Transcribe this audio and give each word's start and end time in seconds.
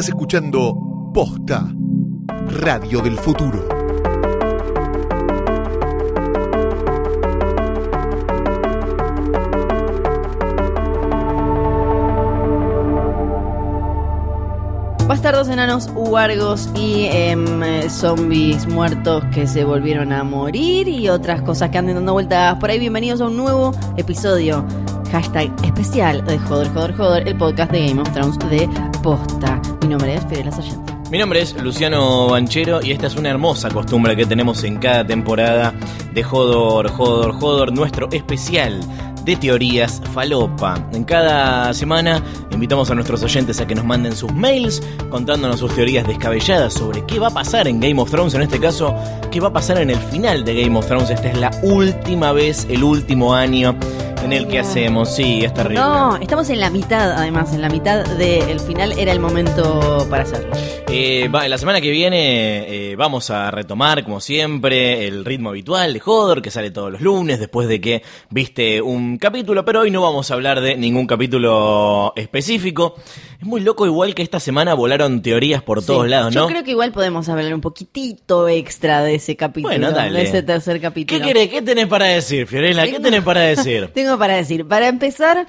Estás 0.00 0.14
escuchando 0.14 1.10
Posta, 1.12 1.74
Radio 2.46 3.02
del 3.02 3.18
Futuro. 3.18 3.68
Bastardos 15.06 15.50
enanos, 15.50 15.90
huargos 15.94 16.70
y 16.74 17.04
eh, 17.10 17.90
zombies 17.90 18.66
muertos 18.66 19.22
que 19.34 19.46
se 19.46 19.66
volvieron 19.66 20.14
a 20.14 20.24
morir 20.24 20.88
y 20.88 21.10
otras 21.10 21.42
cosas 21.42 21.68
que 21.68 21.76
andan 21.76 21.96
dando 21.96 22.14
vueltas 22.14 22.54
por 22.54 22.70
ahí. 22.70 22.78
Bienvenidos 22.78 23.20
a 23.20 23.26
un 23.26 23.36
nuevo 23.36 23.72
episodio. 23.98 24.64
Hashtag 25.12 25.52
especial 25.62 26.24
de 26.24 26.38
Joder, 26.38 26.72
Joder, 26.72 26.96
Joder, 26.96 27.28
el 27.28 27.36
podcast 27.36 27.70
de 27.70 27.88
Game 27.88 28.00
of 28.00 28.10
Thrones 28.14 28.38
de 28.48 28.66
Posta. 29.02 29.60
Mi 29.82 29.88
nombre 29.88 30.14
es 30.14 30.26
Fidel 30.26 30.52
Sargento. 30.52 30.92
Mi 31.10 31.18
nombre 31.18 31.40
es 31.40 31.60
Luciano 31.60 32.28
Banchero 32.28 32.80
y 32.82 32.92
esta 32.92 33.06
es 33.06 33.16
una 33.16 33.30
hermosa 33.30 33.70
costumbre 33.70 34.14
que 34.14 34.26
tenemos 34.26 34.62
en 34.62 34.76
cada 34.76 35.06
temporada 35.06 35.72
de 36.12 36.22
Jodor, 36.22 36.90
Jodor, 36.90 37.32
Jodor, 37.32 37.72
nuestro 37.72 38.08
especial 38.12 38.80
de 39.24 39.36
teorías 39.36 40.02
falopa. 40.12 40.86
En 40.92 41.04
cada 41.04 41.72
semana 41.74 42.22
invitamos 42.50 42.90
a 42.90 42.94
nuestros 42.94 43.22
oyentes 43.22 43.60
a 43.60 43.66
que 43.66 43.74
nos 43.74 43.84
manden 43.84 44.14
sus 44.14 44.32
mails 44.32 44.82
contándonos 45.08 45.60
sus 45.60 45.74
teorías 45.74 46.06
descabelladas 46.06 46.74
sobre 46.74 47.04
qué 47.06 47.18
va 47.18 47.28
a 47.28 47.34
pasar 47.34 47.68
en 47.68 47.80
Game 47.80 48.00
of 48.00 48.10
Thrones, 48.10 48.34
en 48.34 48.42
este 48.42 48.60
caso, 48.60 48.94
qué 49.30 49.40
va 49.40 49.48
a 49.48 49.52
pasar 49.52 49.78
en 49.78 49.90
el 49.90 49.98
final 49.98 50.44
de 50.44 50.62
Game 50.62 50.78
of 50.78 50.86
Thrones. 50.86 51.10
Esta 51.10 51.28
es 51.28 51.38
la 51.38 51.50
última 51.62 52.32
vez, 52.32 52.66
el 52.68 52.84
último 52.84 53.34
año 53.34 53.74
en 54.24 54.32
el 54.32 54.46
que 54.48 54.58
hacemos. 54.58 55.14
Sí, 55.14 55.44
es 55.44 55.52
terrible. 55.54 55.80
No, 55.80 56.16
estamos 56.16 56.48
en 56.50 56.60
la 56.60 56.70
mitad, 56.70 57.12
además, 57.12 57.52
en 57.54 57.62
la 57.62 57.68
mitad 57.68 58.04
del 58.04 58.60
final 58.60 58.92
era 58.98 59.12
el 59.12 59.20
momento 59.20 60.06
para 60.10 60.22
hacerlo. 60.24 60.50
Eh, 60.92 61.28
va, 61.28 61.46
la 61.48 61.56
semana 61.56 61.80
que 61.80 61.90
viene 61.90 62.90
eh, 62.90 62.96
vamos 62.96 63.30
a 63.30 63.50
retomar, 63.50 64.02
como 64.04 64.20
siempre, 64.20 65.06
el 65.06 65.24
ritmo 65.24 65.50
habitual 65.50 65.92
de 65.92 66.02
Hodor, 66.04 66.42
que 66.42 66.50
sale 66.50 66.70
todos 66.70 66.90
los 66.90 67.00
lunes, 67.00 67.38
después 67.38 67.68
de 67.68 67.80
que 67.80 68.02
viste 68.30 68.82
un 68.82 69.16
capítulo, 69.18 69.64
pero 69.64 69.80
hoy 69.80 69.90
no 69.90 70.02
vamos 70.02 70.30
a 70.30 70.34
hablar 70.34 70.60
de 70.60 70.76
ningún 70.76 71.06
capítulo 71.06 72.12
específico. 72.16 72.96
Es 73.40 73.46
muy 73.46 73.60
loco, 73.60 73.86
igual 73.86 74.14
que 74.14 74.22
esta 74.22 74.40
semana 74.40 74.74
volaron 74.74 75.22
teorías 75.22 75.62
por 75.62 75.82
todos 75.84 76.04
Sí, 76.04 76.10
lados, 76.10 76.34
¿no? 76.34 76.42
Yo 76.42 76.46
creo 76.48 76.64
que 76.64 76.72
igual 76.72 76.92
podemos 76.92 77.28
hablar 77.28 77.54
un 77.54 77.60
poquitito 77.60 78.48
extra 78.48 79.02
de 79.02 79.14
ese 79.14 79.36
capítulo, 79.36 79.72
Bueno, 79.72 79.92
dale. 79.92 80.18
de 80.18 80.24
ese 80.24 80.42
tercer 80.42 80.80
capítulo. 80.80 81.18
¿Qué 81.20 81.24
querés? 81.26 81.48
¿Qué 81.48 81.62
tenés 81.62 81.86
para 81.86 82.06
decir, 82.06 82.46
Fiorella? 82.46 82.84
¿Qué 82.84 82.98
tenés 83.00 83.22
para 83.22 83.40
decir? 83.42 83.88
Tengo 83.94 84.09
para 84.18 84.36
decir, 84.36 84.66
para 84.66 84.88
empezar, 84.88 85.46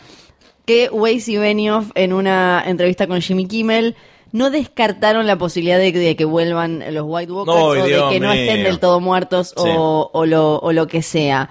que 0.65 0.89
Weiss 0.89 1.27
y 1.27 1.37
Benioff 1.37 1.89
en 1.95 2.13
una 2.13 2.63
entrevista 2.65 3.07
con 3.07 3.21
Jimmy 3.21 3.47
Kimmel 3.47 3.95
no 4.31 4.49
descartaron 4.49 5.27
la 5.27 5.37
posibilidad 5.37 5.77
de, 5.77 5.91
de 5.91 6.15
que 6.15 6.23
vuelvan 6.25 6.83
los 6.93 7.03
White 7.07 7.31
Walkers 7.31 7.57
o 7.57 7.73
de 7.73 7.87
Dios 7.87 8.11
que 8.11 8.19
no 8.19 8.31
estén 8.31 8.63
del 8.63 8.79
todo 8.79 8.99
muertos 8.99 9.53
o, 9.57 9.63
Sí. 9.63 9.69
o 10.13 10.25
lo, 10.25 10.57
o 10.59 10.71
lo 10.71 10.87
que 10.87 11.01
sea. 11.01 11.49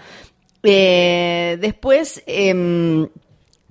Eh, 0.63 1.59
después... 1.61 2.23
em, 2.27 3.09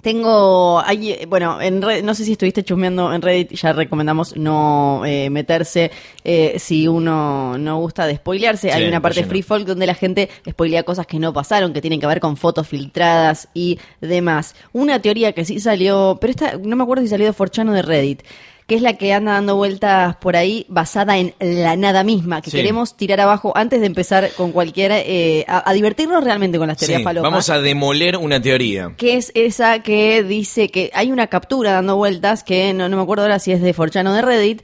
tengo, 0.02 0.82
hay, 0.86 1.26
bueno, 1.28 1.60
en 1.62 1.82
Red- 1.82 2.04
no 2.04 2.14
sé 2.14 2.24
si 2.26 2.34
estuviste 2.34 2.64
chusmeando 2.64 3.14
en 3.14 3.22
Reddit, 3.22 3.52
ya 3.54 3.74
recomendamos 3.74 4.36
no 4.38 5.04
eh, 5.06 5.30
meterse 5.30 5.92
eh, 6.24 6.56
si 6.58 6.88
uno 6.88 7.58
no 7.58 7.78
gusta 7.80 8.08
de 8.08 8.16
spoilearse. 8.16 8.70
Sí, 8.70 8.74
hay 8.74 8.88
una 8.88 9.02
parte 9.02 9.20
está 9.20 9.30
free 9.30 9.42
folk 9.42 9.66
donde 9.68 9.86
la 9.86 9.96
gente 9.96 10.30
spoilea 10.50 10.84
cosas 10.84 11.06
que 11.06 11.20
no 11.20 11.34
pasaron, 11.34 11.74
que 11.74 11.82
tienen 11.82 12.00
que 12.00 12.08
ver 12.08 12.20
con 12.20 12.38
fotos 12.38 12.68
filtradas 12.68 13.50
y 13.54 13.78
demás. 14.02 14.56
Una 14.74 15.02
teoría 15.02 15.34
que 15.34 15.44
sí 15.46 15.60
salió, 15.60 16.18
pero 16.22 16.32
esta 16.32 16.58
no 16.58 16.76
me 16.76 16.84
acuerdo 16.84 17.04
si 17.04 17.10
salió 17.10 17.26
de 17.26 17.34
Forchano 17.34 17.74
de 17.74 17.82
Reddit, 17.82 18.22
que 18.70 18.76
es 18.76 18.82
la 18.82 18.94
que 18.94 19.12
anda 19.12 19.34
dando 19.34 19.58
vueltas 19.58 20.16
por 20.18 20.38
ahí 20.38 20.66
basada 20.70 21.18
en 21.18 21.34
la 21.42 21.76
nada 21.76 22.06
misma, 22.06 22.42
que 22.42 22.52
Sí. 22.52 22.56
queremos 22.58 22.96
tirar 22.96 23.20
abajo 23.20 23.52
antes 23.56 23.82
de 23.82 23.88
empezar 23.88 24.30
con 24.38 24.54
cualquiera, 24.54 24.98
eh, 25.00 25.44
a, 25.50 25.70
a 25.70 25.74
divertirnos 25.74 26.24
realmente 26.24 26.58
con 26.58 26.68
las 26.70 26.78
teorías 26.78 27.00
Sí, 27.00 27.04
falopas 27.04 27.30
vamos 27.30 27.50
a 27.50 27.60
demoler 27.60 28.16
una 28.16 28.42
teoría. 28.42 28.94
que 28.96 29.18
es 29.18 29.32
esa 29.36 29.80
que 29.80 30.24
dice 30.24 30.70
que 30.70 30.92
hay 30.94 31.12
una 31.12 31.28
captura 31.28 31.72
dando 31.74 31.98
vueltas, 31.98 32.44
que 32.46 32.74
no, 32.74 32.88
no 32.88 32.96
me 32.96 33.04
acuerdo 33.04 33.24
ahora 33.24 33.40
si 33.40 33.52
es 33.52 33.62
de 33.62 33.74
Forchano 33.74 34.12
o 34.12 34.14
de 34.14 34.22
Reddit, 34.22 34.62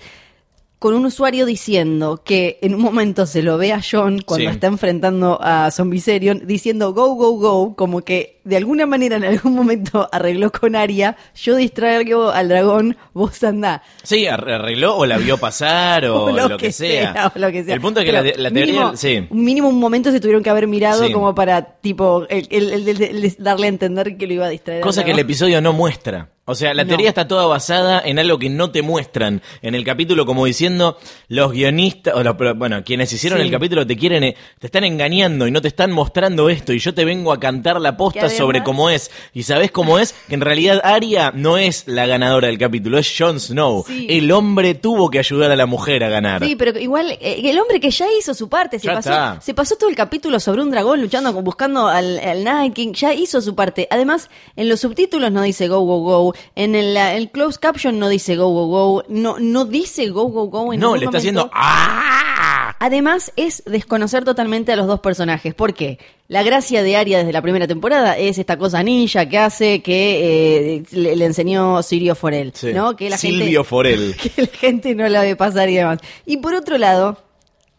con 0.79 0.93
un 0.93 1.05
usuario 1.05 1.45
diciendo 1.45 2.21
que 2.23 2.59
en 2.61 2.75
un 2.75 2.81
momento 2.81 3.25
se 3.25 3.41
lo 3.41 3.57
ve 3.57 3.71
a 3.73 3.81
John 3.81 4.19
cuando 4.25 4.49
Sí. 4.49 4.53
está 4.53 4.67
enfrentando 4.67 5.39
a 5.41 5.71
Zombicerion 5.71 6.41
diciendo 6.45 6.93
go, 6.93 7.15
go, 7.15 7.31
go, 7.37 7.75
como 7.75 8.01
que 8.01 8.41
de 8.43 8.57
alguna 8.57 8.85
manera 8.85 9.15
en 9.15 9.23
algún 9.23 9.53
momento 9.55 10.07
arregló 10.11 10.51
con 10.51 10.75
Aria, 10.75 11.15
yo 11.33 11.55
distraigo 11.55 12.29
al 12.29 12.49
dragón, 12.49 12.97
vos 13.13 13.43
andá. 13.43 13.81
Sí, 14.03 14.27
ar- 14.27 14.47
arregló 14.47 14.95
o 14.97 15.05
la 15.07 15.17
vio 15.17 15.37
pasar 15.37 16.05
o, 16.09 16.29
lo, 16.31 16.57
que, 16.57 16.71
sea. 16.71 17.31
o 17.35 17.39
lo 17.39 17.51
que 17.51 17.63
sea. 17.63 17.73
El 17.73 17.81
punto 17.81 18.01
es 18.01 18.05
que 18.05 18.11
la, 18.11 18.21
teoría. 18.21 18.49
mínimo, 18.51 18.95
sí. 18.95 19.25
mínimo 19.31 19.69
un 19.69 19.79
momento 19.79 20.11
se 20.11 20.19
tuvieron 20.19 20.43
que 20.43 20.49
haber 20.51 20.67
mirado 20.67 21.05
Sí. 21.07 21.11
como 21.11 21.33
para, 21.33 21.63
tipo, 21.79 22.27
el, 22.29 22.47
el- 22.51 23.35
darle 23.39 23.65
a 23.65 23.69
entender 23.69 24.17
que 24.17 24.27
lo 24.27 24.33
iba 24.33 24.45
a 24.45 24.49
distraer. 24.49 24.81
Cosa 24.81 25.03
que 25.03 25.11
el 25.11 25.19
episodio 25.19 25.59
no 25.61 25.73
muestra. 25.73 26.29
O 26.47 26.53
sea, 26.53 26.73
la 26.75 26.83
No. 26.83 26.89
teoría 26.89 27.09
está 27.09 27.27
toda 27.27 27.47
basada 27.47 27.99
en 28.05 28.19
algo 28.19 28.37
que 28.37 28.49
no 28.51 28.69
te 28.69 28.83
muestran 28.83 29.41
en 29.63 29.73
el 29.73 29.83
capítulo, 29.83 30.27
como 30.27 30.45
diciendo 30.45 30.97
los 31.27 31.51
guionistas, 31.51 32.13
o 32.15 32.21
los, 32.23 32.35
bueno, 32.55 32.83
quienes 32.83 33.11
hicieron 33.11 33.39
Sí. 33.39 33.45
el 33.45 33.51
capítulo 33.51 33.87
te 33.87 33.97
quieren, 33.97 34.23
eh, 34.23 34.35
te 34.59 34.67
están 34.67 34.83
engañando 34.83 35.47
y 35.47 35.51
no 35.51 35.59
te 35.61 35.67
están 35.69 35.91
mostrando 35.91 36.49
esto 36.49 36.71
y 36.71 36.77
yo 36.77 36.93
te 36.93 37.03
vengo 37.03 37.33
a 37.33 37.39
cantar 37.39 37.81
la 37.81 37.97
posta 37.97 38.19
además- 38.21 38.37
sobre 38.37 38.63
cómo 38.63 38.91
es. 38.91 39.09
Y 39.33 39.41
sabes 39.41 39.71
cómo 39.71 39.97
es 39.97 40.13
que 40.27 40.35
en 40.35 40.41
realidad 40.41 40.81
Arya 40.83 41.31
no 41.33 41.57
es 41.57 41.87
la 41.87 42.05
ganadora 42.05 42.45
del 42.47 42.59
capítulo, 42.59 42.99
es 42.99 43.11
Jon 43.17 43.39
Snow. 43.39 43.83
Sí. 43.87 44.05
El 44.09 44.31
hombre 44.31 44.75
tuvo 44.75 45.09
que 45.09 45.17
ayudar 45.17 45.49
a 45.49 45.55
la 45.55 45.65
mujer 45.65 46.03
a 46.03 46.09
ganar. 46.09 46.43
Sí, 46.45 46.55
pero 46.55 46.77
igual 46.79 47.11
eh, 47.21 47.41
el 47.43 47.57
hombre 47.59 47.79
que 47.79 47.89
ya 47.89 48.05
hizo 48.19 48.35
su 48.35 48.49
parte, 48.49 48.77
se 48.77 48.85
Ya 48.85 48.93
pasó, 48.93 49.09
está. 49.09 49.41
se 49.41 49.53
pasó 49.55 49.77
todo 49.77 49.89
el 49.89 49.95
capítulo 49.95 50.39
sobre 50.39 50.61
un 50.61 50.69
dragón 50.69 51.01
luchando, 51.01 51.33
buscando 51.41 51.87
al, 51.87 52.19
al 52.19 52.43
Night 52.43 52.73
King, 52.73 52.93
ya 52.93 53.15
hizo 53.15 53.41
su 53.41 53.55
parte. 53.55 53.87
Además, 53.89 54.29
en 54.55 54.69
los 54.69 54.79
subtítulos 54.81 55.31
no 55.31 55.41
dice 55.41 55.67
go, 55.67 55.79
go, 55.79 55.99
go, 56.01 56.34
en 56.55 56.75
el, 56.75 56.95
el 56.97 57.29
closed 57.31 57.59
caption 57.59 57.99
no 57.99 58.09
dice 58.09 58.35
go, 58.35 58.49
go, 58.49 58.67
go, 58.67 59.03
no, 59.09 59.37
no 59.39 59.65
dice 59.65 60.07
go, 60.09 60.25
go, 60.25 60.47
go. 60.47 60.73
En 60.73 60.79
no, 60.79 60.95
le 60.95 61.05
está 61.05 61.17
haciendo 61.17 61.49
¡Ah! 61.53 62.75
Además, 62.79 63.31
es 63.35 63.63
desconocer 63.65 64.25
totalmente 64.25 64.71
a 64.73 64.75
los 64.75 64.85
dos 64.87 64.99
personajes. 64.99 65.53
¿Por 65.53 65.73
qué? 65.73 65.97
La 66.27 66.43
gracia 66.43 66.83
de 66.83 66.97
Arya 66.97 67.19
desde 67.19 67.31
la 67.31 67.41
primera 67.41 67.67
temporada 67.67 68.17
es 68.17 68.37
esta 68.37 68.57
cosa 68.57 68.83
ninja 68.83 69.29
que 69.29 69.37
hace 69.37 69.81
que 69.81 70.75
eh, 70.77 70.83
le, 70.91 71.15
le 71.15 71.25
enseñó 71.25 71.81
Sirio 71.83 72.15
Forel, 72.15 72.51
Sí. 72.53 72.73
¿no? 72.73 72.95
Que 72.95 73.09
la 73.09 73.17
Silvio 73.17 73.63
gente, 73.63 73.63
Forel. 73.63 74.15
que 74.35 74.41
la 74.41 74.47
gente 74.47 74.95
no 74.95 75.07
la 75.07 75.21
ve 75.21 75.35
pasar 75.35 75.69
y 75.69 75.75
demás. 75.75 75.99
Y 76.25 76.37
por 76.37 76.53
otro 76.53 76.77
lado, 76.77 77.17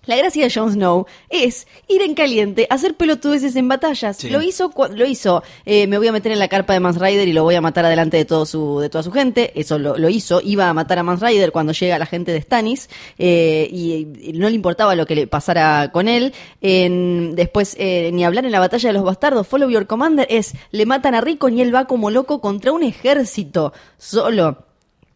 la 0.06 0.16
gracia 0.16 0.44
de 0.44 0.50
Jon 0.52 0.72
Snow 0.72 1.06
es 1.28 1.66
ir 1.88 2.02
en 2.02 2.14
caliente, 2.14 2.66
hacer 2.70 2.94
pelotudeces 2.94 3.54
en 3.56 3.68
batallas. 3.68 4.16
Sí. 4.16 4.30
Lo 4.30 4.40
hizo, 4.42 4.72
lo 4.94 5.06
hizo. 5.06 5.42
eh, 5.64 5.86
me 5.86 5.98
voy 5.98 6.08
a 6.08 6.12
meter 6.12 6.32
en 6.32 6.38
la 6.38 6.48
carpa 6.48 6.72
de 6.72 6.80
Mans 6.80 6.98
Rider 6.98 7.26
y 7.28 7.32
lo 7.32 7.42
voy 7.42 7.54
a 7.56 7.60
matar 7.60 7.84
adelante 7.84 8.16
de 8.16 8.24
todo 8.24 8.46
su, 8.46 8.80
de 8.80 8.88
toda 8.88 9.02
su 9.02 9.12
gente. 9.12 9.52
Eso 9.58 9.78
lo, 9.78 9.96
lo 9.98 10.08
hizo. 10.08 10.40
Iba 10.42 10.68
a 10.68 10.74
matar 10.74 10.98
a 10.98 11.02
Mans 11.02 11.20
Rider 11.20 11.52
cuando 11.52 11.72
llega 11.72 11.98
la 11.98 12.06
gente 12.06 12.32
de 12.32 12.40
Stannis 12.40 12.88
eh, 13.18 13.68
y, 13.70 14.06
y 14.30 14.32
no 14.34 14.48
le 14.48 14.54
importaba 14.54 14.94
lo 14.94 15.06
que 15.06 15.14
le 15.14 15.26
pasara 15.26 15.90
con 15.92 16.08
él. 16.08 16.32
En- 16.60 17.34
después, 17.34 17.76
eh, 17.78 18.10
ni 18.12 18.24
hablar 18.24 18.44
en 18.44 18.52
la 18.52 18.60
batalla 18.60 18.88
de 18.88 18.92
los 18.94 19.04
bastardos. 19.04 19.46
Follow 19.46 19.68
your 19.70 19.86
commander 19.86 20.26
es 20.30 20.52
le 20.70 20.86
matan 20.86 21.14
a 21.14 21.20
Rico 21.20 21.48
y 21.48 21.60
él 21.60 21.74
va 21.74 21.86
como 21.86 22.10
loco 22.10 22.40
contra 22.40 22.72
un 22.72 22.82
ejército 22.82 23.72
solo. 23.98 24.58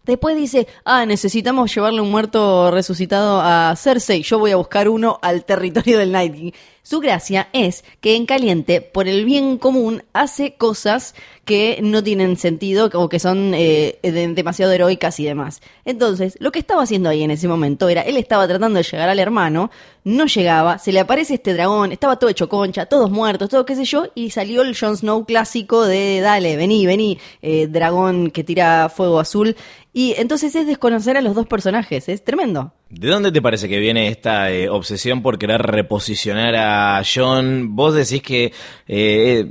Después 0.04 0.36
dice, 0.36 0.66
ah, 0.84 1.04
necesitamos 1.04 1.74
llevarle 1.74 2.00
un 2.00 2.10
muerto 2.10 2.70
resucitado 2.70 3.40
a 3.42 3.74
Cersei. 3.76 4.22
Yo 4.22 4.38
voy 4.38 4.50
a 4.52 4.56
buscar 4.56 4.88
uno 4.88 5.18
al 5.22 5.44
territorio 5.44 5.98
del 5.98 6.10
Night. 6.12 6.54
Su 6.90 6.98
gracia 6.98 7.48
es 7.52 7.84
que 8.00 8.16
en 8.16 8.26
caliente, 8.26 8.80
por 8.80 9.06
el 9.06 9.24
bien 9.24 9.58
común, 9.58 10.02
hace 10.12 10.54
cosas 10.54 11.14
que 11.44 11.78
no 11.84 12.02
tienen 12.02 12.36
sentido 12.36 12.90
o 12.94 13.08
que 13.08 13.20
son 13.20 13.54
eh, 13.54 14.00
de- 14.02 14.26
demasiado 14.34 14.72
heroicas 14.72 15.20
y 15.20 15.24
demás. 15.24 15.60
Entonces, 15.84 16.36
lo 16.40 16.50
que 16.50 16.58
estaba 16.58 16.82
haciendo 16.82 17.08
ahí 17.08 17.22
en 17.22 17.30
ese 17.30 17.46
momento 17.46 17.88
era, 17.88 18.00
él 18.02 18.16
estaba 18.16 18.48
tratando 18.48 18.78
de 18.78 18.82
llegar 18.82 19.08
al 19.08 19.20
hermano, 19.20 19.70
no 20.02 20.26
llegaba, 20.26 20.78
se 20.80 20.90
le 20.90 20.98
aparece 20.98 21.34
este 21.34 21.54
dragón, 21.54 21.92
estaba 21.92 22.18
todo 22.18 22.28
hecho 22.28 22.48
concha, 22.48 22.86
todos 22.86 23.08
muertos, 23.08 23.50
todo 23.50 23.64
qué 23.64 23.76
sé 23.76 23.84
yo, 23.84 24.06
y 24.16 24.30
salió 24.30 24.62
el 24.62 24.76
Jon 24.76 24.96
Snow 24.96 25.24
clásico 25.26 25.84
de, 25.86 26.18
dale, 26.20 26.56
vení, 26.56 26.86
vení, 26.86 27.18
eh, 27.40 27.68
dragón 27.68 28.32
que 28.32 28.42
tira 28.42 28.88
fuego 28.88 29.20
azul. 29.20 29.54
Y 29.92 30.14
entonces 30.18 30.56
es 30.56 30.66
desconocer 30.66 31.16
a 31.16 31.20
los 31.20 31.36
dos 31.36 31.46
personajes, 31.46 32.08
es 32.08 32.24
tremendo. 32.24 32.72
¿De 32.90 33.08
dónde 33.08 33.30
te 33.30 33.40
parece 33.40 33.68
que 33.68 33.78
viene 33.78 34.08
esta 34.08 34.50
eh, 34.50 34.68
obsesión 34.68 35.22
por 35.22 35.38
querer 35.38 35.62
reposicionar 35.62 36.56
a 36.56 37.00
John? 37.04 37.76
Vos 37.76 37.94
decís 37.94 38.20
que, 38.20 38.52
eh, 38.88 39.46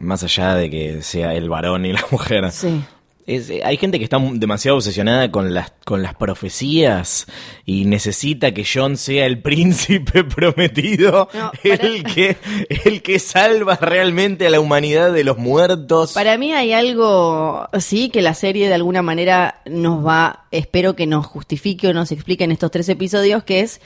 más 0.00 0.22
allá 0.22 0.54
de 0.54 0.68
que 0.68 1.02
sea 1.02 1.34
el 1.34 1.48
varón 1.48 1.86
y 1.86 1.94
la 1.94 2.04
mujer, 2.10 2.50
Sí. 2.52 2.84
Es, 3.26 3.48
eh, 3.48 3.62
hay 3.64 3.78
gente 3.78 3.98
que 3.98 4.04
está 4.04 4.18
demasiado 4.18 4.76
obsesionada 4.76 5.30
con 5.30 5.54
las, 5.54 5.72
con 5.86 6.02
las 6.02 6.14
profecías 6.14 7.26
y 7.64 7.86
necesita 7.86 8.52
que 8.52 8.66
John 8.70 8.96
sea 8.98 9.24
el 9.24 9.40
príncipe 9.42 10.24
prometido, 10.24 11.28
No, 11.32 11.50
para- 11.62 11.74
el, 11.86 12.02
que, 12.04 12.36
el 12.84 13.00
que 13.02 13.18
salva 13.18 13.76
realmente 13.80 14.46
a 14.46 14.50
la 14.50 14.60
humanidad 14.60 15.12
de 15.12 15.24
los 15.24 15.38
muertos. 15.38 16.12
Para 16.12 16.36
mí 16.36 16.52
hay 16.52 16.72
algo, 16.72 17.66
sí, 17.78 18.10
que 18.10 18.20
la 18.20 18.34
serie 18.34 18.68
de 18.68 18.74
alguna 18.74 19.00
manera 19.02 19.62
nos 19.64 20.04
va, 20.06 20.44
espero 20.50 20.94
que 20.94 21.06
nos 21.06 21.24
justifique 21.24 21.88
o 21.88 21.92
nos 21.94 22.12
explique 22.12 22.44
en 22.44 22.52
estos 22.52 22.70
tres 22.70 22.88
episodios, 22.90 23.42
que 23.44 23.60
es, 23.60 23.80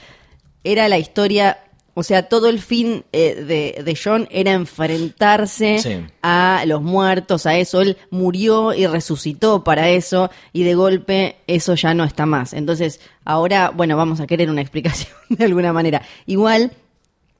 era 0.65 0.89
la 0.89 0.97
historia, 0.97 1.59
o 1.99 2.03
sea, 2.03 2.23
todo 2.29 2.47
el 2.47 2.59
fin 2.59 3.03
eh, 3.11 3.35
de, 3.35 3.83
de 3.83 3.99
John 4.01 4.27
era 4.31 4.53
enfrentarse 4.53 5.79
Sí. 5.79 6.05
a 6.21 6.63
los 6.65 6.81
muertos, 6.81 7.45
a 7.45 7.57
eso. 7.57 7.81
Él 7.81 7.97
murió 8.09 8.73
y 8.73 8.87
resucitó 8.87 9.63
para 9.63 9.89
eso, 9.89 10.29
y 10.53 10.63
de 10.63 10.75
golpe 10.75 11.35
eso 11.47 11.75
ya 11.75 11.93
no 11.93 12.03
está 12.03 12.25
más. 12.25 12.53
Entonces, 12.53 12.99
ahora, 13.25 13.71
bueno, 13.75 13.97
vamos 13.97 14.19
a 14.19 14.27
querer 14.27 14.49
una 14.49 14.61
explicación 14.67 15.11
de 15.29 15.45
alguna 15.45 15.73
manera. 15.73 16.01
Igual. 16.25 16.71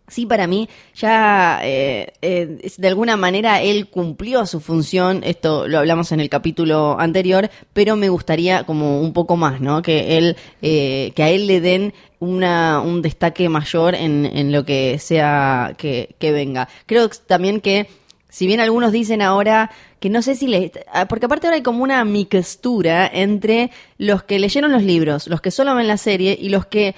Sí, 0.10 0.26
para 0.26 0.48
mí 0.48 0.68
ya 0.96 1.60
eh, 1.64 2.14
eh, 2.22 2.58
de 2.78 2.88
alguna 2.88 3.16
manera 3.16 3.62
él 3.62 3.88
cumplió 3.88 4.46
su 4.46 4.60
función, 4.60 5.22
esto 5.24 5.68
lo 5.68 5.80
hablamos 5.80 6.12
en 6.12 6.20
el 6.20 6.30
capítulo 6.30 7.00
anterior, 7.00 7.50
pero 7.74 7.96
me 7.96 8.10
gustaría 8.10 8.64
como 8.64 9.02
un 9.02 9.14
poco 9.14 9.38
más, 9.38 9.62
¿no? 9.62 9.82
Que 9.82 10.18
él, 10.18 10.36
eh, 10.62 11.12
que 11.16 11.24
a 11.24 11.30
él 11.30 11.46
le 11.48 11.62
den 11.62 11.94
una, 12.20 12.82
un 12.82 13.02
destaque 13.02 13.48
mayor 13.50 13.96
en, 13.96 14.26
en 14.26 14.52
lo 14.52 14.66
que 14.66 14.98
sea 15.00 15.76
que, 15.78 16.16
que 16.20 16.32
venga. 16.32 16.68
Creo 16.86 17.08
también 17.28 17.62
que 17.62 17.88
si 18.30 18.46
bien 18.48 18.60
algunos 18.60 18.92
dicen 18.92 19.22
ahora 19.22 19.72
que 20.00 20.10
no 20.10 20.22
sé 20.22 20.36
si 20.36 20.48
le... 20.48 20.72
ah, 20.94 21.08
Porque 21.08 21.26
aparte 21.26 21.48
ahora 21.48 21.58
hay 21.58 21.64
como 21.64 21.84
una 21.84 22.04
mixtura 22.06 23.10
entre 23.12 23.72
los 23.98 24.24
que 24.24 24.40
leyeron 24.40 24.72
los 24.72 24.84
libros, 24.84 25.28
los 25.28 25.42
que 25.42 25.52
solo 25.52 25.76
ven 25.76 25.88
la 25.88 25.98
serie 25.98 26.38
y 26.40 26.50
los 26.50 26.66
que 26.66 26.96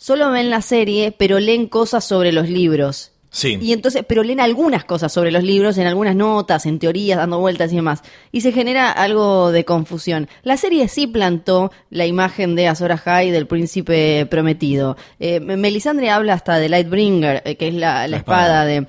solo 0.00 0.30
ven 0.30 0.48
la 0.48 0.62
serie 0.62 1.12
pero 1.12 1.38
leen 1.38 1.66
cosas 1.66 2.04
sobre 2.04 2.32
los 2.32 2.48
libros. 2.48 3.12
Sí. 3.32 3.58
Y 3.60 3.72
entonces, 3.72 4.02
pero 4.08 4.24
leen 4.24 4.40
algunas 4.40 4.84
cosas 4.84 5.12
sobre 5.12 5.30
los 5.30 5.44
libros, 5.44 5.78
en 5.78 5.86
algunas 5.86 6.16
notas, 6.16 6.66
en 6.66 6.80
teorías, 6.80 7.18
dando 7.18 7.38
vueltas 7.38 7.72
y 7.72 7.76
demás. 7.76 8.02
Y 8.32 8.40
se 8.40 8.50
genera 8.50 8.90
algo 8.90 9.52
de 9.52 9.64
confusión. 9.64 10.28
La 10.42 10.56
serie 10.56 10.88
sí 10.88 11.06
plantó 11.06 11.70
la 11.90 12.06
imagen 12.06 12.56
de 12.56 12.66
Azor 12.66 12.90
Ahai 12.90 13.30
del 13.30 13.46
príncipe 13.46 14.26
prometido. 14.28 14.96
Eh, 15.20 15.38
Melisandre 15.38 16.10
habla 16.10 16.32
hasta 16.34 16.58
de 16.58 16.70
Lightbringer, 16.70 17.42
eh, 17.44 17.54
que 17.54 17.68
es 17.68 17.74
la, 17.74 17.98
la 18.00 18.08
La 18.08 18.16
espada 18.16 18.64
espada. 18.64 18.64
de 18.64 18.86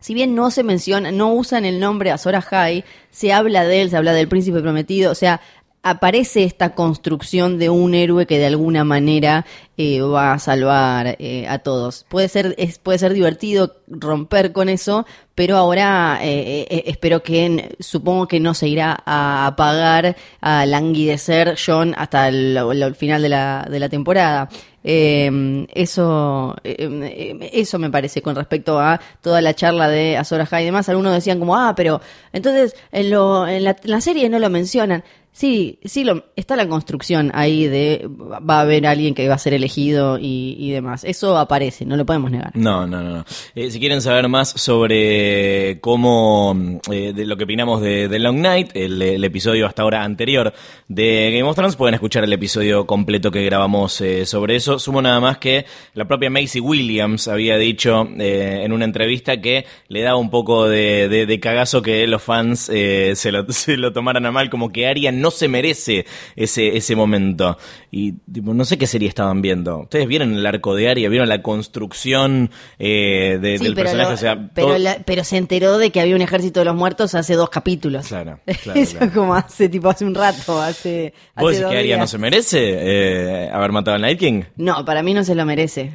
si 0.00 0.14
bien 0.14 0.34
no 0.34 0.50
se 0.50 0.64
menciona, 0.64 1.12
no 1.12 1.32
usan 1.32 1.64
el 1.64 1.78
nombre 1.78 2.10
Azor 2.10 2.34
Ahai, 2.34 2.84
se 3.12 3.32
habla 3.32 3.64
de 3.64 3.82
él, 3.82 3.90
se 3.90 3.96
habla 3.96 4.12
del 4.12 4.26
príncipe 4.26 4.60
prometido, 4.60 5.12
o 5.12 5.14
sea, 5.14 5.40
aparece 5.82 6.44
esta 6.44 6.74
construcción 6.74 7.58
de 7.58 7.68
un 7.70 7.94
héroe 7.94 8.26
que 8.26 8.38
de 8.38 8.46
alguna 8.46 8.84
manera 8.84 9.44
eh, 9.76 10.00
va 10.00 10.34
a 10.34 10.38
salvar 10.38 11.16
eh, 11.18 11.46
a 11.48 11.58
todos. 11.58 12.06
Puede 12.08 12.28
ser, 12.28 12.54
es, 12.58 12.78
puede 12.78 12.98
ser 12.98 13.12
divertido 13.12 13.76
romper 13.88 14.52
con 14.52 14.68
eso, 14.68 15.06
pero 15.34 15.56
ahora 15.56 16.20
eh, 16.22 16.84
espero 16.86 17.22
que, 17.22 17.76
supongo 17.80 18.28
que 18.28 18.38
no 18.38 18.54
se 18.54 18.68
irá 18.68 19.02
a 19.04 19.46
apagar, 19.46 20.16
a 20.40 20.66
languidecer 20.66 21.56
John 21.64 21.94
hasta 21.96 22.28
el, 22.28 22.94
final 22.94 23.22
de 23.22 23.28
la, 23.28 23.66
de 23.68 23.80
la 23.80 23.88
temporada. 23.88 24.48
Eh, 24.84 25.66
eso, 25.74 26.56
eh, 26.64 26.76
eh, 26.78 27.50
eso 27.52 27.78
me 27.78 27.90
parece 27.90 28.20
con 28.20 28.34
respecto 28.34 28.80
a 28.80 29.00
toda 29.20 29.40
la 29.40 29.54
charla 29.54 29.88
de 29.88 30.16
Azor 30.16 30.40
Ahai 30.40 30.62
y 30.62 30.66
demás. 30.66 30.88
Algunos 30.88 31.12
decían 31.14 31.38
como, 31.38 31.56
ah, 31.56 31.74
pero 31.76 32.00
entonces 32.32 32.74
en, 32.90 33.10
lo, 33.10 33.46
en 33.46 33.64
la 33.64 34.00
serie 34.00 34.28
no 34.28 34.38
lo 34.38 34.50
mencionan. 34.50 35.04
Sí, 35.34 35.78
sí, 35.82 36.04
lo, 36.04 36.26
está 36.36 36.56
la 36.56 36.68
construcción 36.68 37.30
ahí 37.34 37.66
de 37.66 38.06
va 38.06 38.58
a 38.58 38.60
haber 38.60 38.86
alguien 38.86 39.14
que 39.14 39.26
va 39.28 39.34
a 39.34 39.38
ser 39.38 39.54
elegido 39.54 40.18
y, 40.20 40.70
demás. 40.72 41.04
Eso 41.04 41.38
aparece, 41.38 41.86
no 41.86 41.96
lo 41.96 42.04
podemos 42.04 42.30
negar. 42.30 42.50
No, 42.54 42.86
no, 42.86 43.02
no. 43.02 43.16
no. 43.16 43.24
Eh, 43.54 43.70
si 43.70 43.80
quieren 43.80 44.02
saber 44.02 44.28
más 44.28 44.50
sobre 44.50 45.78
cómo, 45.80 46.54
eh, 46.90 47.12
de 47.14 47.24
lo 47.24 47.36
que 47.38 47.44
opinamos 47.44 47.80
de, 47.80 48.08
de 48.08 48.18
Long 48.18 48.40
Night, 48.40 48.70
el, 48.74 49.00
episodio 49.24 49.66
hasta 49.66 49.82
ahora 49.82 50.04
anterior 50.04 50.52
de 50.88 51.30
Game 51.32 51.48
of 51.48 51.56
Thrones, 51.56 51.76
pueden 51.76 51.94
escuchar 51.94 52.24
el 52.24 52.32
episodio 52.32 52.86
completo 52.86 53.30
que 53.30 53.42
grabamos 53.44 54.00
eh, 54.02 54.26
sobre 54.26 54.56
eso. 54.56 54.78
Sumo 54.78 55.00
nada 55.00 55.18
más 55.20 55.38
que 55.38 55.64
la 55.94 56.04
propia 56.06 56.28
Macy 56.28 56.60
Williams 56.60 57.26
había 57.28 57.56
dicho 57.56 58.06
eh, 58.18 58.60
en 58.64 58.72
una 58.72 58.84
entrevista 58.84 59.40
que 59.40 59.64
le 59.88 60.02
daba 60.02 60.16
un 60.18 60.28
poco 60.30 60.68
de, 60.68 61.08
de- 61.08 61.24
de 61.24 61.40
cagazo 61.40 61.80
que 61.80 62.06
los 62.06 62.22
fans 62.22 62.68
eh, 62.72 63.12
se, 63.16 63.32
lo, 63.32 63.46
se 63.50 63.78
lo 63.78 63.92
tomaran 63.94 64.26
a 64.26 64.30
mal, 64.30 64.50
como 64.50 64.70
que 64.70 64.86
Arya 64.86 65.10
no 65.22 65.30
se 65.30 65.48
merece 65.48 66.04
ese, 66.36 66.76
ese 66.76 66.94
momento. 66.96 67.56
Y 67.90 68.12
tipo, 68.32 68.52
no 68.52 68.64
sé 68.64 68.76
qué 68.76 68.86
serie 68.86 69.08
estaban 69.08 69.40
viendo. 69.40 69.80
¿Ustedes 69.80 70.06
vieron 70.06 70.34
el 70.34 70.44
arco 70.44 70.74
de 70.74 70.88
Arya? 70.90 71.08
¿Vieron 71.08 71.28
la 71.28 71.40
construcción 71.42 72.50
eh, 72.78 73.38
de- 73.40 73.58
Sí, 73.58 73.64
del 73.64 73.74
pero, 73.74 73.84
personaje? 73.84 74.08
lo- 74.10 74.14
o 74.14 74.18
sea, 74.18 74.50
pero, 74.54 74.66
todo- 74.68 74.78
la- 74.78 74.98
pero 75.04 75.24
se 75.24 75.36
enteró 75.36 75.78
de 75.78 75.90
que 75.90 76.00
había 76.00 76.16
un 76.16 76.22
ejército 76.22 76.60
de 76.60 76.64
los 76.66 76.74
muertos 76.74 77.14
hace 77.14 77.34
dos 77.34 77.50
capítulos. 77.50 78.06
Claro, 78.08 78.40
claro, 78.62 78.78
Eso 78.80 78.98
claro. 78.98 79.12
como 79.14 79.34
hace 79.34 79.68
tipo 79.68 79.88
hace 79.88 80.04
un 80.04 80.14
rato, 80.14 80.60
hace. 80.60 81.14
¿Vos 81.36 81.44
hace 81.44 81.46
decís 81.50 81.60
dos 81.62 81.70
que 81.72 81.78
Arya 81.78 81.96
no 81.96 82.06
se 82.06 82.18
merece 82.18 82.58
eh, 82.78 83.50
haber 83.52 83.72
matado 83.72 83.94
al 83.94 84.02
Night 84.02 84.18
King? 84.18 84.42
No, 84.56 84.84
para 84.84 85.02
mí 85.02 85.14
no 85.14 85.24
se 85.24 85.34
lo 85.34 85.44
merece. 85.44 85.92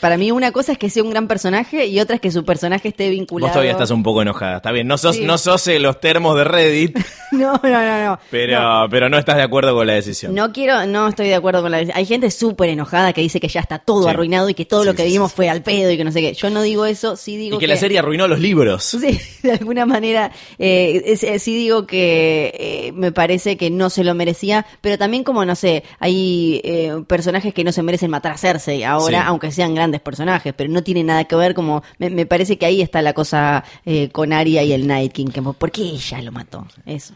Para 0.00 0.16
mí 0.18 0.30
una 0.30 0.52
cosa 0.52 0.72
es 0.72 0.78
que 0.78 0.90
sea 0.90 1.02
un 1.02 1.10
gran 1.10 1.28
personaje 1.28 1.86
y 1.86 1.98
otra 2.00 2.16
es 2.16 2.20
que 2.20 2.30
su 2.30 2.44
personaje 2.44 2.88
esté 2.88 3.08
vinculado. 3.08 3.48
Vos 3.48 3.52
todavía 3.52 3.72
estás 3.72 3.90
un 3.90 4.02
poco 4.02 4.22
enojada. 4.22 4.58
Está 4.58 4.70
bien, 4.72 4.86
no 4.86 4.98
sos, 4.98 5.16
Sí. 5.16 5.24
no 5.24 5.38
sos 5.38 5.66
eh, 5.68 5.78
los 5.78 5.98
termos 6.00 6.36
de 6.36 6.44
Reddit, 6.44 6.98
No, 7.32 7.52
no, 7.62 7.68
no, 7.68 8.04
no. 8.04 8.18
pero 8.30 8.60
No. 8.60 8.86
pero 8.90 9.08
no 9.08 9.18
estás 9.18 9.36
de 9.36 9.42
acuerdo 9.42 9.74
con 9.74 9.86
la 9.86 9.94
decisión. 9.94 10.34
No 10.34 10.52
quiero, 10.52 10.86
no 10.86 11.08
estoy 11.08 11.28
de 11.28 11.34
acuerdo 11.34 11.62
con 11.62 11.70
la 11.72 11.78
Hay 11.94 12.06
gente 12.06 12.30
súper 12.30 12.70
enojada 12.70 13.12
que 13.12 13.20
dice 13.20 13.40
que 13.40 13.48
ya 13.48 13.60
está 13.60 13.78
todo 13.78 14.04
Sí. 14.04 14.08
arruinado 14.10 14.48
y 14.48 14.54
que 14.54 14.64
todo 14.64 14.82
Sí, 14.82 14.86
lo 14.88 14.94
que 14.94 15.04
vimos 15.04 15.32
fue 15.32 15.48
al 15.48 15.62
pedo 15.62 15.90
y 15.90 15.96
que 15.96 16.04
no 16.04 16.12
sé 16.12 16.20
qué. 16.20 16.32
Yo 16.34 16.50
no 16.50 16.62
digo 16.62 16.84
eso, 16.86 17.16
sí 17.16 17.36
digo 17.36 17.56
y 17.56 17.60
que, 17.60 17.66
la 17.66 17.76
serie 17.76 17.98
arruinó 17.98 18.28
los 18.28 18.38
libros. 18.40 18.84
Sí, 18.98 19.18
de 19.42 19.52
alguna 19.52 19.86
manera, 19.86 20.32
eh, 20.58 21.02
es- 21.06 21.22
eh, 21.22 21.38
sí 21.38 21.54
digo 21.56 21.86
que 21.86 22.52
eh, 22.58 22.92
me 22.92 23.12
parece 23.12 23.56
que 23.56 23.70
no 23.70 23.88
se 23.90 24.04
lo 24.04 24.14
merecía, 24.14 24.66
pero 24.80 24.98
también 24.98 25.22
como, 25.24 25.44
no 25.44 25.54
sé, 25.54 25.84
hay 26.00 26.60
eh, 26.64 26.92
personajes 27.06 27.54
que 27.54 27.64
no 27.64 27.72
se 27.72 27.82
merecen 27.82 28.10
matar 28.10 28.32
a 28.32 28.38
Cersei 28.38 28.82
ahora, 28.84 29.26
aunque 29.26 29.50
sean 29.52 29.74
grandes 29.78 30.00
personajes, 30.00 30.52
pero 30.56 30.70
no 30.70 30.82
tiene 30.82 31.04
nada 31.04 31.24
que 31.24 31.36
ver 31.36 31.54
como, 31.54 31.82
me, 31.98 32.26
parece 32.26 32.58
que 32.58 32.66
ahí 32.66 32.82
está 32.82 33.00
la 33.02 33.12
cosa 33.12 33.64
eh, 33.86 34.10
con 34.10 34.32
Arya 34.32 34.62
y 34.62 34.72
el 34.72 34.86
Night 34.86 35.12
King, 35.12 35.28
¿por 35.56 35.70
qué 35.70 35.82
ella 35.82 36.20
lo 36.22 36.32
mató? 36.32 36.66
Eso. 36.84 37.14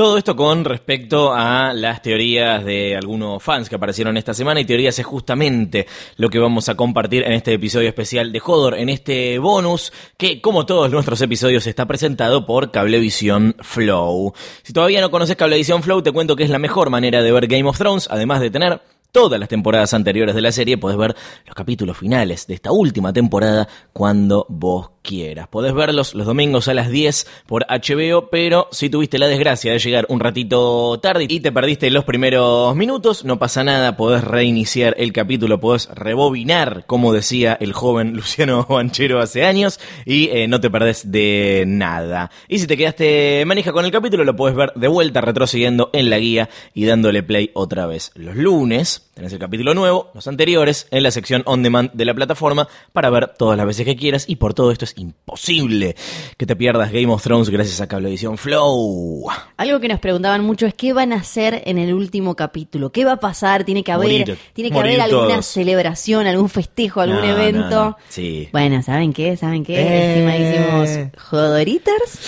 Todo 0.00 0.16
esto 0.16 0.34
con 0.34 0.64
respecto 0.64 1.34
a 1.34 1.74
las 1.74 2.00
teorías 2.00 2.64
de 2.64 2.96
algunos 2.96 3.42
fans 3.42 3.68
que 3.68 3.74
aparecieron 3.74 4.16
esta 4.16 4.32
semana 4.32 4.58
y 4.58 4.64
teorías 4.64 4.98
es 4.98 5.04
justamente 5.04 5.86
lo 6.16 6.30
que 6.30 6.38
vamos 6.38 6.70
a 6.70 6.74
compartir 6.74 7.22
en 7.22 7.32
este 7.32 7.52
episodio 7.52 7.88
especial 7.88 8.32
de 8.32 8.40
Hodor, 8.42 8.78
en 8.78 8.88
este 8.88 9.38
bonus 9.38 9.92
que 10.16 10.40
como 10.40 10.64
todos 10.64 10.90
nuestros 10.90 11.20
episodios 11.20 11.66
está 11.66 11.84
presentado 11.84 12.46
por 12.46 12.70
Cablevisión 12.70 13.56
Flow. 13.60 14.32
Si 14.62 14.72
todavía 14.72 15.02
no 15.02 15.10
conoces 15.10 15.36
Cablevisión 15.36 15.82
Flow 15.82 16.00
te 16.00 16.12
cuento 16.12 16.34
que 16.34 16.44
es 16.44 16.50
la 16.50 16.58
mejor 16.58 16.88
manera 16.88 17.20
de 17.20 17.32
ver 17.32 17.46
Game 17.46 17.68
of 17.68 17.76
Thrones, 17.76 18.08
además 18.10 18.40
de 18.40 18.50
tener 18.50 18.80
todas 19.12 19.38
las 19.38 19.48
temporadas 19.48 19.94
anteriores 19.94 20.34
de 20.34 20.40
la 20.40 20.52
serie, 20.52 20.78
podés 20.78 20.96
ver 20.96 21.16
los 21.46 21.54
capítulos 21.54 21.96
finales 21.96 22.46
de 22.46 22.54
esta 22.54 22.72
última 22.72 23.12
temporada 23.12 23.68
cuando 23.92 24.46
vos 24.48 24.90
quieras. 25.02 25.48
Podés 25.48 25.74
verlos 25.74 26.14
los 26.14 26.26
domingos 26.26 26.68
a 26.68 26.74
las 26.74 26.90
10 26.90 27.26
por 27.46 27.66
HBO, 27.68 28.28
pero 28.30 28.68
si 28.70 28.90
tuviste 28.90 29.18
la 29.18 29.28
desgracia 29.28 29.72
de 29.72 29.78
llegar 29.78 30.06
un 30.08 30.20
ratito 30.20 30.98
tarde 31.00 31.26
y 31.28 31.40
te 31.40 31.52
perdiste 31.52 31.90
los 31.90 32.04
primeros 32.04 32.74
minutos, 32.76 33.24
no 33.24 33.38
pasa 33.38 33.64
nada, 33.64 33.96
podés 33.96 34.24
reiniciar 34.24 34.94
el 34.98 35.12
capítulo, 35.12 35.60
podés 35.60 35.88
rebobinar, 35.88 36.84
como 36.86 37.12
decía 37.12 37.56
el 37.60 37.72
joven 37.72 38.12
Luciano 38.16 38.66
Banchero 38.68 39.20
hace 39.20 39.44
años, 39.44 39.80
y 40.04 40.28
eh, 40.28 40.48
no 40.48 40.60
te 40.60 40.70
perdés 40.70 41.10
de 41.10 41.64
nada. 41.66 42.30
Y 42.48 42.58
si 42.58 42.66
te 42.66 42.76
quedaste 42.76 43.44
manija 43.46 43.72
con 43.72 43.84
el 43.84 43.90
capítulo, 43.90 44.24
lo 44.24 44.36
podés 44.36 44.56
ver 44.56 44.72
de 44.74 44.88
vuelta 44.88 45.20
retrocediendo 45.20 45.90
en 45.92 46.10
la 46.10 46.18
guía 46.18 46.50
y 46.74 46.84
dándole 46.84 47.22
play 47.22 47.50
otra 47.54 47.86
vez. 47.86 48.12
Los 48.14 48.36
lunes 48.36 49.10
tenés 49.14 49.32
el 49.32 49.38
capítulo 49.38 49.74
nuevo, 49.74 50.10
los 50.14 50.26
anteriores, 50.28 50.86
en 50.90 51.02
la 51.02 51.10
sección 51.10 51.42
on 51.46 51.62
demand 51.62 51.92
de 51.92 52.04
la 52.04 52.14
plataforma 52.14 52.68
para 52.92 53.10
ver 53.10 53.28
todas 53.36 53.56
las 53.56 53.66
veces 53.66 53.84
que 53.84 53.96
quieras 53.96 54.24
y 54.28 54.36
por 54.36 54.54
todo 54.54 54.70
esto 54.70 54.86
es 54.90 54.98
imposible 54.98 55.94
que 56.36 56.46
te 56.46 56.56
pierdas 56.56 56.90
Game 56.92 57.08
of 57.08 57.22
Thrones 57.22 57.48
gracias 57.50 57.80
a 57.80 57.86
Cablevisión 57.88 58.36
Flow. 58.38 59.26
Algo 59.56 59.80
que 59.80 59.88
nos 59.88 60.00
preguntaban 60.00 60.44
mucho 60.44 60.66
es 60.66 60.74
qué 60.74 60.92
van 60.92 61.12
a 61.12 61.16
hacer 61.16 61.62
en 61.66 61.78
el 61.78 61.92
último 61.94 62.34
capítulo, 62.36 62.90
qué 62.92 63.04
va 63.04 63.12
a 63.12 63.20
pasar, 63.20 63.64
tiene 63.64 63.82
que 63.84 63.92
haber, 63.92 64.20
Morir, 64.20 64.38
tiene 64.52 64.70
que 64.70 64.78
haber 64.78 65.00
alguna 65.00 65.28
todos. 65.34 65.46
celebración, 65.46 66.26
algún 66.26 66.48
festejo, 66.48 67.00
algún 67.00 67.20
No, 67.20 67.24
evento. 67.26 67.84
no. 67.84 67.96
Sí. 68.08 68.48
Bueno, 68.52 68.82
¿saben 68.82 69.12
qué? 69.12 69.36
¿Saben 69.36 69.64
qué? 69.64 69.74
Eh. 69.80 70.10
Estimadísimos 70.10 71.12
Jodoriters. 71.18 72.18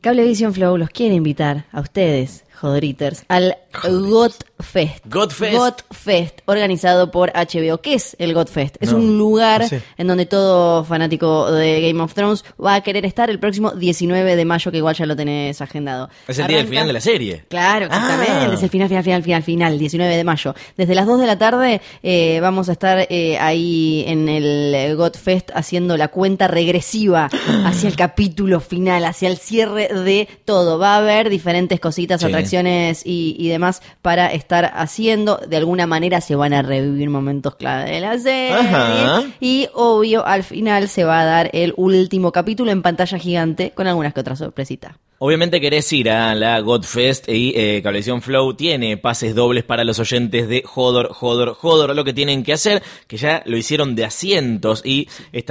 Cablevisión 0.00 0.54
Flow 0.54 0.76
los 0.78 0.88
quiere 0.90 1.14
invitar 1.14 1.66
a 1.72 1.80
ustedes, 1.80 2.44
Jodoriters, 2.58 3.24
al 3.28 3.56
Godfest. 3.72 5.04
Godfest. 5.06 5.54
Godfest, 5.56 6.40
organizado 6.46 7.10
por 7.10 7.30
HBO. 7.32 7.80
¿Qué 7.80 7.94
es 7.94 8.16
el 8.18 8.34
Godfest? 8.34 8.76
Es 8.80 8.90
No, 8.92 8.98
un 8.98 9.16
lugar 9.16 9.64
en 9.96 10.06
donde 10.06 10.26
todo 10.26 10.84
fanático 10.84 11.50
de 11.52 11.80
Game 11.80 12.02
of 12.02 12.12
Thrones 12.14 12.44
va 12.62 12.74
a 12.74 12.80
querer 12.82 13.06
estar 13.06 13.30
el 13.30 13.38
próximo 13.38 13.70
19 13.72 14.36
de 14.36 14.44
mayo, 14.44 14.70
que 14.70 14.78
igual 14.78 14.94
ya 14.96 15.06
lo 15.06 15.14
tenés 15.16 15.60
agendado. 15.60 16.08
Es 16.28 16.38
el 16.38 16.46
día 16.48 16.58
del 16.58 16.68
final 16.68 16.86
de 16.88 16.92
la 16.92 17.00
serie. 17.00 17.44
Claro, 17.48 17.86
exactamente. 17.86 18.32
Ah. 18.32 18.50
Es 18.54 18.62
el 18.62 18.70
final, 18.70 18.88
final, 18.88 19.04
final, 19.04 19.22
final, 19.22 19.42
final, 19.42 19.78
19 19.78 20.16
de 20.16 20.24
mayo. 20.24 20.54
Desde 20.76 20.94
las 20.94 21.06
2 21.06 21.20
de 21.20 21.26
la 21.26 21.38
tarde 21.38 21.80
eh, 22.02 22.38
vamos 22.42 22.68
a 22.68 22.72
estar 22.72 23.06
eh, 23.08 23.38
ahí 23.38 24.04
en 24.06 24.28
el 24.28 24.96
Godfest 24.96 25.50
haciendo 25.54 25.96
la 25.96 26.08
cuenta 26.08 26.48
regresiva 26.48 27.30
hacia 27.64 27.88
el 27.88 27.96
capítulo 27.96 28.60
final, 28.60 29.04
hacia 29.04 29.28
el 29.28 29.38
cierre 29.38 29.88
de 29.88 30.28
todo. 30.44 30.78
Va 30.78 30.94
a 30.94 30.98
haber 30.98 31.30
diferentes 31.30 31.78
cositas, 31.80 32.20
Sí. 32.20 32.26
atracciones 32.26 33.02
y, 33.06 33.36
y 33.38 33.48
demás 33.48 33.59
para 34.02 34.32
estar 34.32 34.70
haciendo. 34.74 35.36
De 35.36 35.56
alguna 35.56 35.86
manera 35.86 36.20
se 36.20 36.34
van 36.34 36.52
a 36.52 36.62
revivir 36.62 37.10
momentos 37.10 37.56
clave 37.56 37.90
de 37.90 38.00
la 38.00 38.18
serie. 38.18 38.54
Ajá. 38.54 39.22
Y 39.40 39.68
obvio, 39.74 40.26
al 40.26 40.42
final 40.42 40.88
se 40.88 41.04
va 41.04 41.20
a 41.20 41.24
dar 41.24 41.50
el 41.52 41.74
último 41.76 42.32
capítulo 42.32 42.70
en 42.70 42.82
pantalla 42.82 43.18
gigante 43.18 43.72
con 43.72 43.86
algunas 43.86 44.14
que 44.14 44.20
otras 44.20 44.38
sorpresitas. 44.38 44.92
Obviamente 45.22 45.60
querés 45.60 45.92
ir 45.92 46.08
a 46.08 46.34
la 46.34 46.60
Godfest 46.60 47.28
y 47.28 47.52
eh, 47.54 47.82
Cablevisión 47.82 48.22
Flow 48.22 48.54
tiene 48.54 48.96
pases 48.96 49.34
dobles 49.34 49.64
para 49.64 49.84
los 49.84 49.98
oyentes 49.98 50.48
de 50.48 50.62
Jodor, 50.64 51.12
Jodor, 51.12 51.52
Jodor. 51.52 51.94
Lo 51.94 52.04
que 52.04 52.14
tienen 52.14 52.42
que 52.42 52.54
hacer, 52.54 52.82
que 53.06 53.18
ya 53.18 53.42
lo 53.44 53.58
hicieron 53.58 53.94
de 53.94 54.06
asientos 54.06 54.80
y 54.82 55.08
eh, 55.34 55.44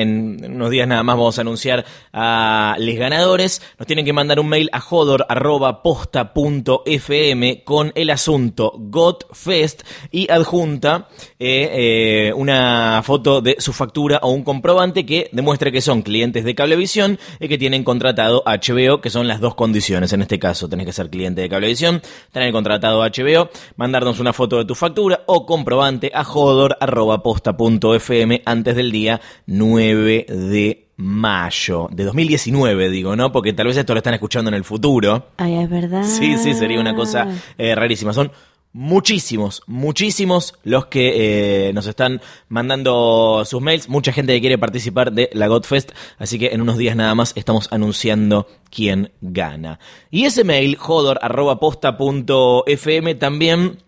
en 0.00 0.42
en 0.42 0.56
unos 0.56 0.70
días 0.70 0.88
nada 0.88 1.04
más 1.04 1.16
vamos 1.16 1.38
a 1.38 1.42
anunciar 1.42 1.84
a 2.12 2.74
los 2.78 2.96
ganadores. 2.96 3.62
Nos 3.78 3.86
tienen 3.86 4.04
que 4.04 4.12
mandar 4.12 4.40
un 4.40 4.48
mail 4.48 4.68
a 4.72 4.80
jodor.posta.fm 4.80 7.62
con 7.64 7.92
el 7.94 8.10
asunto 8.10 8.72
Godfest 8.76 9.82
y 10.10 10.28
adjunta 10.30 11.08
eh, 11.38 12.28
eh, 12.28 12.32
una 12.34 13.02
foto 13.04 13.40
de 13.40 13.56
su 13.58 13.72
factura 13.72 14.18
o 14.22 14.30
un 14.30 14.42
comprobante 14.42 15.06
que 15.06 15.28
demuestre 15.32 15.72
que 15.72 15.80
son 15.80 16.02
clientes 16.02 16.44
de 16.44 16.54
Cablevisión 16.54 17.18
y 17.40 17.48
que 17.48 17.58
tienen 17.58 17.84
contratado 17.84 18.42
HBO, 18.44 19.00
que 19.04 19.10
son 19.10 19.28
las 19.28 19.38
dos 19.38 19.54
condiciones. 19.54 20.14
En 20.14 20.22
este 20.22 20.38
caso, 20.38 20.66
tenés 20.66 20.86
que 20.86 20.94
ser 20.94 21.10
cliente 21.10 21.42
de 21.42 21.50
Cablevisión, 21.50 22.00
tener 22.32 22.50
contratado 22.52 23.02
HBO, 23.02 23.50
mandarnos 23.76 24.18
una 24.18 24.32
foto 24.32 24.56
de 24.56 24.64
tu 24.64 24.74
factura 24.74 25.24
o 25.26 25.44
comprobante 25.44 26.10
a 26.14 26.24
jodor.posta.fm 26.24 28.42
antes 28.46 28.74
del 28.74 28.90
día 28.90 29.20
9 29.44 30.24
de 30.26 30.88
mayo 30.96 31.90
de 31.92 32.04
2019, 32.04 32.88
digo, 32.88 33.14
¿no? 33.14 33.30
Porque 33.30 33.52
tal 33.52 33.66
vez 33.66 33.76
esto 33.76 33.92
lo 33.92 33.98
están 33.98 34.14
escuchando 34.14 34.48
en 34.48 34.54
el 34.54 34.64
futuro. 34.64 35.26
Ay, 35.36 35.56
es 35.56 35.68
verdad. 35.68 36.04
Sí, 36.04 36.38
sí, 36.38 36.54
sería 36.54 36.80
una 36.80 36.94
cosa 36.94 37.28
eh, 37.58 37.74
rarísima. 37.74 38.14
Son 38.14 38.32
muchísimos, 38.74 39.62
muchísimos 39.66 40.52
los 40.64 40.84
que 40.86 41.68
eh, 41.68 41.72
nos 41.72 41.86
están 41.86 42.20
mandando 42.48 43.42
sus 43.46 43.62
mails. 43.62 43.88
Mucha 43.88 44.12
gente 44.12 44.34
que 44.34 44.40
quiere 44.40 44.58
participar 44.58 45.12
de 45.12 45.30
la 45.32 45.46
Godfest. 45.46 45.92
Así 46.18 46.38
que 46.38 46.48
en 46.48 46.60
unos 46.60 46.76
días 46.76 46.94
nada 46.94 47.14
más 47.14 47.32
estamos 47.36 47.72
anunciando 47.72 48.46
quién 48.70 49.12
gana. 49.22 49.78
Y 50.10 50.26
ese 50.26 50.44
mail, 50.44 50.76
jodor.posta.fm, 50.76 53.14
también 53.14 53.82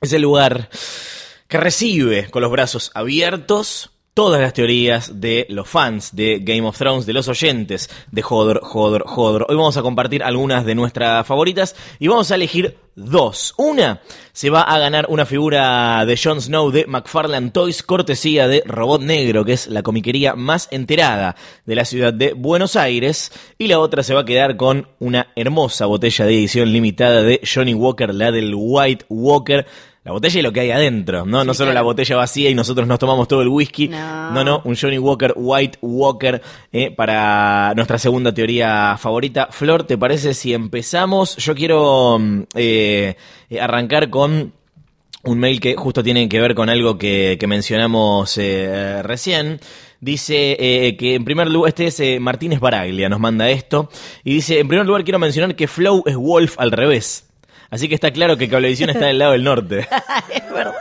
es 0.00 0.12
el 0.12 0.22
lugar 0.22 0.70
que 1.46 1.58
recibe 1.58 2.28
con 2.30 2.42
los 2.42 2.50
brazos 2.50 2.90
abiertos 2.94 3.92
todas 4.14 4.40
las 4.40 4.52
teorías 4.52 5.20
de 5.20 5.46
los 5.48 5.68
fans 5.68 6.14
de 6.14 6.40
Game 6.42 6.66
of 6.66 6.76
Thrones, 6.76 7.06
de 7.06 7.12
los 7.12 7.28
oyentes 7.28 7.88
de 8.10 8.22
Hodor, 8.28 8.60
Hodor, 8.62 9.04
Hodor. 9.06 9.46
Hoy 9.48 9.56
vamos 9.56 9.76
a 9.76 9.82
compartir 9.82 10.22
algunas 10.22 10.64
de 10.64 10.74
nuestras 10.74 11.26
favoritas 11.26 11.76
y 11.98 12.08
vamos 12.08 12.30
a 12.30 12.34
elegir 12.34 12.76
dos. 12.96 13.54
Una 13.56 14.00
se 14.32 14.50
va 14.50 14.62
a 14.62 14.78
ganar 14.78 15.06
una 15.08 15.26
figura 15.26 16.04
de 16.04 16.18
Jon 16.22 16.40
Snow 16.40 16.70
de 16.70 16.86
McFarlane 16.86 17.50
Toys, 17.50 17.82
cortesía 17.82 18.48
de 18.48 18.62
Robot 18.66 19.02
Negro, 19.02 19.44
que 19.44 19.52
es 19.52 19.68
la 19.68 19.82
comiquería 19.82 20.34
más 20.34 20.68
enterada 20.70 21.36
de 21.64 21.74
la 21.74 21.84
ciudad 21.84 22.12
de 22.12 22.32
Buenos 22.32 22.76
Aires. 22.76 23.32
Y 23.58 23.68
la 23.68 23.78
otra 23.78 24.02
se 24.02 24.14
va 24.14 24.20
a 24.20 24.24
quedar 24.24 24.56
con 24.56 24.88
una 24.98 25.28
hermosa 25.36 25.86
botella 25.86 26.26
de 26.26 26.34
edición 26.34 26.72
limitada 26.72 27.22
de 27.22 27.40
Johnny 27.42 27.74
Walker, 27.74 28.12
la 28.14 28.32
del 28.32 28.54
White 28.56 29.06
Walker. 29.08 29.66
La 30.02 30.12
botella 30.12 30.40
y 30.40 30.42
lo 30.42 30.52
que 30.52 30.60
hay 30.60 30.70
adentro, 30.70 31.26
¿no? 31.26 31.44
no 31.44 31.52
solo 31.52 31.66
claro. 31.66 31.74
la 31.74 31.82
botella 31.82 32.16
vacía 32.16 32.48
y 32.48 32.54
nosotros 32.54 32.88
nos 32.88 32.98
tomamos 32.98 33.28
todo 33.28 33.42
el 33.42 33.48
whisky. 33.48 33.88
No. 33.88 34.30
no, 34.30 34.44
no, 34.44 34.62
un 34.64 34.74
Johnny 34.74 34.98
Walker, 34.98 35.34
White 35.36 35.78
Walker, 35.82 36.40
eh, 36.72 36.90
para 36.90 37.74
nuestra 37.74 37.98
segunda 37.98 38.32
teoría 38.32 38.96
favorita. 38.98 39.48
Flor, 39.50 39.84
¿te 39.84 39.98
parece 39.98 40.32
si 40.32 40.54
empezamos? 40.54 41.36
Yo 41.36 41.54
quiero 41.54 42.18
mm, 42.18 42.42
eh, 42.54 43.16
eh, 43.50 43.60
arrancar 43.60 44.08
con 44.08 44.52
un 45.22 45.38
mail 45.38 45.60
que 45.60 45.76
justo 45.76 46.02
tiene 46.02 46.28
que 46.28 46.40
ver 46.40 46.54
con 46.54 46.68
algo 46.68 46.96
que, 46.98 47.36
que 47.38 47.46
mencionamos 47.46 48.38
eh, 48.38 49.02
recién. 49.02 49.60
Dice 50.00 50.56
eh, 50.58 50.96
que 50.96 51.14
en 51.14 51.24
primer 51.24 51.50
lugar, 51.50 51.68
este 51.68 51.86
es 51.86 52.00
eh, 52.00 52.20
Martínez 52.20 52.58
Baraglia, 52.58 53.08
nos 53.08 53.20
manda 53.20 53.50
esto. 53.50 53.90
Y 54.24 54.34
dice, 54.34 54.58
en 54.58 54.68
primer 54.68 54.86
lugar 54.86 55.04
quiero 55.04 55.18
mencionar 55.18 55.54
que 55.54 55.68
Flow 55.68 56.02
es 56.06 56.16
Wolf 56.16 56.58
al 56.58 56.70
revés. 56.70 57.29
Así 57.70 57.88
que 57.88 57.94
está 57.94 58.10
claro 58.10 58.36
que 58.36 58.48
Cablevisión 58.48 58.90
está 58.90 59.06
del 59.06 59.18
lado 59.18 59.32
del 59.32 59.44
norte. 59.44 59.86
Es 60.30 60.52
verdad. 60.52 60.74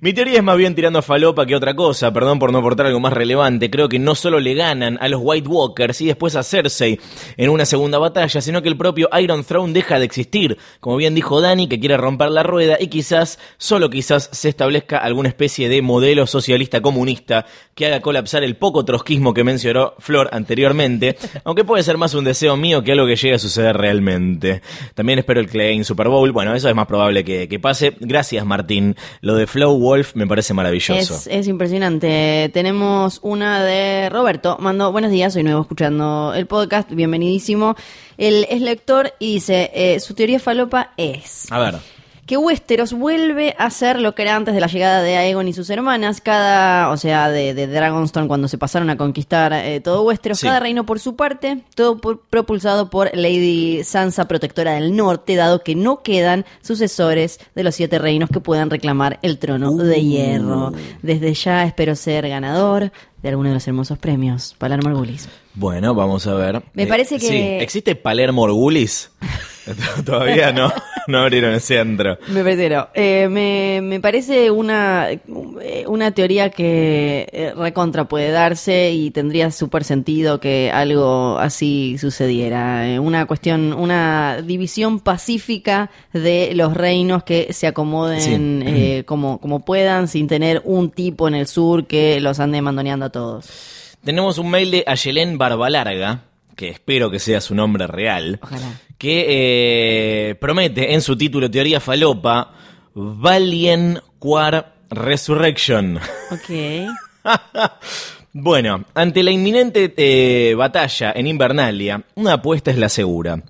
Mi 0.00 0.12
teoría 0.12 0.38
es 0.38 0.42
más 0.42 0.56
bien 0.56 0.74
tirando 0.74 0.98
a 0.98 1.02
falopa 1.02 1.46
que 1.46 1.56
otra 1.56 1.74
cosa, 1.74 2.12
perdón 2.12 2.38
por 2.38 2.52
no 2.52 2.58
aportar 2.58 2.86
algo 2.86 3.00
más 3.00 3.12
relevante. 3.12 3.70
Creo 3.70 3.88
que 3.88 3.98
no 3.98 4.14
solo 4.14 4.40
le 4.40 4.54
ganan 4.54 4.98
a 5.00 5.08
los 5.08 5.20
White 5.22 5.48
Walkers 5.48 6.00
y 6.02 6.06
después 6.06 6.36
a 6.36 6.42
Cersei 6.42 7.00
en 7.36 7.50
una 7.50 7.64
segunda 7.64 7.98
batalla, 7.98 8.40
sino 8.40 8.62
que 8.62 8.68
el 8.68 8.76
propio 8.76 9.08
Iron 9.20 9.44
Throne 9.44 9.72
deja 9.72 9.98
de 9.98 10.04
existir. 10.04 10.58
Como 10.80 10.96
bien 10.96 11.14
dijo 11.14 11.40
Dani, 11.40 11.68
que 11.68 11.80
quiere 11.80 11.96
romper 11.96 12.30
la 12.30 12.42
rueda 12.42 12.76
y 12.78 12.88
quizás, 12.88 13.38
solo 13.56 13.90
quizás, 13.90 14.28
se 14.32 14.48
establezca 14.48 14.98
alguna 14.98 15.28
especie 15.28 15.68
de 15.68 15.82
modelo 15.82 16.26
socialista 16.26 16.80
comunista 16.80 17.46
que 17.74 17.86
haga 17.86 18.00
colapsar 18.00 18.44
el 18.44 18.56
poco 18.56 18.84
trotskismo 18.84 19.34
que 19.34 19.44
mencionó 19.44 19.94
Flor 19.98 20.28
anteriormente, 20.32 21.16
aunque 21.44 21.64
puede 21.64 21.82
ser 21.82 21.96
más 21.96 22.14
un 22.14 22.24
deseo 22.24 22.56
mío 22.56 22.82
que 22.82 22.92
algo 22.92 23.06
que 23.06 23.16
llegue 23.16 23.34
a 23.34 23.38
suceder 23.38 23.76
realmente. 23.76 24.62
También 24.94 25.18
espero 25.18 25.40
el 25.40 25.48
Clay 25.48 25.76
en 25.76 25.84
Super 25.84 26.08
Bowl. 26.08 26.32
Bueno, 26.32 26.54
eso 26.54 26.68
es 26.68 26.74
más 26.74 26.86
probable 26.86 27.24
que, 27.24 27.48
que 27.48 27.58
pase. 27.58 27.94
Gracias, 28.00 28.44
Martín. 28.44 28.96
Lo 29.20 29.34
de 29.36 29.46
Flow 29.46 29.78
Wolf 29.78 30.14
me 30.14 30.26
parece 30.26 30.54
maravilloso. 30.54 31.14
Es, 31.14 31.26
es 31.26 31.48
impresionante. 31.48 32.50
Tenemos 32.52 33.20
una 33.22 33.62
de 33.64 34.08
Roberto. 34.10 34.56
Mandó, 34.60 34.92
buenos 34.92 35.10
días, 35.10 35.32
soy 35.32 35.42
nuevo 35.42 35.62
escuchando 35.62 36.32
el 36.34 36.46
podcast, 36.46 36.90
bienvenidísimo. 36.92 37.76
Él 38.16 38.46
es 38.50 38.60
lector 38.60 39.12
y 39.18 39.34
dice, 39.34 39.70
eh, 39.74 40.00
su 40.00 40.14
teoría 40.14 40.40
falopa 40.40 40.92
es 40.96 41.50
A 41.50 41.58
ver. 41.58 41.97
Que 42.28 42.36
Westeros 42.36 42.92
vuelve 42.92 43.56
a 43.58 43.70
ser 43.70 43.98
lo 43.98 44.14
que 44.14 44.22
era 44.22 44.36
antes 44.36 44.54
de 44.54 44.60
la 44.60 44.66
llegada 44.68 45.02
de 45.02 45.16
Aegon 45.16 45.48
y 45.48 45.52
sus 45.54 45.68
hermanas. 45.70 46.20
Cada, 46.20 46.90
o 46.90 46.96
sea, 46.98 47.30
de, 47.30 47.54
de 47.54 47.66
Dragonstone 47.66 48.28
cuando 48.28 48.46
se 48.46 48.58
pasaron 48.58 48.90
a 48.90 48.96
conquistar 48.96 49.52
eh, 49.54 49.80
todo 49.80 50.02
Westeros, 50.02 50.38
Sí. 50.38 50.46
cada 50.46 50.60
reino 50.60 50.84
por 50.86 51.00
su 51.00 51.16
parte, 51.16 51.62
todo 51.74 51.98
por- 51.98 52.20
propulsado 52.20 52.90
por 52.90 53.10
Lady 53.16 53.82
Sansa, 53.82 54.28
protectora 54.28 54.74
del 54.74 54.94
norte, 54.94 55.34
dado 55.36 55.64
que 55.64 55.74
no 55.74 56.02
quedan 56.02 56.44
sucesores 56.60 57.40
de 57.54 57.64
los 57.64 57.74
siete 57.74 57.98
reinos 57.98 58.28
que 58.30 58.40
puedan 58.40 58.70
reclamar 58.70 59.18
el 59.22 59.38
trono 59.38 59.74
de 59.74 60.00
hierro. 60.04 60.72
Desde 61.02 61.32
ya 61.34 61.64
espero 61.64 61.96
ser 61.96 62.28
ganador 62.28 62.92
de 63.22 63.28
alguno 63.30 63.48
de 63.48 63.54
los 63.54 63.66
hermosos 63.66 63.98
premios. 63.98 64.54
Palermo 64.58 64.90
Argulis. 64.90 65.28
Bueno, 65.54 65.94
vamos 65.94 66.26
a 66.26 66.34
ver. 66.34 66.62
Me 66.74 66.86
parece 66.86 67.18
que- 67.18 67.26
Sí. 67.26 67.36
¿Existe 67.36 67.96
Palermo 67.96 68.42
Orgulis? 68.42 69.10
Todavía 70.04 70.52
no, 70.52 70.72
no 71.06 71.18
abrieron 71.18 71.52
el 71.54 71.60
centro. 71.60 72.18
Me 72.28 72.42
parece 72.42 72.70
no. 72.70 72.88
Eh, 72.94 73.28
me, 73.30 73.80
me 73.82 74.00
parece 74.00 74.50
una, 74.50 75.08
eh, 75.10 75.84
una 75.86 76.10
teoría 76.12 76.50
que 76.50 77.28
eh, 77.32 77.52
recontra 77.56 78.04
puede 78.08 78.30
darse 78.30 78.90
y 78.92 79.10
tendría 79.10 79.50
súper 79.50 79.84
sentido 79.84 80.40
que 80.40 80.70
algo 80.72 81.38
así 81.38 81.96
sucediera. 81.98 82.84
Una 83.00 83.26
cuestión, 83.26 83.72
una 83.72 84.42
división 84.42 85.00
pacífica 85.00 85.90
de 86.12 86.52
los 86.54 86.74
reinos 86.74 87.22
que 87.24 87.52
se 87.52 87.66
acomoden 87.66 88.18
Sí. 88.20 88.36
eh, 88.66 89.02
como, 89.06 89.38
como 89.40 89.64
puedan 89.64 90.08
sin 90.08 90.26
tener 90.28 90.62
un 90.64 90.90
tipo 90.90 91.28
en 91.28 91.34
el 91.34 91.46
sur 91.46 91.86
que 91.86 92.20
los 92.20 92.40
ande 92.40 92.60
mandoneando 92.62 93.06
a 93.06 93.10
todos. 93.10 93.96
Tenemos 94.04 94.38
un 94.38 94.50
mail 94.50 94.70
de 94.70 94.84
Ayelén 94.86 95.38
Barbalarga, 95.38 96.22
que 96.56 96.68
espero 96.68 97.10
que 97.10 97.18
sea 97.18 97.40
su 97.40 97.54
nombre 97.54 97.86
real, 97.86 98.38
Ojalá. 98.42 98.80
Que 98.98 100.30
eh, 100.30 100.34
promete 100.34 100.92
en 100.92 101.00
su 101.00 101.16
título 101.16 101.50
Teoría 101.50 101.80
Falopa 101.80 102.52
Valien 102.94 104.00
Quar 104.18 104.74
Resurrection. 104.90 105.98
Ok. 106.30 106.88
Bueno, 108.40 108.84
ante 108.94 109.22
la 109.22 109.30
inminente 109.30 109.94
eh, 109.96 110.54
batalla 110.54 111.12
en 111.16 111.26
Invernalia, 111.26 112.04
una 112.14 112.34
apuesta 112.34 112.70
es 112.70 112.76
la 112.76 112.90
segura. 112.90 113.42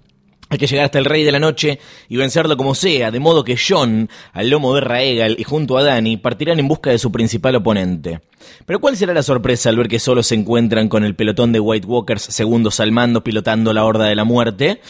Hay 0.49 0.57
que 0.57 0.67
llegar 0.67 0.87
hasta 0.87 0.99
el 0.99 1.05
Rey 1.05 1.25
de 1.25 1.33
la 1.33 1.40
Noche 1.40 1.78
y 2.09 2.17
vencerlo 2.17 2.57
como 2.57 2.75
sea, 2.75 3.11
de 3.11 3.21
modo 3.21 3.45
que 3.45 3.59
John, 3.59 4.09
al 4.33 4.49
lomo 4.49 4.75
de 4.75 4.81
Raegal 4.81 5.37
y 5.38 5.45
junto 5.45 5.76
a 5.76 5.83
Dani, 5.83 6.17
partirán 6.17 6.59
en 6.59 6.69
busca 6.69 6.90
de 6.90 6.99
su 6.99 7.12
principal 7.12 7.57
oponente. 7.57 8.21
Pero 8.64 8.81
¿cuál 8.81 8.97
será 8.97 9.12
la 9.12 9.23
sorpresa 9.23 9.69
al 9.69 9.76
ver 9.76 9.88
que 9.88 9.99
solo 9.99 10.23
se 10.23 10.37
encuentran 10.37 10.88
con 10.88 11.05
el 11.05 11.17
pelotón 11.17 11.52
de 11.52 11.61
White 11.61 11.87
Walkers 11.87 12.23
segundos 12.23 12.81
al 12.81 12.93
mando 12.93 13.23
pilotando 13.23 13.75
la 13.75 13.85
Horda 13.85 14.07
de 14.07 14.14
la 14.14 14.25
Muerte? 14.25 14.81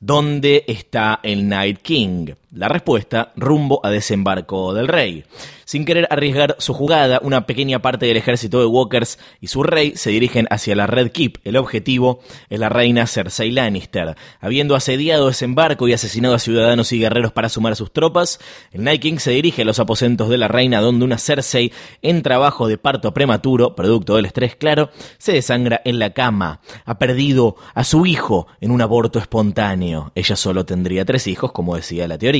¿Dónde 0.00 0.64
está 0.66 1.20
el 1.22 1.48
Night 1.48 1.80
King? 1.82 2.32
La 2.52 2.68
respuesta, 2.68 3.32
rumbo 3.36 3.80
a 3.84 3.90
desembarco 3.90 4.74
del 4.74 4.88
rey. 4.88 5.24
Sin 5.64 5.84
querer 5.84 6.08
arriesgar 6.10 6.56
su 6.58 6.74
jugada, 6.74 7.20
una 7.22 7.46
pequeña 7.46 7.80
parte 7.80 8.06
del 8.06 8.16
ejército 8.16 8.58
de 8.58 8.66
Walkers 8.66 9.20
y 9.40 9.46
su 9.46 9.62
rey 9.62 9.92
se 9.94 10.10
dirigen 10.10 10.48
hacia 10.50 10.74
la 10.74 10.88
Red 10.88 11.12
Keep. 11.12 11.38
El 11.44 11.56
objetivo 11.56 12.18
es 12.48 12.58
la 12.58 12.68
reina 12.68 13.06
Cersei 13.06 13.52
Lannister. 13.52 14.16
Habiendo 14.40 14.74
asediado 14.74 15.28
desembarco 15.28 15.86
y 15.86 15.92
asesinado 15.92 16.34
a 16.34 16.40
ciudadanos 16.40 16.90
y 16.90 16.98
guerreros 16.98 17.30
para 17.30 17.48
sumar 17.48 17.74
a 17.74 17.76
sus 17.76 17.92
tropas, 17.92 18.40
el 18.72 18.82
Night 18.82 19.00
King 19.00 19.18
se 19.18 19.30
dirige 19.30 19.62
a 19.62 19.64
los 19.64 19.78
aposentos 19.78 20.28
de 20.28 20.38
la 20.38 20.48
reina 20.48 20.80
donde 20.80 21.04
una 21.04 21.18
Cersei, 21.18 21.70
en 22.02 22.22
trabajo 22.22 22.66
de 22.66 22.76
parto 22.76 23.14
prematuro, 23.14 23.76
producto 23.76 24.16
del 24.16 24.26
estrés 24.26 24.56
claro, 24.56 24.90
se 25.18 25.34
desangra 25.34 25.82
en 25.84 26.00
la 26.00 26.10
cama. 26.10 26.62
Ha 26.84 26.98
perdido 26.98 27.54
a 27.74 27.84
su 27.84 28.06
hijo 28.06 28.48
en 28.60 28.72
un 28.72 28.82
aborto 28.82 29.20
espontáneo. 29.20 30.10
Ella 30.16 30.34
solo 30.34 30.66
tendría 30.66 31.04
tres 31.04 31.28
hijos, 31.28 31.52
como 31.52 31.76
decía 31.76 32.08
la 32.08 32.18
teoría. 32.18 32.39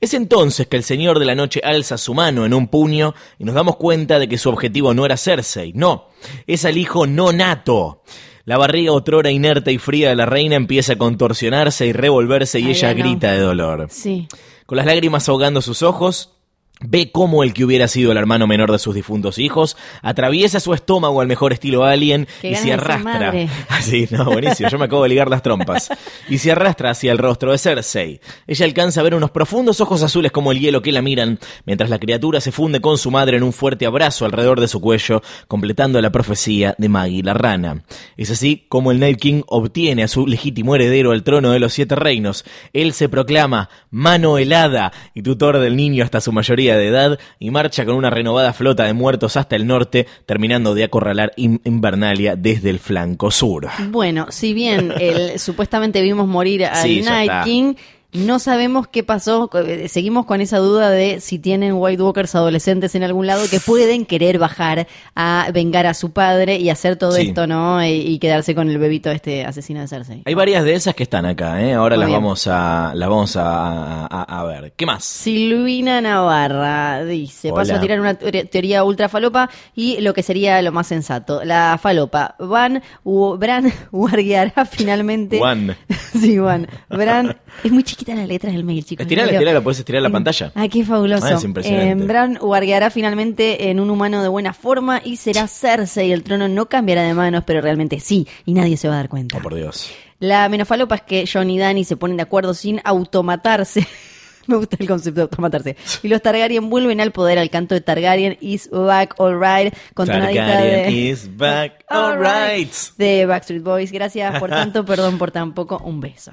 Es 0.00 0.14
entonces 0.14 0.66
que 0.66 0.76
el 0.76 0.82
Señor 0.84 1.18
de 1.18 1.24
la 1.24 1.34
Noche 1.34 1.60
alza 1.64 1.98
su 1.98 2.14
mano 2.14 2.44
en 2.46 2.54
un 2.54 2.68
puño 2.68 3.14
y 3.38 3.44
nos 3.44 3.54
damos 3.54 3.76
cuenta 3.76 4.18
de 4.18 4.28
que 4.28 4.38
su 4.38 4.48
objetivo 4.48 4.94
no 4.94 5.04
era 5.04 5.16
Cersei, 5.16 5.72
no, 5.74 6.08
es 6.46 6.64
al 6.64 6.78
hijo 6.78 7.06
no 7.06 7.32
nato. 7.32 8.02
La 8.44 8.58
barriga 8.58 8.92
otrora 8.92 9.30
inerte 9.30 9.70
y 9.72 9.78
fría 9.78 10.08
de 10.08 10.16
la 10.16 10.26
reina 10.26 10.56
empieza 10.56 10.94
a 10.94 10.98
contorsionarse 10.98 11.86
y 11.86 11.92
revolverse 11.92 12.58
y 12.58 12.64
Ay, 12.64 12.70
ella 12.72 12.92
no. 12.92 12.98
grita 12.98 13.32
de 13.32 13.38
dolor. 13.38 13.86
Sí. 13.90 14.26
Con 14.66 14.76
las 14.76 14.86
lágrimas 14.86 15.28
ahogando 15.28 15.62
sus 15.62 15.82
ojos, 15.82 16.34
ve 16.82 17.10
cómo 17.10 17.42
el 17.42 17.54
que 17.54 17.64
hubiera 17.64 17.88
sido 17.88 18.12
el 18.12 18.18
hermano 18.18 18.46
menor 18.46 18.72
de 18.72 18.78
sus 18.78 18.94
difuntos 18.94 19.38
hijos 19.38 19.76
atraviesa 20.02 20.60
su 20.60 20.74
estómago 20.74 21.20
al 21.20 21.26
mejor 21.26 21.52
estilo 21.52 21.84
alien 21.84 22.26
Qué 22.40 22.50
y 22.50 22.54
se 22.56 22.72
arrastra. 22.72 23.32
Así, 23.68 24.08
no, 24.10 24.24
buenísimo. 24.24 24.68
Yo 24.68 24.78
me 24.78 24.86
acabo 24.86 25.02
de 25.02 25.10
ligar 25.10 25.30
las 25.30 25.42
trompas. 25.42 25.90
Y 26.28 26.38
se 26.38 26.52
arrastra 26.52 26.90
hacia 26.90 27.12
el 27.12 27.18
rostro 27.18 27.52
de 27.52 27.58
Cersei. 27.58 28.20
Ella 28.46 28.64
alcanza 28.64 29.00
a 29.00 29.04
ver 29.04 29.14
unos 29.14 29.30
profundos 29.30 29.80
ojos 29.80 30.02
azules 30.02 30.32
como 30.32 30.52
el 30.52 30.60
hielo 30.60 30.82
que 30.82 30.92
la 30.92 31.02
miran, 31.02 31.38
mientras 31.66 31.90
la 31.90 31.98
criatura 31.98 32.40
se 32.40 32.52
funde 32.52 32.80
con 32.80 32.98
su 32.98 33.10
madre 33.10 33.36
en 33.36 33.42
un 33.42 33.52
fuerte 33.52 33.86
abrazo 33.86 34.24
alrededor 34.24 34.60
de 34.60 34.68
su 34.68 34.80
cuello, 34.80 35.22
completando 35.48 36.00
la 36.00 36.12
profecía 36.12 36.74
de 36.78 36.88
Maggie 36.88 37.22
la 37.22 37.34
rana. 37.34 37.84
Es 38.16 38.30
así 38.30 38.66
como 38.68 38.90
el 38.92 39.00
Night 39.00 39.18
King 39.18 39.42
obtiene 39.46 40.02
a 40.02 40.08
su 40.08 40.26
legítimo 40.26 40.74
heredero 40.74 41.12
al 41.12 41.22
trono 41.22 41.52
de 41.52 41.58
los 41.58 41.72
siete 41.72 41.94
reinos. 41.94 42.44
Él 42.72 42.92
se 42.92 43.08
proclama 43.08 43.68
mano 43.90 44.38
helada 44.38 44.92
y 45.14 45.22
tutor 45.22 45.58
del 45.58 45.76
niño 45.76 46.04
hasta 46.04 46.20
su 46.20 46.32
mayoría 46.32 46.71
de 46.76 46.88
edad 46.88 47.18
y 47.38 47.50
marcha 47.50 47.84
con 47.84 47.94
una 47.94 48.10
renovada 48.10 48.52
flota 48.52 48.84
de 48.84 48.92
muertos 48.92 49.36
hasta 49.36 49.56
el 49.56 49.66
norte, 49.66 50.06
terminando 50.26 50.74
de 50.74 50.84
acorralar 50.84 51.32
In- 51.36 51.60
Invernalia 51.64 52.36
desde 52.36 52.70
el 52.70 52.78
flanco 52.78 53.30
sur. 53.30 53.68
Bueno, 53.90 54.26
si 54.30 54.52
bien 54.54 54.92
el, 54.98 55.38
supuestamente 55.38 56.00
vimos 56.02 56.26
morir 56.28 56.64
al 56.66 56.76
Sí, 56.76 57.02
Night. 57.02 57.30
King, 57.44 57.74
no 58.12 58.38
sabemos 58.38 58.86
qué 58.88 59.02
pasó. 59.02 59.48
eh, 59.66 59.88
Seguimos 59.88 60.26
con 60.26 60.40
esa 60.40 60.58
duda 60.58 60.90
de 60.90 61.20
si 61.20 61.38
tienen 61.38 61.74
White 61.74 62.02
Walkers 62.02 62.34
adolescentes 62.34 62.94
en 62.94 63.02
algún 63.02 63.26
lado 63.26 63.42
que 63.50 63.58
pueden 63.60 64.04
querer 64.06 64.38
bajar 64.38 64.86
a 65.14 65.48
vengar 65.52 65.86
a 65.86 65.94
su 65.94 66.10
padre 66.12 66.56
y 66.56 66.68
hacer 66.70 66.96
todo 66.96 67.12
Sí. 67.12 67.28
esto, 67.28 67.46
¿no? 67.46 67.84
Y, 67.84 67.88
y 67.90 68.18
quedarse 68.18 68.54
con 68.54 68.68
el 68.68 68.78
bebito 68.78 69.10
este 69.10 69.44
asesino 69.44 69.80
de 69.80 69.88
Cersei. 69.88 70.22
Hay 70.24 70.34
varias 70.34 70.64
de 70.64 70.74
esas 70.74 70.94
que 70.94 71.04
están 71.04 71.24
acá, 71.26 71.62
¿eh? 71.62 71.72
Ahora 71.74 71.96
Muy 71.96 72.00
las 72.02 72.08
bien. 72.08 72.20
vamos 72.22 72.46
a 72.46 72.92
las 72.94 73.08
vamos 73.08 73.36
a, 73.36 74.06
a- 74.06 74.40
a 74.40 74.44
ver. 74.44 74.72
¿Qué 74.76 74.84
más? 74.86 75.04
Silvina 75.04 76.00
Navarra 76.00 77.04
dice, 77.04 77.50
paso 77.50 77.70
Hola. 77.72 77.76
a 77.78 77.80
tirar 77.80 78.00
una 78.00 78.14
teoría- 78.14 78.84
ultra 78.84 79.08
falopa 79.08 79.48
y 79.74 80.00
lo 80.00 80.14
que 80.14 80.22
sería 80.22 80.60
lo 80.62 80.72
más 80.72 80.86
sensato. 80.86 81.44
La 81.44 81.78
falopa. 81.82 82.36
Van, 82.38 82.82
Bran 83.04 83.72
guardiará 83.92 84.64
finalmente... 84.66 85.38
Juan. 85.38 85.76
Sí, 86.12 86.36
Juan. 86.36 86.68
Bran, 86.90 87.38
es 87.64 87.70
muy 87.72 87.82
chiquita 87.84 88.14
la 88.14 88.26
letra 88.26 88.50
del 88.50 88.64
mail, 88.64 88.84
chicos. 88.84 89.04
Estirala, 89.04 89.32
estirala, 89.32 89.60
puedes 89.60 89.78
estirar 89.78 90.02
la 90.02 90.08
Eh, 90.08 90.12
pantalla. 90.12 90.52
Ay, 90.54 90.68
qué 90.68 90.84
fabuloso. 90.84 91.24
Ah, 91.26 91.32
es 91.34 91.44
impresionante. 91.44 92.04
Eh, 92.04 92.06
Bran 92.06 92.34
guardiará 92.34 92.90
finalmente 92.90 93.70
en 93.70 93.80
un 93.80 93.90
humano 93.90 94.22
de 94.22 94.28
buena 94.28 94.52
forma 94.54 95.00
y 95.04 95.16
será 95.16 95.46
Cersei. 95.48 96.12
El 96.12 96.22
trono 96.22 96.48
no 96.48 96.66
cambiará 96.66 97.02
de 97.02 97.14
manos, 97.14 97.44
pero 97.46 97.60
realmente 97.60 98.00
sí, 98.00 98.26
y 98.46 98.54
nadie 98.54 98.76
se 98.76 98.88
va 98.88 98.94
a 98.94 98.96
dar 98.98 99.08
cuenta. 99.08 99.38
Oh, 99.38 99.42
por 99.42 99.54
Dios. 99.54 99.90
La 100.18 100.48
menofalopa 100.48 100.94
es 100.96 101.02
que 101.02 101.24
Jon 101.32 101.50
y 101.50 101.58
Dani 101.58 101.84
se 101.84 101.96
ponen 101.96 102.16
de 102.16 102.22
acuerdo 102.22 102.54
sin 102.54 102.80
automatarse. 102.84 103.86
Me 104.48 104.56
gusta 104.56 104.76
el 104.80 104.88
concepto 104.88 105.16
de 105.20 105.22
automatarse. 105.22 105.76
Y 106.02 106.08
los 106.08 106.20
Targaryen 106.20 106.68
vuelven 106.68 107.00
al 107.00 107.12
poder 107.12 107.38
al 107.38 107.48
canto 107.48 107.76
de 107.76 107.80
Targaryen 107.80 108.38
is 108.40 108.68
back 108.72 109.14
alright 109.20 109.72
con 109.94 110.08
Targaryen 110.08 110.46
de 110.86 110.90
is 110.90 111.36
back, 111.36 111.84
alright. 111.88 112.72
de 112.98 113.24
Backstreet 113.26 113.62
Boys. 113.62 113.92
Gracias 113.92 114.38
por 114.40 114.50
tanto, 114.50 114.84
perdón 114.84 115.16
por 115.18 115.30
tan 115.30 115.54
poco. 115.54 115.78
Un 115.84 116.00
beso. 116.00 116.32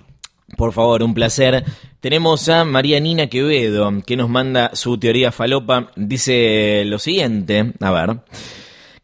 Por 0.59 0.73
favor, 0.73 1.03
un 1.03 1.13
placer. 1.13 1.63
Tenemos 2.01 2.49
a 2.49 2.65
María 2.65 2.99
Nina 2.99 3.27
Quevedo, 3.27 3.89
que 4.05 4.17
nos 4.17 4.27
manda 4.27 4.71
su 4.73 4.97
teoría 4.97 5.31
falopa. 5.31 5.89
Dice 5.95 6.83
lo 6.85 6.99
siguiente, 6.99 7.71
a 7.79 7.91
ver. 7.91 8.17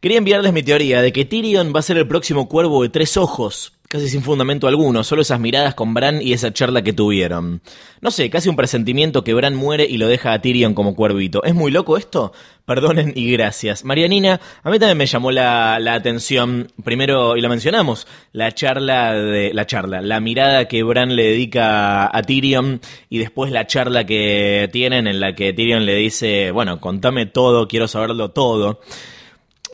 Quería 0.02 0.18
enviarles 0.18 0.52
mi 0.52 0.64
teoría 0.64 1.02
de 1.02 1.14
que 1.14 1.24
Tyrion 1.24 1.72
va 1.74 1.80
a 1.80 1.84
ser 1.84 1.96
el 1.96 2.10
próximo 2.10 2.50
cuervo 2.50 2.84
de 2.84 2.90
tres 2.90 3.16
ojos, 3.16 3.72
casi 3.88 4.10
sin 4.10 4.24
fundamento 4.24 4.68
alguno, 4.68 5.04
solo 5.04 5.22
esas 5.22 5.40
miradas 5.40 5.76
con 5.76 5.94
Bran 5.94 6.22
y 6.22 6.34
esa 6.34 6.52
charla 6.52 6.82
que 6.82 6.94
tuvieron. 6.94 7.62
No 8.02 8.12
sé, 8.12 8.30
casi 8.30 8.50
un 8.50 8.56
presentimiento 8.56 9.24
que 9.24 9.34
Bran 9.34 9.56
muere 9.56 9.86
y 9.86 9.98
lo 9.98 10.08
deja 10.08 10.34
a 10.34 10.42
Tyrion 10.42 10.74
como 10.74 10.96
cuervito. 10.96 11.44
¿Es 11.44 11.54
muy 11.54 11.72
loco 11.72 11.98
esto? 11.98 12.34
Perdonen 12.66 13.14
y 13.16 13.32
gracias. 13.32 13.86
Marianina, 13.86 14.40
a 14.64 14.70
mí 14.70 14.80
también 14.80 14.98
me 14.98 15.06
llamó 15.06 15.32
la, 15.32 15.80
la 15.80 15.94
atención, 15.94 16.72
primero, 16.84 17.38
y 17.38 17.42
lo 17.42 17.50
mencionamos, 17.50 18.08
la 18.32 18.52
charla 18.54 19.14
de, 19.14 19.54
la 19.54 19.66
charla, 19.66 20.02
la 20.02 20.20
mirada 20.20 20.68
que 20.68 20.84
Bran 20.84 21.16
le 21.16 21.24
dedica 21.24 22.16
a 22.16 22.22
Tyrion 22.24 22.82
y 23.10 23.20
después 23.20 23.52
la 23.52 23.68
charla 23.68 24.06
que 24.06 24.70
tienen 24.72 25.08
en 25.08 25.20
la 25.20 25.36
que 25.36 25.54
Tyrion 25.54 25.86
le 25.86 25.96
dice, 25.96 26.52
bueno, 26.52 26.80
contame 26.80 27.28
todo, 27.28 27.68
quiero 27.68 27.88
saberlo 27.88 28.32
todo. 28.32 28.80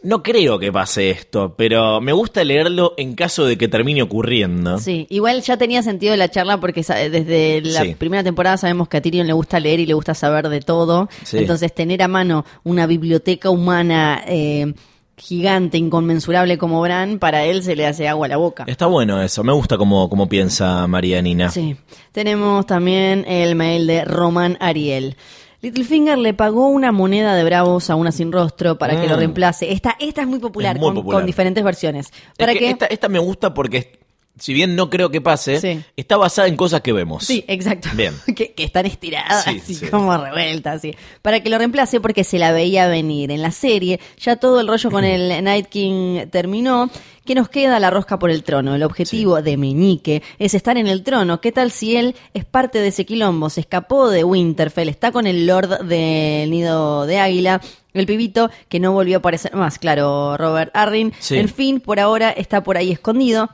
No 0.04 0.24
creo 0.24 0.58
que 0.58 0.72
pase 0.72 1.12
esto, 1.12 1.54
pero 1.56 2.02
me 2.02 2.12
gusta 2.12 2.44
leerlo 2.44 2.96
en 2.98 3.14
caso 3.14 3.46
de 3.46 3.56
que 3.58 3.68
termine 3.68 4.02
ocurriendo. 4.02 4.80
Sí, 4.80 5.06
igual 5.12 5.42
ya 5.44 5.58
tenía 5.58 5.84
sentido 5.84 6.16
la 6.16 6.30
charla 6.32 6.60
porque 6.60 6.82
desde 6.82 7.62
la 7.62 7.84
Sí. 7.84 7.94
primera 7.96 8.24
temporada 8.24 8.58
sabemos 8.58 8.88
que 8.88 8.98
a 8.98 9.02
Tyrion 9.02 9.28
le 9.28 9.34
gusta 9.34 9.60
leer 9.60 9.80
y 9.80 9.86
le 9.86 9.94
gusta 9.94 10.16
saber 10.16 10.50
de 10.50 10.60
todo. 10.62 11.08
Sí. 11.24 11.38
Entonces 11.38 11.74
tener 11.76 12.02
a 12.02 12.08
mano 12.08 12.46
una 12.64 12.88
biblioteca 12.88 13.52
humana 13.52 14.24
eh, 14.28 14.74
gigante, 15.18 15.78
inconmensurable 15.78 16.58
como 16.58 16.82
Bran, 16.82 17.20
para 17.20 17.46
él 17.46 17.62
se 17.62 17.76
le 17.76 17.86
hace 17.86 18.08
agua 18.08 18.26
a 18.26 18.30
la 18.30 18.38
boca. 18.38 18.64
Está 18.66 18.88
bueno 18.88 19.22
eso, 19.22 19.44
me 19.44 19.54
gusta 19.54 19.78
cómo, 19.78 20.10
cómo 20.10 20.28
piensa 20.28 20.88
Marianina. 20.88 21.52
Sí. 21.52 21.76
Tenemos 22.12 22.66
también 22.66 23.24
el 23.28 23.54
mail 23.56 23.86
de 23.86 24.04
Roman 24.04 24.58
Ariel. 24.60 25.16
Littlefinger 25.62 26.18
le 26.18 26.34
pagó 26.34 26.68
una 26.70 26.92
moneda 26.92 27.36
de 27.36 27.44
bravos 27.44 27.90
a 27.90 27.96
una 27.96 28.12
sin 28.12 28.32
rostro 28.32 28.78
para 28.78 29.00
que 29.00 29.08
Mm. 29.08 29.10
lo 29.12 29.16
reemplace. 29.18 29.72
Esta, 29.72 29.96
esta 30.00 30.22
es 30.22 30.28
muy 30.28 30.40
popular, 30.40 30.76
Es 30.76 30.80
muy 30.82 30.88
con, 30.90 30.96
popular. 30.96 31.20
con 31.20 31.26
diferentes 31.28 31.64
versiones. 31.64 32.08
Es 32.08 32.14
¿Para 32.38 32.54
que? 32.54 32.70
Esta, 32.70 32.88
esta 32.88 33.10
me 33.10 33.20
gusta 33.20 33.54
porque, 33.54 34.00
si 34.42 34.54
bien 34.54 34.76
no 34.76 34.90
creo 34.90 35.10
que 35.12 35.22
pase, 35.22 35.60
Sí. 35.62 35.82
está 35.96 36.18
basada 36.18 36.48
en 36.48 36.58
cosas 36.58 36.82
que 36.82 36.92
vemos. 36.94 37.24
Sí, 37.26 37.46
exacto. 37.48 37.90
Bien. 37.96 38.14
que, 38.36 38.54
que 38.54 38.64
están 38.64 38.86
estiradas, 38.86 39.44
Sí, 39.46 39.60
así 39.64 39.76
sí. 39.76 39.88
como 39.88 40.18
revueltas, 40.18 40.78
así. 40.78 40.96
Para 41.22 41.42
que 41.42 41.50
lo 41.50 41.58
reemplace 41.58 42.02
porque 42.02 42.24
se 42.24 42.40
la 42.40 42.52
veía 42.52 42.88
venir. 42.88 43.32
En 43.32 43.42
la 43.42 43.52
serie, 43.52 44.00
ya 44.20 44.36
todo 44.36 44.60
el 44.60 44.68
rollo 44.68 44.90
con 44.92 45.04
el 45.04 45.44
Night 45.44 45.68
King 45.68 46.26
terminó. 46.32 46.90
¿Qué 47.24 47.36
nos 47.36 47.50
queda? 47.50 47.80
La 47.80 47.92
rosca 47.92 48.18
por 48.18 48.32
el 48.32 48.44
trono. 48.44 48.74
El 48.74 48.82
objetivo 48.82 49.44
de 49.44 49.56
Meñique 49.56 50.24
es 50.40 50.56
estar 50.56 50.76
en 50.78 50.88
el 50.88 51.04
trono. 51.04 51.40
¿Qué 51.40 51.52
tal 51.52 51.70
si 51.72 51.96
él 51.96 52.16
es 52.34 52.46
parte 52.46 52.80
de 52.80 52.88
ese 52.88 53.06
quilombo? 53.06 53.52
Se 53.52 53.62
escapó 53.62 54.10
de 54.10 54.24
Winterfell, 54.24 54.90
está 54.90 55.12
con 55.12 55.28
el 55.28 55.46
Lord 55.46 55.86
del 55.86 56.50
Nido 56.50 57.06
de 57.06 57.20
Águila. 57.20 57.62
El 57.94 58.08
pibito 58.08 58.50
que 58.70 58.80
no 58.80 58.94
volvió 58.94 59.18
a 59.18 59.20
aparecer 59.20 59.54
más, 59.56 59.78
claro, 59.78 60.36
Robert 60.38 60.72
Arryn. 60.74 61.14
En 61.30 61.48
fin, 61.50 61.80
por 61.80 62.00
ahora 62.00 62.32
está 62.32 62.64
por 62.64 62.78
ahí 62.78 62.92
escondido. 62.92 63.50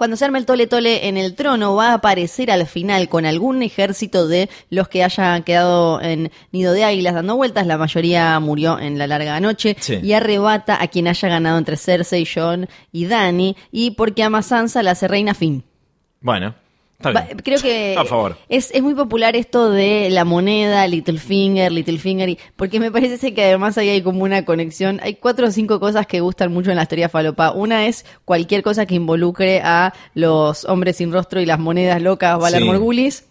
Cuando 0.00 0.16
se 0.16 0.24
arme 0.24 0.38
el 0.38 0.46
tole 0.46 0.66
tole 0.66 1.08
en 1.08 1.18
el 1.18 1.34
trono, 1.34 1.74
va 1.74 1.88
a 1.90 1.92
aparecer 1.96 2.50
al 2.50 2.66
final 2.66 3.10
con 3.10 3.26
algún 3.26 3.62
ejército 3.62 4.28
de 4.28 4.48
los 4.70 4.88
que 4.88 5.04
hayan 5.04 5.42
quedado 5.42 6.00
en 6.00 6.30
Nido 6.52 6.72
de 6.72 6.84
Águilas 6.84 7.12
dando 7.12 7.36
vueltas. 7.36 7.66
La 7.66 7.76
mayoría 7.76 8.40
murió 8.40 8.78
en 8.78 8.96
la 8.96 9.06
larga 9.06 9.38
noche. 9.40 9.76
Sí. 9.78 10.00
Y 10.02 10.14
arrebata 10.14 10.82
a 10.82 10.88
quien 10.88 11.06
haya 11.06 11.28
ganado 11.28 11.58
entre 11.58 11.76
Cersei, 11.76 12.24
Jon 12.24 12.66
y 12.90 13.08
Dani. 13.08 13.58
Y 13.72 13.90
porque 13.90 14.22
ama 14.22 14.38
a 14.38 14.42
Sansa, 14.42 14.82
la 14.82 14.92
hace 14.92 15.06
reina 15.06 15.34
fin. 15.34 15.64
Bueno. 16.22 16.54
Creo 17.00 17.60
que 17.60 17.96
A 17.98 18.04
favor. 18.04 18.36
Es, 18.48 18.70
es 18.72 18.82
muy 18.82 18.94
popular 18.94 19.34
esto 19.34 19.70
de 19.70 20.08
la 20.10 20.24
moneda, 20.24 20.86
Littlefinger, 20.86 21.72
Littlefinger, 21.72 22.28
y, 22.28 22.38
porque 22.56 22.78
me 22.78 22.90
parece 22.92 23.32
que 23.32 23.44
además 23.44 23.78
ahí 23.78 23.88
hay 23.88 24.02
como 24.02 24.22
una 24.22 24.44
conexión. 24.44 25.00
Hay 25.02 25.14
cuatro 25.14 25.46
o 25.46 25.50
cinco 25.50 25.80
cosas 25.80 26.06
que 26.06 26.20
gustan 26.20 26.52
mucho 26.52 26.70
en 26.70 26.76
la 26.76 26.82
historia 26.82 27.08
falopa. 27.08 27.52
Una 27.52 27.86
es 27.86 28.04
cualquier 28.24 28.62
cosa 28.62 28.84
que 28.86 28.94
involucre 28.94 29.60
a 29.62 29.94
los 30.14 30.64
hombres 30.66 30.96
sin 30.96 31.12
rostro 31.12 31.40
y 31.40 31.46
las 31.46 31.58
monedas 31.58 32.02
locas 32.02 32.38
Valar 32.38 32.60
Sí. 32.60 32.66
Morgulis. 32.66 33.24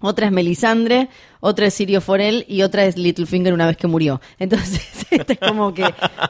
Otra 0.00 0.26
es 0.26 0.32
Melisandre. 0.32 1.08
Otra 1.44 1.66
es 1.66 1.74
Sirio 1.74 2.00
Forel 2.00 2.44
y 2.48 2.62
otra 2.62 2.84
es 2.84 2.96
Littlefinger 2.96 3.52
una 3.52 3.66
vez 3.66 3.76
que 3.76 3.88
murió. 3.88 4.20
Entonces, 4.38 4.80
este 5.10 5.32
es 5.34 5.38
como 5.40 5.74
que 5.74 5.82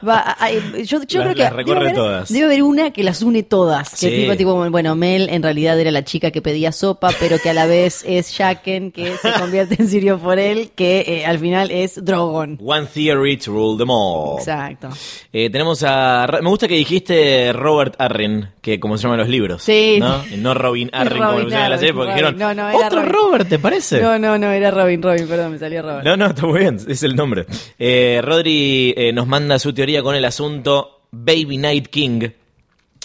va. 0.05 0.35
yo 0.83 1.01
yo 1.07 1.23
Las- 1.23 1.33
creo 1.35 1.35
que. 1.35 1.63
debe 1.63 1.79
haber, 1.79 1.93
todas. 1.93 2.29
debe 2.33 2.45
haber 2.45 2.63
una 2.63 2.91
que 2.91 3.03
las 3.03 3.21
une 3.21 3.43
todas. 3.43 3.91
Que 3.91 3.95
Sí. 3.95 4.09
tipo, 4.09 4.35
tipo, 4.35 4.69
bueno, 4.71 4.95
Mel 4.95 5.29
en 5.29 5.43
realidad 5.43 5.79
era 5.79 5.91
la 5.91 6.03
chica 6.03 6.31
que 6.31 6.41
pedía 6.41 6.71
sopa, 6.71 7.11
pero 7.19 7.37
que 7.39 7.49
a 7.51 7.53
la 7.53 7.67
vez 7.67 8.03
es 8.07 8.35
Jaqen, 8.35 8.91
que 8.91 9.15
se 9.17 9.31
convierte 9.33 9.75
en 9.79 9.87
Sirio 9.87 10.17
Forel, 10.17 10.71
que 10.75 11.03
eh, 11.07 11.25
al 11.25 11.37
final 11.39 11.69
es 11.71 12.03
Drogon. 12.03 12.57
One 12.63 12.87
theory 12.93 13.37
to 13.37 13.51
rule 13.51 13.77
them 13.77 13.89
all. 13.91 14.39
Exacto. 14.39 14.89
Eh, 15.31 15.49
tenemos 15.51 15.83
a. 15.85 16.27
Me 16.41 16.49
gusta 16.49 16.67
que 16.67 16.75
dijiste 16.75 17.53
Robert 17.53 17.95
Arryn, 17.99 18.49
que 18.61 18.79
como 18.79 18.97
se 18.97 19.03
llaman 19.03 19.19
los 19.19 19.29
libros. 19.29 19.61
Sí. 19.63 19.97
¿no? 19.99 20.23
No 20.37 20.53
Robin 20.55 20.89
Arryn, 20.93 21.17
como 21.19 21.31
Robin 21.31 21.37
lo 21.39 21.43
pusieron 21.45 21.65
en 21.65 21.71
la 21.71 21.77
serie, 21.77 21.91
Arryn, 21.91 21.95
porque 21.97 22.11
Robin. 22.21 22.35
dijeron. 22.35 22.57
No, 22.57 22.63
no, 22.63 22.69
era 22.69 22.87
¿Otro 22.87 22.99
Robin". 23.01 23.13
Robert, 23.13 23.49
te 23.49 23.59
parece? 23.59 24.01
No, 24.01 24.17
no, 24.17 24.37
no, 24.37 24.51
era 24.51 24.71
Robin, 24.71 25.01
Robin, 25.03 25.27
perdón, 25.27 25.51
me 25.51 25.59
salió 25.59 25.81
Robin. 25.81 26.03
No, 26.03 26.17
no, 26.17 26.27
está 26.27 26.45
muy 26.47 26.59
bien, 26.59 26.79
es 26.87 27.03
el 27.03 27.15
nombre. 27.15 27.45
Eh, 27.77 28.21
Rodri 28.23 28.93
eh, 28.95 29.11
nos 29.13 29.27
manda 29.27 29.59
su 29.59 29.73
teoría 29.73 30.01
con 30.01 30.15
el 30.15 30.25
asunto 30.25 31.01
Baby 31.11 31.57
Night 31.57 31.87
King. 31.87 32.29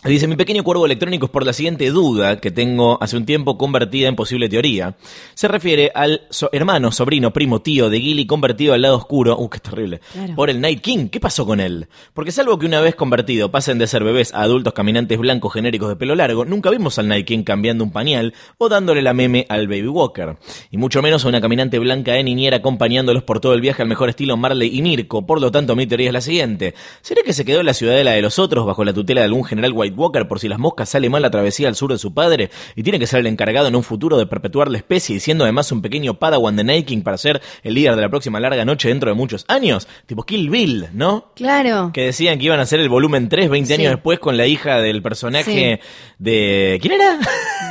Dice, 0.04 0.28
mi 0.28 0.37
pequeño 0.37 0.62
cuervo 0.62 0.87
electrónico 0.87 1.26
es 1.26 1.32
por 1.32 1.44
la 1.44 1.52
siguiente 1.52 1.90
duda 1.90 2.40
que 2.40 2.52
tengo 2.52 3.02
hace 3.02 3.16
un 3.16 3.26
tiempo 3.26 3.58
convertida 3.58 4.06
en 4.08 4.14
posible 4.14 4.48
teoría. 4.48 4.94
Se 5.34 5.48
refiere 5.48 5.90
al 5.92 6.22
so- 6.30 6.48
hermano, 6.52 6.92
sobrino, 6.92 7.32
primo, 7.32 7.61
tío 7.62 7.90
de 7.90 8.00
Gilly 8.00 8.24
convertido 8.24 8.74
al 8.74 8.82
lado 8.82 8.96
oscuro, 8.96 9.37
uh, 9.37 9.48
qué 9.50 9.58
terrible, 9.58 10.00
Claro. 10.12 10.37
por 10.37 10.50
el 10.50 10.61
Night 10.61 10.82
King. 10.82 11.08
¿Qué 11.08 11.18
pasó 11.18 11.44
con 11.44 11.58
él? 11.58 11.88
Porque 12.14 12.30
salvo 12.30 12.61
que 12.61 12.66
una 12.66 12.80
vez 12.80 12.94
convertido 12.94 13.50
pasen 13.50 13.78
de 13.78 13.88
ser 13.88 14.04
bebés 14.04 14.32
a 14.34 14.42
adultos 14.42 14.72
caminantes 14.72 15.18
blancos 15.18 15.52
genéricos 15.52 15.88
de 15.88 15.96
pelo 15.96 16.14
largo, 16.14 16.44
nunca 16.44 16.70
vimos 16.70 16.96
al 17.00 17.08
Night 17.08 17.26
King 17.26 17.42
cambiando 17.42 17.82
un 17.82 17.90
pañal 17.90 18.34
o 18.56 18.68
dándole 18.68 19.02
la 19.02 19.14
meme 19.14 19.46
al 19.48 19.66
Baby 19.66 19.88
Walker. 19.88 20.37
Y 20.70 20.76
mucho 20.76 21.02
menos 21.02 21.24
a 21.24 21.28
una 21.28 21.40
caminante 21.40 21.80
blanca 21.80 22.12
de 22.12 22.22
niñera 22.22 22.58
acompañándolos 22.58 23.24
por 23.24 23.40
todo 23.40 23.52
el 23.52 23.61
viaje 23.61 23.82
al 23.82 23.88
mejor 23.88 24.08
estilo 24.11 24.37
Marley 24.37 24.70
y 24.74 24.80
Mirko. 24.80 25.26
Por 25.26 25.40
lo 25.40 25.50
tanto, 25.50 25.74
mi 25.74 25.88
teoría 25.88 26.06
es 26.06 26.12
la 26.14 26.20
siguiente. 26.20 26.74
¿Será 27.02 27.22
que 27.24 27.32
se 27.32 27.44
quedó 27.44 27.61
en 27.61 27.66
la 27.66 27.74
ciudadela 27.74 28.12
de 28.12 28.22
los 28.22 28.38
otros 28.38 28.64
bajo 28.64 28.84
la 28.84 28.92
tutela 28.94 29.22
de 29.22 29.24
algún 29.26 29.44
general 29.44 29.72
White 29.88 29.96
Walker 30.01 30.29
por 30.29 30.38
si 30.40 30.48
las 30.48 30.59
moscas 30.59 30.88
sale 30.88 31.09
mal 31.11 31.22
la 31.22 31.31
travesía 31.31 31.68
al 31.68 31.74
sur 31.74 31.90
de 31.92 31.98
su 31.98 32.12
padre 32.14 32.51
y 32.77 32.83
tiene 32.83 32.98
que 32.98 33.07
ser 33.07 33.20
el 33.20 33.27
encargado 33.27 33.68
en 33.68 33.77
un 33.77 33.83
futuro 33.83 34.18
de 34.18 34.27
perpetuar 34.27 34.68
la 34.68 34.79
especie 34.79 35.16
y 35.16 35.20
siendo 35.20 35.44
además 35.44 35.70
un 35.72 35.83
pequeño 35.83 36.14
padawan 36.14 36.57
de 36.57 36.64
Night 36.64 36.87
King 36.87 37.03
para 37.03 37.18
ser 37.18 37.40
el 37.62 37.74
líder 37.74 37.96
de 37.96 38.03
la 38.03 38.09
próxima 38.09 38.40
larga 38.40 38.64
noche 38.64 38.88
dentro 38.88 39.11
de 39.11 39.14
muchos 39.14 39.44
años? 39.48 39.88
Tipo 40.07 40.22
Kill 40.24 40.51
Bill, 40.51 40.87
¿no? 40.92 41.33
Claro. 41.35 41.90
Que 41.92 42.03
decían 42.07 42.38
que 42.38 42.44
iban 42.46 42.59
a 42.61 42.62
hacer 42.62 42.81
el 42.81 42.88
volumen 42.88 43.29
3 43.29 43.48
20 43.51 43.66
Sí. 43.68 43.81
años 43.81 43.92
después 43.92 44.18
con 44.18 44.37
la 44.37 44.46
hija 44.46 44.81
del 44.81 45.03
personaje 45.03 45.81
de... 46.18 46.79
¿Quién 46.81 46.94
era? 46.94 47.18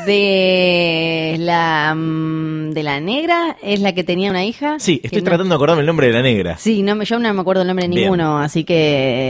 De 0.06 1.36
la 1.39 1.93
mm, 1.95 2.71
de 2.71 2.84
la 2.84 2.99
negra 2.99 3.58
es 3.62 3.80
la 3.82 3.93
que 3.93 4.03
tenía 4.03 4.30
una 4.32 4.45
hija. 4.45 4.77
Sí, 4.80 4.99
estoy 5.03 5.21
no- 5.21 5.25
tratando 5.25 5.49
de 5.49 5.56
acordarme 5.56 5.82
el 5.82 5.88
nombre 5.88 6.08
de 6.08 6.13
la 6.13 6.21
negra. 6.21 6.58
Sí, 6.58 6.82
no, 6.82 7.01
yo 7.03 7.19
no 7.19 7.34
me 7.34 7.41
acuerdo 7.41 7.62
el 7.62 7.67
nombre 7.67 7.84
de 7.86 7.89
Bien. 7.89 8.01
ninguno, 8.03 8.38
así 8.39 8.63
que 8.63 8.73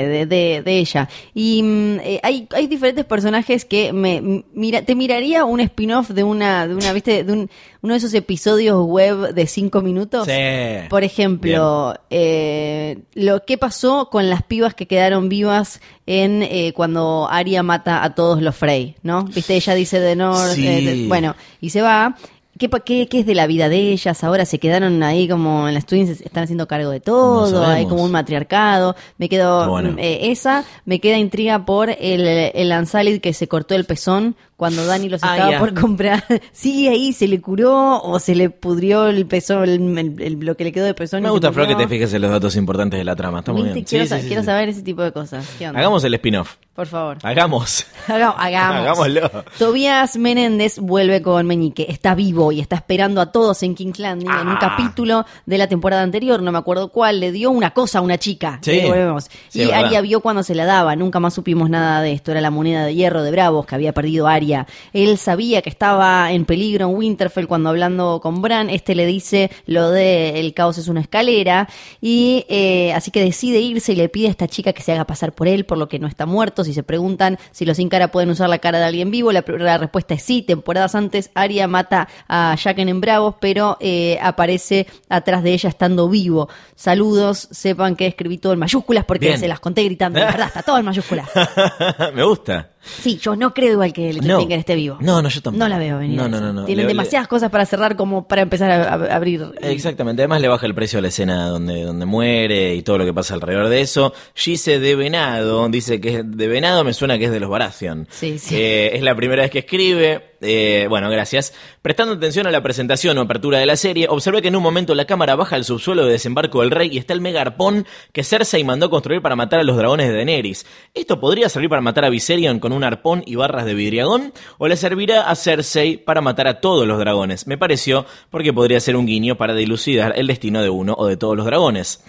de, 0.08 0.26
de- 0.26 0.62
de 0.64 0.78
ella. 0.78 1.10
Y 1.34 1.62
mm, 1.64 2.00
eh, 2.04 2.20
hay, 2.24 2.48
hay 2.54 2.68
diferentes 2.78 3.06
personajes 3.06 3.66
que 3.66 3.92
me 3.94 4.44
mira, 4.54 4.82
te 4.84 4.96
miraría 4.96 5.46
un 5.46 5.60
spin-off 5.60 6.10
de 6.10 6.24
una, 6.24 6.68
de 6.68 6.76
una, 6.76 6.94
viste, 6.94 7.24
de 7.24 7.34
un, 7.34 7.50
uno 7.82 7.94
de 7.94 7.98
esos 7.98 8.14
episodios 8.14 8.86
web 8.86 9.34
de 9.34 9.48
cinco 9.48 9.82
minutos. 9.82 10.26
Sí. 10.28 10.88
Por 10.90 11.04
ejemplo, 11.04 11.96
eh, 12.10 13.00
lo 13.14 13.44
que 13.46 13.58
pasó 13.58 14.10
con 14.10 14.30
las 14.30 14.44
pibas 14.44 14.74
que 14.74 14.88
quedaron 14.88 15.30
vivas 15.30 15.82
en 16.06 16.42
eh, 16.44 16.74
cuando 16.74 17.28
Arya 17.30 17.64
mata 17.64 18.04
a 18.04 18.16
todos 18.16 18.42
los 18.42 18.56
Frey, 18.56 18.96
¿no? 19.04 19.24
Viste, 19.26 19.56
ella 19.56 19.76
dice 19.76 20.00
de 20.00 20.16
North, 20.16 20.54
Sí. 20.54 20.66
eh, 20.68 21.06
bueno, 21.08 21.36
y 21.62 21.70
se 21.72 21.82
va. 21.82 22.16
¿Qué, 22.58 22.70
pa- 22.70 22.80
qué, 22.82 23.08
qué 23.08 23.20
es 23.20 23.26
de 23.26 23.36
la 23.36 23.46
vida 23.48 23.70
de 23.70 23.92
ellas? 23.92 24.24
Ahora 24.24 24.46
se 24.46 24.60
quedaron 24.60 25.04
ahí 25.04 25.28
como 25.28 25.68
en 25.68 25.74
las 25.74 25.86
twins, 25.86 26.10
están 26.22 26.44
haciendo 26.46 26.68
cargo 26.68 26.90
de 26.92 27.00
todo, 27.00 27.66
hay 27.66 27.86
como 27.86 28.04
un 28.04 28.12
matriarcado. 28.12 28.96
Me 29.18 29.30
quedo, 29.30 29.70
bueno. 29.70 29.96
eh, 29.98 30.32
esa, 30.32 30.64
me 30.86 31.00
queda 31.00 31.18
intriga 31.18 31.66
por 31.66 31.90
el, 31.90 32.26
el 32.28 32.72
Ansalid 32.72 33.20
que 33.22 33.34
se 33.34 33.48
cortó 33.48 33.76
el 33.76 33.86
pezón 33.86 34.36
cuando 34.58 34.86
Dani 34.86 35.08
los 35.08 35.24
Ah, 35.24 35.38
estaba 35.38 35.60
por 35.60 35.74
comprar. 35.80 36.24
¿Sigue 36.52 36.90
ahí? 36.90 37.14
¿Se 37.14 37.28
le 37.28 37.40
curó 37.40 38.02
o 38.02 38.20
se 38.20 38.36
le 38.36 38.50
pudrió 38.50 39.08
el 39.08 39.26
pezón, 39.26 39.64
el- 39.70 39.98
el- 39.98 40.22
el- 40.22 40.40
lo 40.46 40.58
que 40.58 40.66
le 40.66 40.72
quedó 40.74 40.84
de 40.86 40.94
pezón? 40.94 41.22
Me 41.24 41.30
gusta, 41.30 41.54
Flor, 41.54 41.68
que 41.68 41.76
te 41.76 41.88
fijes 41.88 42.12
en 42.14 42.24
los 42.24 42.32
datos 42.32 42.56
importantes 42.56 42.98
de 42.98 43.04
la 43.06 43.16
trama. 43.16 43.40
Está 43.40 43.54
muy 43.54 43.64
bien. 43.64 43.84
Quiero, 43.86 44.04
Sí, 44.06 44.10
sa- 44.10 44.16
sí, 44.18 44.24
sí, 44.24 44.28
quiero 44.28 44.42
sí. 44.42 44.48
saber 44.48 44.68
ese 44.70 44.82
tipo 44.82 45.02
de 45.04 45.12
cosas. 45.14 45.48
¿Qué 45.58 45.68
onda? 45.68 45.80
Hagamos 45.80 46.04
el 46.04 46.14
spin-off. 46.16 46.56
Por 46.76 46.86
favor. 46.86 47.18
Hagamos. 47.24 47.88
Haga- 48.08 48.36
hagamos. 48.38 48.78
Hagámoslo. 48.82 49.32
Tobías 49.58 50.16
Menéndez 50.18 50.78
vuelve 50.80 51.22
con 51.24 51.46
Meñique. 51.48 51.86
Está 51.90 52.14
vivo 52.14 52.52
y 52.52 52.60
está 52.60 52.76
esperando 52.76 53.20
a 53.22 53.32
todos 53.32 53.64
en 53.64 53.74
King's 53.74 53.98
Landing. 54.00 54.30
En 54.30 54.48
un 54.48 54.56
Ah. 54.56 54.60
capítulo 54.60 55.26
de 55.48 55.58
la 55.58 55.68
temporada 55.68 56.04
anterior, 56.04 56.42
no 56.44 56.52
me 56.52 56.58
acuerdo 56.60 56.90
cuál, 56.92 57.20
le 57.20 57.32
dio 57.32 57.50
una 57.52 57.72
cosa 57.72 58.00
a 58.00 58.02
una 58.02 58.18
chica. 58.20 58.60
Sí. 58.62 58.82
Volvemos. 58.86 59.26
Es 59.50 59.56
y. 59.56 59.72
Aria 59.72 60.02
vio 60.02 60.22
cuando 60.22 60.44
se 60.44 60.54
la 60.56 60.66
daba. 60.66 60.96
Nunca 60.96 61.20
más 61.20 61.34
supimos 61.34 61.70
nada 61.70 62.02
de 62.02 62.12
esto. 62.14 62.32
Era 62.32 62.42
la 62.42 62.52
moneda 62.52 62.86
de 62.86 62.94
hierro 62.96 63.24
de 63.24 63.32
Bravos 63.32 63.66
que 63.66 63.74
había 63.76 63.94
perdido 63.94 64.28
Aria. 64.28 64.47
Él 64.94 65.18
sabía 65.18 65.62
que 65.62 65.70
estaba 65.70 66.32
en 66.32 66.46
peligro 66.46 66.88
en 66.90 66.96
Winterfell 66.96 67.48
cuando 67.48 67.70
hablando 67.70 68.20
con 68.22 68.42
Bran. 68.42 68.70
Este 68.70 68.96
le 68.96 69.06
dice 69.06 69.52
lo 69.66 69.90
de 69.90 70.40
el 70.40 70.54
caos 70.54 70.78
es 70.78 70.88
una 70.88 71.02
escalera. 71.02 71.68
Y 72.02 72.46
eh, 72.50 72.94
así 72.94 73.12
que 73.12 73.24
decide 73.24 73.60
irse 73.60 73.94
y 73.94 73.96
le 73.96 74.10
pide 74.10 74.28
a 74.28 74.32
esta 74.32 74.48
chica 74.48 74.74
que 74.74 74.82
se 74.82 74.94
haga 74.94 75.06
pasar 75.06 75.34
por 75.34 75.48
él, 75.48 75.66
por 75.66 75.78
lo 75.78 75.88
que 75.88 76.00
no 76.00 76.08
está 76.08 76.26
muerto. 76.26 76.64
Si 76.64 76.74
se 76.74 76.84
preguntan 76.84 77.38
si 77.52 77.66
los 77.66 77.78
sin 77.78 77.90
cara 77.90 78.12
pueden 78.12 78.30
usar 78.30 78.50
la 78.50 78.60
cara 78.60 78.80
de 78.80 78.86
alguien 78.86 79.12
vivo, 79.12 79.32
la, 79.32 79.44
la 79.48 79.78
respuesta 79.78 80.14
es 80.14 80.24
sí. 80.24 80.42
Temporadas 80.42 80.96
antes, 80.96 81.30
Aria 81.36 81.68
mata 81.68 82.08
a 82.28 82.56
Jaqen 82.58 82.90
en 82.90 83.02
Bravos, 83.02 83.36
pero 83.40 83.78
eh, 83.80 84.18
aparece 84.22 84.88
atrás 85.10 85.44
de 85.44 85.54
ella 85.54 85.70
estando 85.70 86.10
vivo. 86.10 86.50
Saludos, 86.76 87.48
sepan 87.52 87.96
que 87.96 88.08
escribí 88.08 88.38
todo 88.38 88.54
en 88.54 88.60
mayúsculas 88.60 89.06
porque 89.06 89.28
Bien. 89.28 89.40
se 89.40 89.48
las 89.48 89.60
conté 89.60 89.84
gritando. 89.84 90.20
De 90.20 90.26
verdad, 90.26 90.48
está 90.48 90.64
todo 90.64 90.78
en 90.78 90.86
mayúsculas. 90.86 91.30
Me 92.14 92.24
gusta. 92.24 92.72
Sí, 92.88 93.18
yo 93.18 93.36
no 93.36 93.54
creo 93.54 93.74
igual 93.74 93.94
que 93.94 94.14
Littlefinger 94.14 94.60
esté 94.60 94.76
vivo. 94.76 94.98
No, 95.02 95.22
no, 95.22 95.30
yo 95.30 95.42
tampoco. 95.42 95.60
No 95.64 95.70
la 95.70 95.78
veo 95.78 96.00
venir. 96.00 96.18
No, 96.18 96.28
no, 96.28 96.40
no, 96.40 96.54
no. 96.54 96.66
Tienen 96.66 96.86
Le- 96.86 96.94
demasiadas 96.94 97.28
cosas 97.28 97.50
para 97.52 97.66
cerrar 97.66 97.96
como 97.96 98.28
para 98.28 98.42
empezar 98.42 98.72
a 98.72 98.94
abrir. 99.16 99.46
Exactamente, 99.62 100.22
además 100.22 100.42
le 100.42 100.48
baja 100.48 100.66
el 100.66 100.74
precio 100.76 101.00
a 101.00 101.02
la 101.02 101.10
escena 101.10 101.48
donde, 101.48 101.84
donde 101.84 102.06
muere 102.06 102.76
y 102.76 102.82
todo 102.82 102.98
lo 102.98 103.06
que 103.06 103.14
pasa 103.14 103.34
alrededor 103.34 103.70
de 103.70 103.82
eso. 103.82 104.14
Gise 104.34 104.80
de 104.80 104.96
Venado 104.96 105.68
dice 105.70 106.00
que 106.02 106.16
es 106.20 106.22
de 106.26 106.48
Venado, 106.48 106.84
me 106.84 106.94
suena 106.94 107.18
que 107.18 107.26
es 107.26 107.32
de 107.32 107.40
los 107.40 107.50
Baratheon. 107.50 108.08
Sí, 108.10 108.40
sí. 108.40 108.56
Eh, 108.58 108.96
es 108.96 109.02
la 109.04 109.16
primera 109.16 109.42
vez 109.44 109.52
que 109.52 109.60
escribe. 109.60 110.37
Eh, 110.42 110.86
bueno, 110.90 111.10
gracias. 111.10 111.54
Prestando 111.82 112.14
atención 112.14 112.48
a 112.48 112.52
la 112.52 112.62
presentación 112.62 113.18
o 113.18 113.22
apertura 113.22 113.60
de 113.60 113.66
la 113.66 113.76
serie, 113.76 114.08
observé 114.10 114.42
que 114.42 114.50
en 114.50 114.56
un 114.56 114.64
momento 114.64 114.94
la 114.94 115.06
cámara 115.06 115.36
baja 115.36 115.56
al 115.56 115.66
subsuelo 115.66 116.06
de 116.06 116.12
desembarco 116.12 116.62
del 116.62 116.72
rey 116.72 116.90
y 116.92 116.98
está 116.98 117.14
el 117.14 117.22
mega 117.22 117.42
arpón 117.42 117.86
que 118.12 118.24
Cersei 118.24 118.64
mandó 118.64 118.90
construir 118.90 119.22
para 119.22 119.36
matar 119.36 119.60
a 119.60 119.64
los 119.64 119.78
dragones 119.78 120.08
de 120.08 120.16
Daenerys. 120.16 120.66
¿Esto 120.94 121.20
podría 121.20 121.50
servir 121.50 121.70
para 121.70 121.82
matar 121.82 122.06
a 122.06 122.10
Viserion 122.10 122.60
con 122.60 122.72
un 122.72 122.84
arpón 122.84 123.24
y 123.26 123.36
barras 123.36 123.66
de 123.66 123.74
vidriagón? 123.74 124.34
¿O 124.58 124.68
le 124.68 124.78
servirá 124.78 125.30
a 125.30 125.36
Cersei 125.36 125.98
para 125.98 126.22
matar 126.22 126.48
a 126.48 126.60
todos 126.62 126.88
los 126.88 127.00
dragones? 127.00 127.48
Me 127.48 127.58
pareció 127.58 128.06
porque 128.30 128.54
podría 128.54 128.80
ser 128.80 128.96
un 128.96 129.06
guiño 129.06 129.38
para 129.38 129.56
dilucidar 129.56 130.14
el 130.18 130.28
destino 130.28 130.62
de 130.62 130.70
uno 130.70 130.94
o 130.98 131.08
de 131.08 131.18
todos 131.18 131.36
los 131.36 131.46
dragones. 131.46 132.04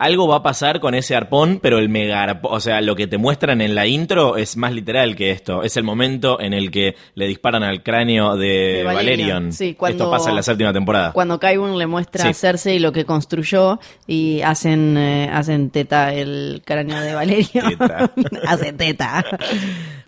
Algo 0.00 0.26
va 0.26 0.36
a 0.36 0.42
pasar 0.42 0.80
con 0.80 0.94
ese 0.94 1.14
arpón, 1.14 1.60
pero 1.62 1.78
el 1.78 1.90
mega 1.90 2.22
arpón, 2.22 2.54
o 2.54 2.58
sea, 2.58 2.80
lo 2.80 2.96
que 2.96 3.06
te 3.06 3.18
muestran 3.18 3.60
en 3.60 3.74
la 3.74 3.86
intro 3.86 4.38
es 4.38 4.56
más 4.56 4.72
literal 4.72 5.14
que 5.14 5.30
esto. 5.30 5.62
Es 5.62 5.76
el 5.76 5.84
momento 5.84 6.40
en 6.40 6.54
el 6.54 6.70
que 6.70 6.96
le 7.14 7.26
disparan 7.28 7.62
al 7.62 7.82
cráneo 7.82 8.34
de, 8.36 8.46
De 8.78 8.82
Valerion. 8.82 8.94
Valerion. 9.28 9.52
Sí, 9.52 9.74
cuando- 9.74 10.04
Esto 10.04 10.10
pasa 10.10 10.30
en 10.30 10.36
la 10.36 10.42
séptima 10.42 10.72
temporada. 10.72 11.12
Cuando 11.12 11.38
Qyburn 11.38 11.76
le 11.76 11.86
muestra 11.86 12.22
Sí. 12.24 12.28
a 12.30 12.32
Cersei 12.32 12.78
lo 12.78 12.92
que 12.92 13.04
construyó 13.04 13.78
y 14.06 14.40
hacen 14.40 14.96
eh, 14.96 15.28
hacen 15.30 15.68
teta 15.68 16.14
el 16.14 16.62
cráneo 16.64 16.98
de 17.00 17.12
Valerio. 17.14 17.62
Teta. 17.68 18.10
hacen 18.48 18.76
teta. 18.78 19.22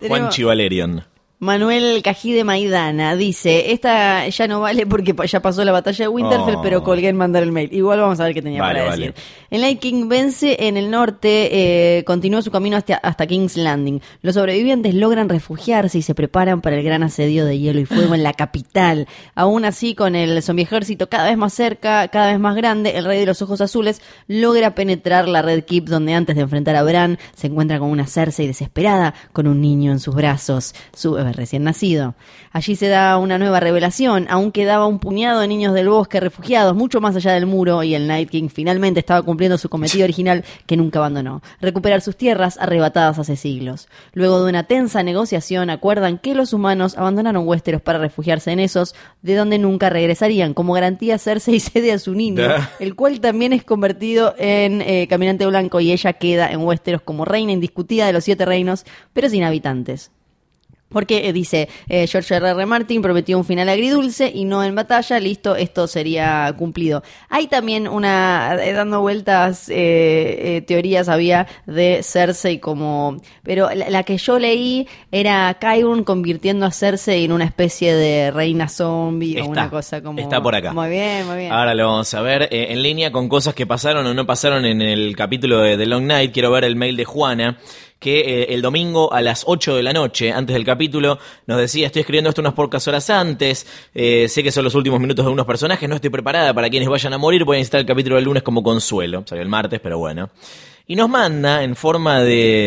Juanchi 0.07 0.43
Valerion. 0.43 1.03
Manuel 1.43 2.01
Cají 2.01 2.33
de 2.33 2.43
Maidana 2.43 3.15
dice, 3.15 3.71
esta 3.73 4.27
ya 4.27 4.47
no 4.47 4.61
vale 4.61 4.85
porque 4.87 5.13
ya 5.27 5.41
pasó 5.41 5.63
la 5.65 5.71
batalla 5.71 6.05
de 6.05 6.07
Winterfell, 6.07 6.55
Oh. 6.55 6.61
pero 6.61 6.83
colgué 6.83 7.09
en 7.09 7.17
mandar 7.17 7.43
el 7.43 7.51
mail. 7.51 7.69
Igual 7.73 7.99
vamos 7.99 8.19
a 8.19 8.23
ver 8.25 8.33
qué 8.33 8.41
tenía 8.41 8.61
Vale, 8.61 8.79
para 8.79 8.89
vale. 8.91 9.07
decir. 9.11 9.23
El 9.51 9.61
Night 9.61 9.79
King 9.79 10.07
vence 10.07 10.55
en 10.67 10.77
el 10.77 10.89
norte, 10.89 11.97
eh, 11.99 12.03
continúa 12.05 12.41
su 12.41 12.49
camino 12.49 12.77
hasta, 12.77 12.95
hasta 12.95 13.27
King's 13.27 13.57
Landing. 13.57 14.01
Los 14.21 14.35
sobrevivientes 14.35 14.93
logran 14.95 15.29
refugiarse 15.29 15.97
y 15.97 16.01
se 16.01 16.15
preparan 16.15 16.61
para 16.61 16.77
el 16.77 16.83
gran 16.83 17.03
asedio 17.03 17.45
de 17.45 17.59
hielo 17.59 17.79
y 17.79 17.85
fuego 17.85 18.15
en 18.15 18.23
la 18.23 18.33
capital. 18.33 19.07
Aún 19.35 19.65
así, 19.65 19.95
con 19.95 20.15
el 20.15 20.41
zombie 20.41 20.63
ejército 20.63 21.09
cada 21.09 21.29
vez 21.29 21.37
más 21.37 21.53
cerca, 21.53 22.07
cada 22.07 22.27
vez 22.31 22.39
más 22.39 22.55
grande, 22.55 22.97
el 22.97 23.05
rey 23.05 23.19
de 23.19 23.25
los 23.25 23.41
ojos 23.41 23.61
azules 23.61 24.01
logra 24.27 24.75
penetrar 24.75 25.27
la 25.27 25.41
Red 25.41 25.65
Keep 25.65 25.85
donde 25.85 26.13
antes 26.13 26.35
de 26.35 26.41
enfrentar 26.41 26.75
a 26.75 26.83
Bran 26.83 27.19
se 27.35 27.47
encuentra 27.47 27.79
con 27.79 27.89
una 27.89 28.07
Cersei 28.07 28.47
desesperada 28.47 29.13
con 29.33 29.47
un 29.47 29.61
niño 29.61 29.91
en 29.91 29.99
sus 29.99 30.15
brazos. 30.15 30.73
Su, 30.93 31.17
recién 31.33 31.63
nacido. 31.63 32.15
Allí 32.51 32.75
se 32.75 32.87
da 32.87 33.17
una 33.17 33.37
nueva 33.37 33.59
revelación, 33.59 34.27
aún 34.29 34.51
quedaba 34.51 34.87
un 34.87 34.99
puñado 34.99 35.39
de 35.39 35.47
niños 35.47 35.73
del 35.73 35.89
bosque 35.89 36.19
refugiados 36.19 36.75
mucho 36.75 37.01
más 37.01 37.15
allá 37.15 37.33
del 37.33 37.45
muro 37.45 37.83
y 37.83 37.95
el 37.95 38.07
Night 38.07 38.29
King 38.29 38.49
finalmente 38.49 38.99
estaba 38.99 39.21
cumpliendo 39.21 39.57
su 39.57 39.69
cometido 39.69 40.03
original 40.03 40.43
que 40.65 40.77
nunca 40.77 40.99
abandonó, 40.99 41.41
recuperar 41.61 42.01
sus 42.01 42.15
tierras 42.15 42.57
arrebatadas 42.59 43.19
hace 43.19 43.35
siglos. 43.35 43.87
Luego 44.13 44.43
de 44.43 44.49
una 44.49 44.63
tensa 44.63 45.03
negociación 45.03 45.69
acuerdan 45.69 46.17
que 46.17 46.35
los 46.35 46.53
humanos 46.53 46.97
abandonaron 46.97 47.47
Westeros 47.47 47.81
para 47.81 47.99
refugiarse 47.99 48.51
en 48.51 48.59
esos 48.59 48.95
de 49.21 49.35
donde 49.35 49.57
nunca 49.57 49.89
regresarían, 49.89 50.53
como 50.53 50.73
garantía 50.73 51.17
Cersei 51.17 51.59
cede 51.59 51.91
a 51.91 51.99
su 51.99 52.13
niño, 52.13 52.43
el 52.79 52.95
cual 52.95 53.19
también 53.19 53.53
es 53.53 53.63
convertido 53.63 54.35
en 54.37 54.81
eh, 54.81 55.07
caminante 55.07 55.45
blanco 55.45 55.79
y 55.79 55.91
ella 55.91 56.13
queda 56.13 56.51
en 56.51 56.61
Westeros 56.61 57.01
como 57.01 57.25
reina 57.25 57.51
indiscutida 57.51 58.05
de 58.05 58.13
los 58.13 58.23
siete 58.23 58.45
reinos, 58.45 58.85
pero 59.13 59.29
sin 59.29 59.43
habitantes. 59.43 60.11
Porque 60.93 61.27
eh, 61.27 61.33
dice 61.33 61.67
eh, 61.89 62.07
George 62.07 62.35
R. 62.35 62.51
R. 62.51 62.65
Martin 62.65 63.01
prometió 63.01 63.37
un 63.37 63.43
final 63.43 63.67
agridulce 63.67 64.31
y 64.33 64.45
no 64.45 64.63
en 64.63 64.75
batalla, 64.75 65.19
listo, 65.19 65.55
esto 65.55 65.87
sería 65.87 66.53
cumplido. 66.57 67.03
Hay 67.29 67.47
también 67.47 67.87
una, 67.87 68.55
eh, 68.63 68.73
dando 68.73 69.01
vueltas, 69.01 69.69
eh, 69.69 70.63
teorías 70.67 71.09
había 71.09 71.47
de 71.65 72.01
Cersei 72.03 72.59
como, 72.59 73.21
pero 73.43 73.69
la, 73.73 73.89
la 73.89 74.03
que 74.03 74.17
yo 74.17 74.39
leí 74.39 74.87
era 75.11 75.57
Qyburn 75.59 76.03
convirtiendo 76.03 76.65
a 76.65 76.71
Cersei 76.71 77.25
en 77.25 77.31
una 77.31 77.45
especie 77.45 77.93
de 77.93 78.31
reina 78.31 78.69
zombie 78.69 79.41
o 79.41 79.45
una 79.47 79.69
cosa 79.69 80.01
como... 80.01 80.19
Está 80.19 80.41
por 80.41 80.55
acá. 80.55 80.73
Muy 80.73 80.89
bien, 80.89 81.25
muy 81.27 81.37
bien. 81.37 81.51
Ahora 81.51 81.73
lo 81.73 81.87
vamos 81.87 82.13
a 82.13 82.21
ver 82.21 82.47
en 82.51 82.81
línea 82.81 83.11
con 83.11 83.27
cosas 83.27 83.53
que 83.53 83.65
pasaron 83.65 84.05
o 84.05 84.13
no 84.13 84.25
pasaron 84.25 84.65
en 84.65 84.81
el 84.81 85.15
capítulo 85.15 85.59
de 85.59 85.77
The 85.77 85.85
Long 85.85 86.05
Night. 86.05 86.31
Quiero 86.31 86.51
ver 86.51 86.63
el 86.63 86.75
mail 86.75 86.95
de 86.95 87.05
Juana 87.05 87.57
que 87.99 88.19
eh, 88.43 88.53
el 88.53 88.61
domingo 88.61 89.13
a 89.13 89.21
las 89.21 89.43
8 89.47 89.75
de 89.75 89.83
la 89.83 89.93
noche, 89.93 90.31
antes 90.31 90.53
del 90.53 90.65
capítulo, 90.65 91.19
nos 91.47 91.57
decía, 91.57 91.85
estoy 91.87 92.01
escribiendo 92.01 92.29
esto 92.29 92.41
unas 92.41 92.53
pocas 92.53 92.87
horas 92.87 93.09
antes, 93.09 93.65
eh, 93.95 94.27
sé 94.27 94.43
que 94.43 94.51
son 94.51 94.63
los 94.65 94.75
últimos 94.75 94.99
minutos 94.99 95.25
de 95.25 95.31
unos 95.31 95.45
personajes, 95.45 95.87
no 95.87 95.95
estoy 95.95 96.09
preparada 96.09 96.53
para 96.53 96.69
quienes 96.69 96.89
vayan 96.89 97.13
a 97.13 97.17
morir, 97.17 97.43
voy 97.45 97.55
a 97.55 97.59
necesitar 97.59 97.79
el 97.81 97.87
capítulo 97.87 98.15
del 98.17 98.25
lunes 98.25 98.43
como 98.43 98.61
consuelo, 98.63 99.23
salió 99.25 99.41
el 99.41 99.49
martes, 99.49 99.79
pero 99.81 99.97
bueno. 99.97 100.29
Y 100.85 100.95
nos 100.97 101.07
manda, 101.09 101.63
en 101.63 101.75
forma 101.77 102.19
de, 102.19 102.25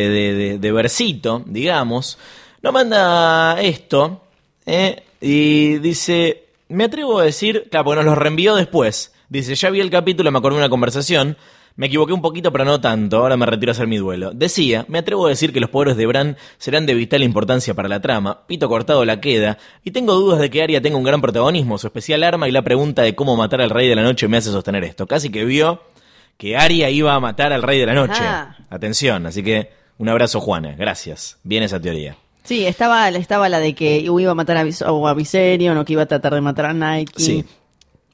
de, 0.09 0.35
de- 0.35 0.59
de 0.59 0.73
versito, 0.73 1.43
digamos, 1.45 2.17
nos 2.63 2.73
manda 2.73 3.61
esto, 3.61 4.23
eh, 4.65 5.03
y 5.21 5.79
dice, 5.79 6.45
me 6.69 6.85
atrevo 6.85 7.19
a 7.19 7.25
decir, 7.25 7.67
claro, 7.71 7.85
porque 7.85 7.97
nos 8.03 8.07
lo 8.07 8.15
reenvió 8.15 8.55
después, 8.55 9.13
dice, 9.29 9.55
ya 9.55 9.69
vi 9.69 9.81
el 9.81 9.91
capítulo, 9.91 10.31
me 10.33 10.39
acordé 10.39 10.57
de 10.57 10.63
una 10.63 10.71
conversación, 10.71 11.37
me 11.77 11.87
equivoqué 11.87 12.13
un 12.15 12.23
poquito, 12.23 12.51
pero 12.53 12.65
no 12.65 12.81
tanto. 12.81 13.19
Ahora 13.19 13.37
me 13.37 13.45
retiro 13.45 13.71
a 13.71 13.75
hacer 13.75 13.87
mi 13.87 13.99
duelo. 13.99 14.33
Decía, 14.33 14.87
me 14.89 14.99
atrevo 14.99 15.27
a 15.27 15.29
decir 15.29 15.53
que 15.53 15.61
los 15.61 15.69
poderes 15.69 15.97
de 15.97 16.07
Bran 16.07 16.37
serán 16.57 16.87
de 16.87 16.95
vital 16.95 17.23
importancia 17.23 17.75
para 17.75 17.89
la 17.89 18.01
trama. 18.01 18.47
Pito 18.47 18.69
cortado 18.69 19.05
la 19.05 19.21
queda. 19.21 19.59
Y 19.85 19.91
tengo 19.91 20.15
dudas 20.15 20.41
de 20.41 20.49
que 20.49 20.63
Arya 20.63 20.81
tenga 20.81 20.97
un 20.97 21.05
gran 21.05 21.21
protagonismo. 21.21 21.77
Su 21.77 21.87
especial 21.87 22.23
arma 22.23 22.49
y 22.49 22.53
la 22.53 22.63
pregunta 22.63 23.03
de 23.03 23.15
cómo 23.15 23.37
matar 23.37 23.61
al 23.61 23.71
Rey 23.71 23.89
de 23.89 23.95
la 23.95 24.03
Noche 24.03 24.27
me 24.27 24.39
hace 24.39 24.51
sostener 24.51 24.85
esto. 24.85 25.07
Casi 25.07 25.31
que 25.31 25.45
vio 25.45 25.83
que 26.39 26.57
Arya 26.57 26.89
iba 26.89 27.15
a 27.15 27.21
matar 27.21 27.53
al 27.53 27.63
Rey 27.63 27.79
de 27.79 27.87
la 27.87 27.95
Noche. 27.95 28.23
Ah. 28.23 28.57
Atención. 28.71 29.27
Así 29.27 29.43
que 29.43 29.71
un 29.99 30.09
abrazo, 30.09 30.41
Juana. 30.41 30.75
Gracias. 30.79 31.39
Bien 31.43 31.63
esa 31.63 31.79
teoría. 31.79 32.17
Sí, 32.45 32.65
estaba, 32.65 33.09
estaba 33.11 33.49
la 33.49 33.59
de 33.59 33.75
que 33.75 33.99
iba 33.99 34.31
a 34.31 34.35
matar 34.35 34.57
a, 34.57 34.65
Vis 34.65 34.81
o 34.81 35.09
a 35.09 35.15
Viserion 35.15 35.77
o 35.77 35.85
que 35.85 35.95
iba 35.95 36.03
a 36.03 36.07
tratar 36.07 36.33
de 36.33 36.41
matar 36.41 36.67
a 36.67 36.73
Nike 36.73 37.13
Sí. 37.17 37.45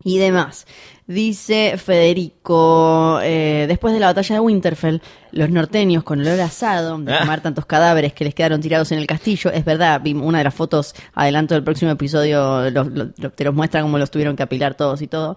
Y 0.05 0.19
demás. 0.19 0.67
Dice 1.07 1.75
Federico, 1.79 3.19
eh, 3.23 3.67
después 3.69 3.93
de 3.93 4.01
la 4.01 4.07
batalla 4.07 4.37
de 4.37 4.41
Winterfell, 4.41 5.01
los 5.33 5.51
norteños 5.51 6.05
con 6.05 6.21
olor 6.21 6.41
asado, 6.41 6.99
de 6.99 7.13
Ah. 7.13 7.19
quemar 7.21 7.41
tantos 7.41 7.67
cadáveres 7.67 8.13
que 8.13 8.25
les 8.25 8.35
quedaron 8.35 8.61
tirados 8.61 8.93
en 8.93 8.99
el 8.99 9.07
castillo, 9.07 9.51
es 9.53 9.65
verdad, 9.65 10.01
vi 10.03 10.15
una 10.15 10.39
de 10.39 10.45
las 10.45 10.55
fotos, 10.55 10.95
adelanto 11.15 11.55
del 11.55 11.65
próximo 11.65 11.91
episodio, 11.91 12.71
lo- 12.71 12.85
lo- 12.85 13.11
lo- 13.17 13.31
te 13.31 13.45
los 13.45 13.55
muestra 13.55 13.83
cómo 13.83 13.99
los 13.99 14.11
tuvieron 14.11 14.37
que 14.37 14.43
apilar 14.45 14.75
todos 14.75 15.03
y 15.03 15.07
todo. 15.09 15.37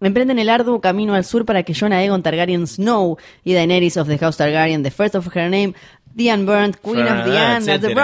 Emprenden 0.00 0.38
el 0.38 0.48
arduo 0.48 0.80
camino 0.80 1.14
al 1.14 1.24
sur 1.24 1.44
para 1.44 1.62
que 1.62 1.74
Jon 1.74 1.92
Aegon 1.92 2.22
Targaryen 2.22 2.66
Snow 2.66 3.18
y 3.44 3.52
Daenerys 3.52 3.96
of 3.98 4.08
the 4.08 4.18
House 4.18 4.36
Targaryen, 4.36 4.82
the 4.82 4.90
first 4.90 5.14
of 5.14 5.28
her 5.36 5.48
name, 5.48 5.74
the 6.16 6.32
unburned 6.32 6.76
Queen 6.82 7.06
of 7.06 7.24
the 7.24 7.38
Ah, 7.38 7.56
Anne, 7.56 7.64
the 7.64 7.72
etcétera. 7.74 7.94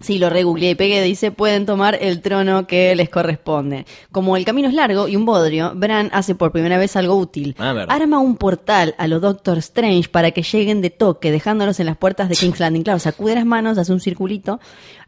Sí, 0.00 0.18
lo 0.18 0.30
regoogleé 0.30 0.70
y 0.70 0.74
pegué, 0.74 1.02
dice, 1.02 1.30
pueden 1.30 1.66
tomar 1.66 1.98
el 2.00 2.22
trono 2.22 2.66
que 2.66 2.96
les 2.96 3.10
corresponde. 3.10 3.84
Como 4.10 4.38
el 4.38 4.46
camino 4.46 4.66
es 4.66 4.74
largo 4.74 5.08
y 5.08 5.16
un 5.16 5.26
bodrio, 5.26 5.72
Bran 5.74 6.08
hace 6.14 6.34
por 6.34 6.52
primera 6.52 6.78
vez 6.78 6.96
algo 6.96 7.16
útil. 7.16 7.54
Ah. 7.58 7.84
Arma 7.86 8.18
un 8.18 8.36
portal 8.36 8.94
a 8.96 9.06
los 9.06 9.20
Doctor 9.20 9.58
Strange 9.58 10.08
para 10.08 10.30
que 10.30 10.42
lleguen 10.42 10.80
de 10.80 10.88
toque, 10.88 11.30
dejándolos 11.30 11.80
en 11.80 11.86
las 11.86 11.98
puertas 11.98 12.30
de 12.30 12.36
King's 12.40 12.60
Landing. 12.60 12.82
Claro, 12.82 12.98
sacude 12.98 13.34
las 13.34 13.44
manos, 13.44 13.76
hace 13.76 13.92
un 13.92 14.00
circulito. 14.00 14.58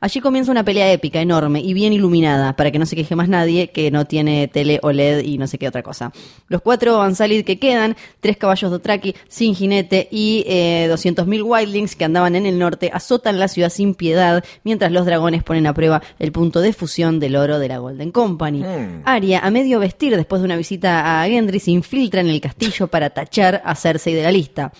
Allí 0.03 0.21
comienza 0.21 0.51
una 0.51 0.65
pelea 0.65 0.91
épica, 0.91 1.21
enorme 1.21 1.61
y 1.61 1.75
bien 1.75 1.93
iluminada, 1.93 2.57
para 2.57 2.73
que 2.73 2.81
no 2.81 2.87
se 2.87 2.97
queje 2.97 3.15
más 3.15 3.29
nadie 3.29 3.71
que 3.71 3.93
no 3.93 4.05
tiene 4.05 4.49
tele 4.49 4.81
OLED 4.83 5.21
y 5.21 5.39
no 5.39 5.47
sé 5.47 5.59
qué 5.59 5.69
otra 5.69 5.85
cosa. 5.85 6.11
Los 6.49 6.61
cuatro 6.61 7.01
Ansalid 7.01 7.45
que 7.45 7.61
quedan, 7.61 7.95
tres 8.19 8.37
caballos 8.37 8.73
Dothraki 8.73 9.15
sin 9.29 9.55
jinete 9.55 10.09
y 10.11 10.43
eh, 10.49 10.89
200.000 10.91 11.45
Wildlings 11.45 11.95
que 11.95 12.05
andaban 12.05 12.35
en 12.35 12.47
el 12.47 12.59
norte, 12.59 12.91
azotan 12.93 13.39
la 13.39 13.47
ciudad 13.47 13.71
sin 13.71 13.95
piedad, 13.95 14.43
mientras 14.65 14.91
los 14.91 15.07
dragones 15.07 15.45
ponen 15.45 15.69
a 15.69 15.73
prueba 15.73 16.03
el 16.19 16.33
punto 16.33 16.61
de 16.61 16.73
fusión 16.73 17.21
del 17.21 17.37
oro 17.37 17.61
de 17.61 17.69
la 17.69 17.79
Golden 17.79 18.11
Company. 18.11 18.59
Mm. 18.59 19.03
Arya, 19.05 19.39
a 19.39 19.53
medio 19.53 19.79
vestir 19.79 20.17
después 20.17 20.43
de 20.43 20.47
una 20.47 20.57
visita 20.57 21.23
a 21.23 21.29
Gendry, 21.29 21.61
se 21.61 21.71
infiltra 21.71 22.23
en 22.23 22.29
el 22.29 22.41
castillo 22.41 22.89
para 22.89 23.11
tachar 23.11 23.63
a 23.65 23.77
Cersei 23.77 24.15
de 24.15 24.23
la 24.25 24.33
lista. 24.33 24.73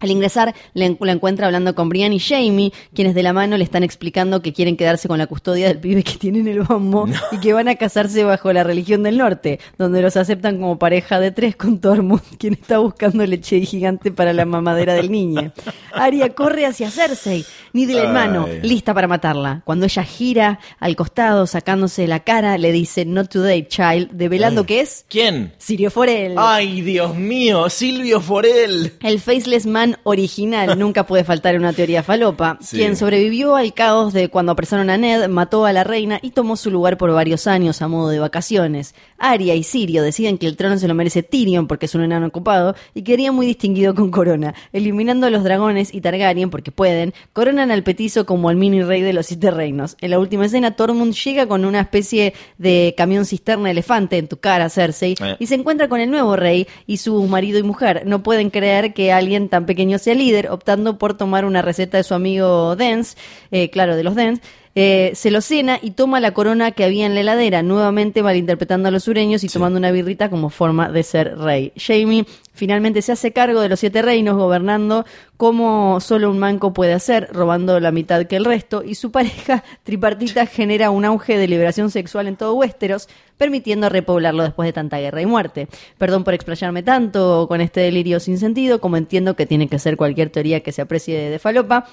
Al 0.00 0.10
ingresar, 0.10 0.54
la, 0.74 0.84
en- 0.86 0.96
la 1.00 1.12
encuentra 1.12 1.46
hablando 1.46 1.74
con 1.74 1.88
Brian 1.88 2.12
y 2.12 2.20
Jamie, 2.20 2.72
quienes 2.94 3.14
de 3.14 3.22
la 3.22 3.32
mano 3.32 3.56
le 3.56 3.64
están 3.64 3.82
explicando 3.82 4.42
que 4.42 4.52
quieren 4.52 4.76
quedarse 4.76 5.08
con 5.08 5.18
la 5.18 5.26
custodia 5.26 5.66
del 5.68 5.78
pibe 5.78 6.04
que 6.04 6.14
tiene 6.16 6.38
en 6.40 6.48
el 6.48 6.62
bombo 6.62 7.06
y 7.32 7.38
que 7.38 7.52
van 7.52 7.68
a 7.68 7.74
casarse 7.74 8.22
bajo 8.24 8.52
la 8.52 8.62
religión 8.64 9.02
del 9.02 9.18
norte, 9.18 9.58
donde 9.76 10.00
los 10.02 10.16
aceptan 10.16 10.58
como 10.58 10.78
pareja 10.78 11.18
de 11.20 11.30
tres 11.32 11.56
con 11.56 11.80
Tormund, 11.80 12.22
quien 12.38 12.54
está 12.54 12.78
buscando 12.78 13.26
leche 13.26 13.60
gigante 13.62 14.12
para 14.12 14.32
la 14.32 14.44
mamadera 14.44 14.94
del 14.94 15.10
niño. 15.10 15.52
Arya 15.92 16.28
corre 16.34 16.66
hacia 16.66 16.90
Cersei, 16.90 17.44
Needle 17.72 18.04
en 18.04 18.12
mano, 18.12 18.46
lista 18.62 18.94
para 18.94 19.08
matarla. 19.08 19.62
Cuando 19.64 19.86
ella 19.86 20.04
gira 20.04 20.58
al 20.78 20.94
costado, 20.96 21.46
sacándose 21.46 22.06
la 22.06 22.20
cara, 22.20 22.56
le 22.58 22.72
dice 22.72 23.04
Not 23.04 23.30
today, 23.30 23.66
child, 23.68 24.10
develando 24.12 24.64
que 24.64 24.80
es 24.80 25.04
¿Quién? 25.08 25.52
Sirio 25.58 25.90
Forel. 25.90 26.34
¡Ay, 26.36 26.80
Dios 26.82 27.14
mío! 27.16 27.68
¡Silvio 27.68 28.20
Forel! 28.20 28.94
El 29.02 29.20
Faceless 29.20 29.66
Man 29.66 29.87
original 30.04 30.78
nunca 30.78 31.06
puede 31.06 31.24
faltar 31.24 31.54
en 31.54 31.62
una 31.62 31.72
teoría 31.72 32.02
falopa. 32.02 32.58
Sí. 32.60 32.76
Quien 32.78 32.96
sobrevivió 32.96 33.56
al 33.56 33.72
caos 33.74 34.12
de 34.12 34.28
cuando 34.28 34.52
apresaron 34.52 34.90
a 34.90 34.96
Ned, 34.98 35.28
mató 35.28 35.64
a 35.66 35.72
la 35.72 35.84
reina 35.84 36.18
y 36.22 36.30
tomó 36.30 36.56
su 36.56 36.70
lugar 36.70 36.96
por 36.98 37.10
varios 37.12 37.46
años 37.46 37.80
a 37.82 37.88
modo 37.88 38.08
de 38.10 38.18
vacaciones. 38.18 38.94
Arya 39.18 39.54
y 39.54 39.62
Sirio 39.64 40.02
deciden 40.02 40.38
que 40.38 40.46
el 40.46 40.56
trono 40.56 40.78
se 40.78 40.88
lo 40.88 40.94
merece 40.94 41.22
Tyrion 41.22 41.66
porque 41.66 41.86
es 41.86 41.94
un 41.94 42.02
enano 42.02 42.26
ocupado 42.26 42.74
y 42.94 43.02
quería 43.02 43.32
muy 43.32 43.46
distinguido 43.46 43.94
con 43.94 44.10
Corona. 44.10 44.54
Eliminando 44.72 45.26
a 45.26 45.30
los 45.30 45.44
dragones 45.44 45.92
y 45.94 46.00
Targaryen 46.00 46.50
porque 46.50 46.70
pueden, 46.72 47.14
coronan 47.32 47.70
al 47.70 47.82
petizo 47.82 48.26
como 48.26 48.50
el 48.50 48.56
mini 48.56 48.82
rey 48.82 49.02
de 49.02 49.12
los 49.12 49.26
siete 49.26 49.50
reinos. 49.50 49.96
En 50.00 50.10
la 50.10 50.18
última 50.18 50.46
escena, 50.46 50.72
Tormund 50.76 51.14
llega 51.14 51.46
con 51.46 51.64
una 51.64 51.80
especie 51.80 52.34
de 52.58 52.94
camión 52.96 53.24
cisterna 53.24 53.70
elefante 53.70 54.18
en 54.18 54.28
tu 54.28 54.38
cara, 54.38 54.68
Cersei, 54.70 55.14
Eh. 55.20 55.36
y 55.38 55.46
se 55.46 55.54
encuentra 55.54 55.88
con 55.88 56.00
el 56.00 56.10
nuevo 56.10 56.36
rey 56.36 56.66
y 56.86 56.98
su 56.98 57.22
marido 57.26 57.58
y 57.58 57.62
mujer. 57.62 58.02
No 58.06 58.22
pueden 58.22 58.50
creer 58.50 58.92
que 58.94 59.12
alguien 59.12 59.48
tan 59.48 59.66
pequeño 59.66 59.77
sea 59.98 60.14
líder, 60.14 60.50
optando 60.50 60.98
por 60.98 61.16
tomar 61.16 61.44
una 61.44 61.62
receta 61.62 61.96
de 61.96 62.04
su 62.04 62.14
amigo 62.14 62.76
Dance, 62.76 63.16
eh, 63.50 63.70
claro, 63.70 63.96
de 63.96 64.04
los 64.04 64.14
Dance. 64.14 64.42
Eh, 64.80 65.10
se 65.16 65.32
lo 65.32 65.40
cena 65.40 65.80
y 65.82 65.90
toma 65.90 66.20
la 66.20 66.30
corona 66.30 66.70
que 66.70 66.84
había 66.84 67.04
en 67.04 67.14
la 67.14 67.22
heladera, 67.22 67.64
nuevamente 67.64 68.22
malinterpretando 68.22 68.86
a 68.86 68.92
los 68.92 69.02
sureños 69.02 69.42
y 69.42 69.48
tomando 69.48 69.76
una 69.76 69.90
birrita 69.90 70.30
como 70.30 70.50
forma 70.50 70.88
de 70.88 71.02
ser 71.02 71.36
rey. 71.36 71.72
Jamie 71.76 72.24
finalmente 72.54 73.02
se 73.02 73.10
hace 73.10 73.32
cargo 73.32 73.60
de 73.60 73.68
los 73.68 73.80
siete 73.80 74.02
reinos, 74.02 74.36
gobernando 74.36 75.04
como 75.36 75.98
solo 75.98 76.30
un 76.30 76.38
manco 76.38 76.72
puede 76.74 76.92
hacer, 76.92 77.28
robando 77.32 77.80
la 77.80 77.90
mitad 77.90 78.26
que 78.26 78.36
el 78.36 78.44
resto, 78.44 78.84
y 78.84 78.94
su 78.94 79.10
pareja 79.10 79.64
tripartita 79.82 80.46
genera 80.46 80.90
un 80.90 81.04
auge 81.04 81.36
de 81.36 81.48
liberación 81.48 81.90
sexual 81.90 82.28
en 82.28 82.36
todo 82.36 82.54
Westeros, 82.54 83.08
permitiendo 83.36 83.88
repoblarlo 83.88 84.44
después 84.44 84.68
de 84.68 84.72
tanta 84.72 85.00
guerra 85.00 85.20
y 85.20 85.26
muerte. 85.26 85.66
Perdón 85.98 86.22
por 86.22 86.34
explayarme 86.34 86.84
tanto 86.84 87.48
con 87.48 87.60
este 87.60 87.80
delirio 87.80 88.20
sin 88.20 88.38
sentido, 88.38 88.80
como 88.80 88.96
entiendo 88.96 89.34
que 89.34 89.44
tiene 89.44 89.66
que 89.66 89.80
ser 89.80 89.96
cualquier 89.96 90.30
teoría 90.30 90.60
que 90.60 90.70
se 90.70 90.82
aprecie 90.82 91.18
de, 91.18 91.30
de 91.30 91.40
falopa. 91.40 91.88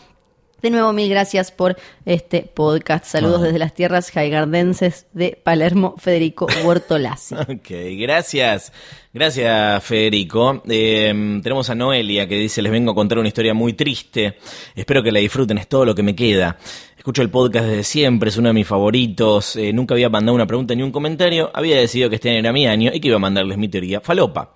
De 0.62 0.72
nuevo, 0.72 0.94
mil 0.94 1.08
gracias 1.10 1.52
por 1.52 1.76
este 2.06 2.42
podcast. 2.42 3.06
Saludos 3.06 3.42
Ah. 3.42 3.46
desde 3.46 3.60
las 3.60 3.74
tierras 3.76 4.10
jaigardenses 4.10 5.06
de 5.14 5.40
Palermo, 5.44 5.94
Federico 5.98 6.48
Bortolasi. 6.64 7.36
Ok, 7.48 7.70
gracias. 8.00 8.72
Gracias, 9.14 9.84
Federico. 9.84 10.64
Eh, 10.68 11.40
tenemos 11.44 11.70
a 11.70 11.76
Noelia 11.76 12.28
que 12.28 12.36
dice, 12.36 12.62
les 12.64 12.72
vengo 12.72 12.92
a 12.92 12.96
contar 12.96 13.20
una 13.20 13.28
historia 13.28 13.54
muy 13.54 13.74
triste. 13.74 14.38
Espero 14.74 15.04
que 15.04 15.12
la 15.12 15.20
disfruten, 15.20 15.58
es 15.60 15.68
todo 15.68 15.86
lo 15.86 15.94
que 15.94 16.02
me 16.04 16.16
queda. 16.16 16.58
Escucho 16.98 17.22
el 17.22 17.30
podcast 17.30 17.68
desde 17.68 17.84
siempre, 17.84 18.30
es 18.30 18.38
uno 18.38 18.48
de 18.50 18.54
mis 18.54 18.68
favoritos. 18.68 19.56
Eh, 19.58 19.72
nunca 19.72 19.94
había 19.94 20.10
mandado 20.10 20.34
una 20.36 20.48
pregunta 20.48 20.74
ni 20.74 20.82
un 20.82 20.92
comentario. 20.92 21.52
Había 21.54 21.78
decidido 21.80 22.10
que 22.10 22.16
este 22.16 22.32
año 22.32 22.40
era 22.40 22.52
mi 22.52 22.66
año 22.66 22.90
y 22.92 23.00
que 23.00 23.10
iba 23.10 23.18
a 23.18 23.20
mandarles 23.20 23.58
mi 23.60 23.68
teoría 23.68 24.02
falopa. 24.02 24.56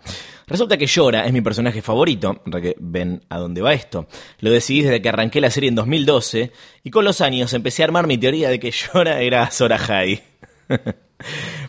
Resulta 0.49 0.77
que 0.77 0.87
Llora 0.87 1.25
es 1.25 1.31
mi 1.31 1.41
personaje 1.41 1.81
favorito, 1.81 2.41
que 2.43 2.75
ven 2.79 3.21
a 3.29 3.37
dónde 3.37 3.61
va 3.61 3.73
esto. 3.73 4.07
Lo 4.39 4.51
decidí 4.51 4.81
desde 4.81 5.01
que 5.01 5.09
arranqué 5.09 5.39
la 5.41 5.51
serie 5.51 5.69
en 5.69 5.75
2012 5.75 6.51
y 6.83 6.89
con 6.89 7.05
los 7.05 7.21
años 7.21 7.53
empecé 7.53 7.83
a 7.83 7.85
armar 7.85 8.07
mi 8.07 8.17
teoría 8.17 8.49
de 8.49 8.59
que 8.59 8.71
Llora 8.93 9.21
era 9.21 9.43
Azor 9.43 9.73
Ahai. 9.73 10.23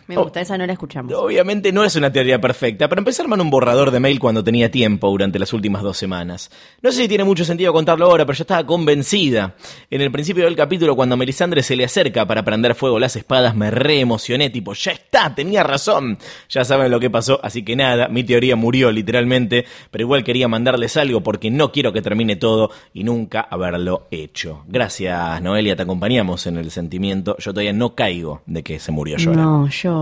Me 0.07 0.15
gusta, 0.15 0.41
esa 0.41 0.57
no 0.57 0.65
la 0.65 0.73
escuchamos. 0.73 1.13
Obviamente 1.13 1.71
no 1.71 1.83
es 1.83 1.95
una 1.95 2.11
teoría 2.11 2.39
perfecta, 2.39 2.89
pero 2.89 2.99
empecé 2.99 3.21
a 3.21 3.25
armar 3.25 3.39
un 3.41 3.49
borrador 3.49 3.91
de 3.91 3.99
mail 3.99 4.19
cuando 4.19 4.43
tenía 4.43 4.69
tiempo 4.69 5.09
durante 5.09 5.39
las 5.39 5.53
últimas 5.53 5.83
dos 5.83 5.97
semanas. 5.97 6.51
No 6.81 6.91
sé 6.91 7.03
si 7.03 7.07
tiene 7.07 7.23
mucho 7.23 7.45
sentido 7.45 7.73
contarlo 7.73 8.05
ahora, 8.05 8.25
pero 8.25 8.37
yo 8.37 8.43
estaba 8.43 8.65
convencida. 8.65 9.55
En 9.89 10.01
el 10.01 10.11
principio 10.11 10.45
del 10.45 10.55
capítulo, 10.55 10.95
cuando 10.95 11.17
Melisandre 11.17 11.63
se 11.63 11.75
le 11.75 11.85
acerca 11.85 12.25
para 12.25 12.43
prender 12.43 12.75
fuego 12.75 12.99
las 12.99 13.15
espadas, 13.15 13.55
me 13.55 13.71
re 13.71 13.99
emocioné, 13.99 14.49
tipo, 14.49 14.73
ya 14.73 14.91
está, 14.91 15.33
tenía 15.33 15.63
razón. 15.63 16.17
Ya 16.49 16.65
saben 16.65 16.91
lo 16.91 16.99
que 16.99 17.09
pasó, 17.09 17.39
así 17.43 17.63
que 17.63 17.75
nada, 17.75 18.07
mi 18.07 18.23
teoría 18.23 18.55
murió 18.55 18.91
literalmente, 18.91 19.65
pero 19.89 20.03
igual 20.03 20.23
quería 20.23 20.47
mandarles 20.47 20.97
algo 20.97 21.21
porque 21.21 21.51
no 21.51 21.71
quiero 21.71 21.93
que 21.93 22.01
termine 22.01 22.35
todo 22.35 22.71
y 22.93 23.03
nunca 23.03 23.41
haberlo 23.41 24.07
hecho. 24.11 24.63
Gracias, 24.67 25.41
Noelia, 25.41 25.75
te 25.75 25.83
acompañamos 25.83 26.47
en 26.47 26.57
el 26.57 26.71
sentimiento. 26.71 27.35
Yo 27.37 27.51
todavía 27.51 27.73
no 27.73 27.95
caigo 27.95 28.41
de 28.45 28.63
que 28.63 28.79
se 28.79 28.91
murió 28.91 29.17
Llora. 29.17 29.41
No, 29.41 29.67
yo 29.67 30.00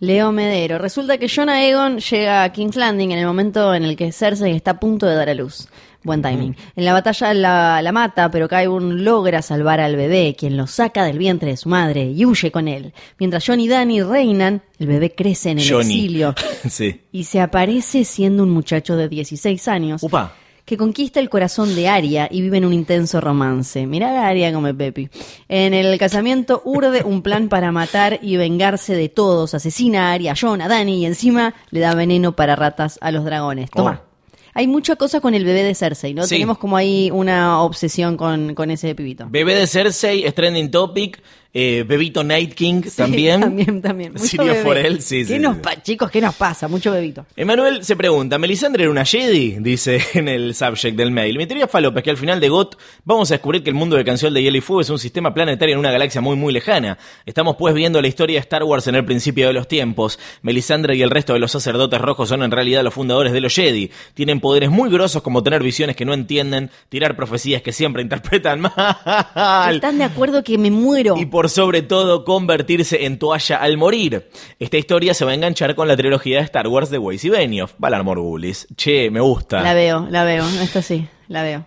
Leo 0.00 0.32
Medero. 0.32 0.78
Resulta 0.78 1.18
que 1.18 1.28
John 1.34 1.48
Aegon 1.48 1.98
llega 1.98 2.44
a 2.44 2.52
King's 2.52 2.76
Landing 2.76 3.10
en 3.12 3.18
el 3.18 3.26
momento 3.26 3.74
en 3.74 3.84
el 3.84 3.96
que 3.96 4.12
Cersei 4.12 4.54
está 4.54 4.72
a 4.72 4.80
punto 4.80 5.06
de 5.06 5.14
dar 5.14 5.28
a 5.28 5.34
luz. 5.34 5.68
Buen 6.04 6.22
timing. 6.22 6.56
En 6.76 6.84
la 6.84 6.92
batalla 6.92 7.34
la, 7.34 7.82
la 7.82 7.92
mata, 7.92 8.30
pero 8.30 8.48
Qyburn 8.48 9.04
logra 9.04 9.42
salvar 9.42 9.80
al 9.80 9.96
bebé, 9.96 10.36
quien 10.38 10.56
lo 10.56 10.66
saca 10.66 11.04
del 11.04 11.18
vientre 11.18 11.50
de 11.50 11.56
su 11.56 11.68
madre 11.68 12.04
y 12.04 12.24
huye 12.24 12.52
con 12.52 12.68
él. 12.68 12.92
Mientras 13.18 13.44
John 13.44 13.60
y 13.60 13.68
Dany 13.68 14.02
reinan, 14.02 14.62
el 14.78 14.86
bebé 14.86 15.14
crece 15.14 15.50
en 15.50 15.58
el 15.58 15.70
exilio 15.70 16.34
sí. 16.68 17.02
y 17.10 17.24
se 17.24 17.40
aparece 17.40 18.04
siendo 18.04 18.44
un 18.44 18.50
muchacho 18.50 18.96
de 18.96 19.08
16 19.08 19.68
años. 19.68 20.02
Upa 20.02 20.32
que 20.68 20.76
conquista 20.76 21.18
el 21.18 21.30
corazón 21.30 21.74
de 21.74 21.88
Aria 21.88 22.28
y 22.30 22.42
vive 22.42 22.58
en 22.58 22.66
un 22.66 22.74
intenso 22.74 23.22
romance. 23.22 23.86
Mirá 23.86 24.10
a 24.10 24.28
Aria 24.28 24.52
como 24.52 24.72
Pepi. 24.76 25.08
En 25.48 25.72
el 25.72 25.98
casamiento 25.98 26.60
urde 26.62 27.04
un 27.04 27.22
plan 27.22 27.48
para 27.48 27.72
matar 27.72 28.18
y 28.20 28.36
vengarse 28.36 28.94
de 28.94 29.08
todos. 29.08 29.54
Asesina 29.54 30.10
a 30.10 30.12
Aria, 30.12 30.32
a 30.32 30.36
Jon, 30.38 30.60
a 30.60 30.68
Dani 30.68 30.98
y 30.98 31.06
encima 31.06 31.54
le 31.70 31.80
da 31.80 31.94
veneno 31.94 32.36
para 32.36 32.54
ratas 32.54 32.98
a 33.00 33.10
los 33.10 33.24
dragones. 33.24 33.70
Toma. 33.70 34.02
Oh. 34.04 34.08
Hay 34.52 34.66
mucha 34.66 34.96
cosa 34.96 35.20
con 35.20 35.32
el 35.32 35.44
bebé 35.44 35.62
de 35.62 35.74
Cersei, 35.74 36.12
¿no? 36.12 36.24
Sí. 36.24 36.34
Tenemos 36.34 36.58
como 36.58 36.76
ahí 36.76 37.10
una 37.10 37.62
obsesión 37.62 38.18
con, 38.18 38.54
con 38.54 38.70
ese 38.70 38.94
pibito. 38.94 39.26
Bebé 39.30 39.54
de 39.54 39.66
Cersei 39.66 40.24
es 40.24 40.34
trending 40.34 40.70
topic. 40.70 41.22
Eh, 41.54 41.82
Bebito 41.88 42.22
Night 42.22 42.52
King 42.54 42.82
Sí, 42.84 42.96
también. 42.96 43.40
también, 43.40 43.80
también. 43.80 44.12
Mucho 44.12 44.24
Sirio 44.26 44.46
bebé. 44.52 44.62
Forel, 44.62 45.02
sí, 45.02 45.20
¿Qué 45.20 45.34
sí, 45.34 45.38
nos 45.38 45.56
sí. 45.56 45.62
chicos, 45.82 46.10
¿qué 46.10 46.20
nos 46.20 46.34
pasa? 46.34 46.68
Mucho 46.68 46.92
bebito. 46.92 47.24
Emanuel 47.36 47.84
se 47.84 47.96
pregunta, 47.96 48.36
¿Melisandre 48.38 48.82
era 48.84 48.90
una 48.90 49.04
Jedi? 49.04 49.56
Dice 49.60 49.98
en 50.14 50.28
el 50.28 50.54
subject 50.54 50.96
del 50.96 51.10
mail. 51.10 51.38
Mi 51.38 51.46
teoría 51.46 51.66
falopa 51.66 52.00
es 52.00 52.04
que 52.04 52.10
al 52.10 52.18
final 52.18 52.38
de 52.38 52.48
GOT 52.50 52.76
vamos 53.04 53.30
a 53.30 53.34
descubrir 53.34 53.62
que 53.62 53.70
el 53.70 53.76
mundo 53.76 53.96
de 53.96 54.04
Canción 54.04 54.34
de 54.34 54.42
Hielo 54.42 54.58
y 54.58 54.60
Fuego 54.60 54.82
es 54.82 54.90
un 54.90 54.98
sistema 54.98 55.32
planetario 55.32 55.72
en 55.72 55.78
una 55.78 55.90
galaxia 55.90 56.20
muy 56.20 56.36
muy 56.36 56.52
lejana. 56.52 56.98
Estamos 57.24 57.56
pues 57.56 57.74
viendo 57.74 58.00
la 58.02 58.08
historia 58.08 58.34
de 58.36 58.40
Star 58.40 58.62
Wars 58.64 58.86
en 58.86 58.94
el 58.96 59.04
principio 59.06 59.46
de 59.46 59.54
los 59.54 59.66
tiempos. 59.68 60.18
Melisandre 60.42 60.96
y 60.96 61.02
el 61.02 61.10
resto 61.10 61.32
de 61.32 61.38
los 61.38 61.50
sacerdotes 61.50 62.00
rojos 62.00 62.28
son 62.28 62.42
en 62.42 62.50
realidad 62.50 62.84
los 62.84 62.92
fundadores 62.92 63.32
de 63.32 63.40
los 63.40 63.54
Jedi. 63.54 63.90
Tienen 64.12 64.40
poderes 64.40 64.68
muy 64.70 64.90
grosos 64.90 65.22
como 65.22 65.42
tener 65.42 65.62
visiones 65.62 65.96
que 65.96 66.04
no 66.04 66.12
entienden, 66.12 66.70
tirar 66.90 67.16
profecías 67.16 67.62
que 67.62 67.72
siempre 67.72 68.02
interpretan 68.08 68.60
mal. 68.60 69.74
¿Están 69.74 69.96
de 69.98 70.04
acuerdo 70.04 70.44
que 70.44 70.58
me 70.58 70.70
muero? 70.70 71.16
Y 71.16 71.24
por 71.26 71.37
sobre 71.48 71.82
todo 71.82 72.24
convertirse 72.24 73.04
en 73.04 73.18
toalla 73.18 73.58
al 73.58 73.76
morir. 73.76 74.28
Esta 74.58 74.78
historia 74.78 75.12
se 75.14 75.24
va 75.24 75.32
a 75.32 75.34
enganchar 75.34 75.74
con 75.74 75.86
la 75.86 75.96
trilogía 75.96 76.38
de 76.38 76.44
Star 76.44 76.66
Wars 76.68 76.90
de 76.90 76.98
Weiss 76.98 77.24
y 77.24 77.28
Benioff. 77.28 77.74
Valar 77.78 78.02
Morgulis. 78.02 78.66
Che, 78.76 79.10
me 79.10 79.20
gusta. 79.20 79.60
La 79.60 79.74
veo, 79.74 80.06
la 80.10 80.24
veo. 80.24 80.44
Esto 80.62 80.82
sí, 80.82 81.06
la 81.28 81.42
veo. 81.44 81.66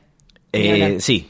Eh, 0.51 0.97
sí. 0.99 1.29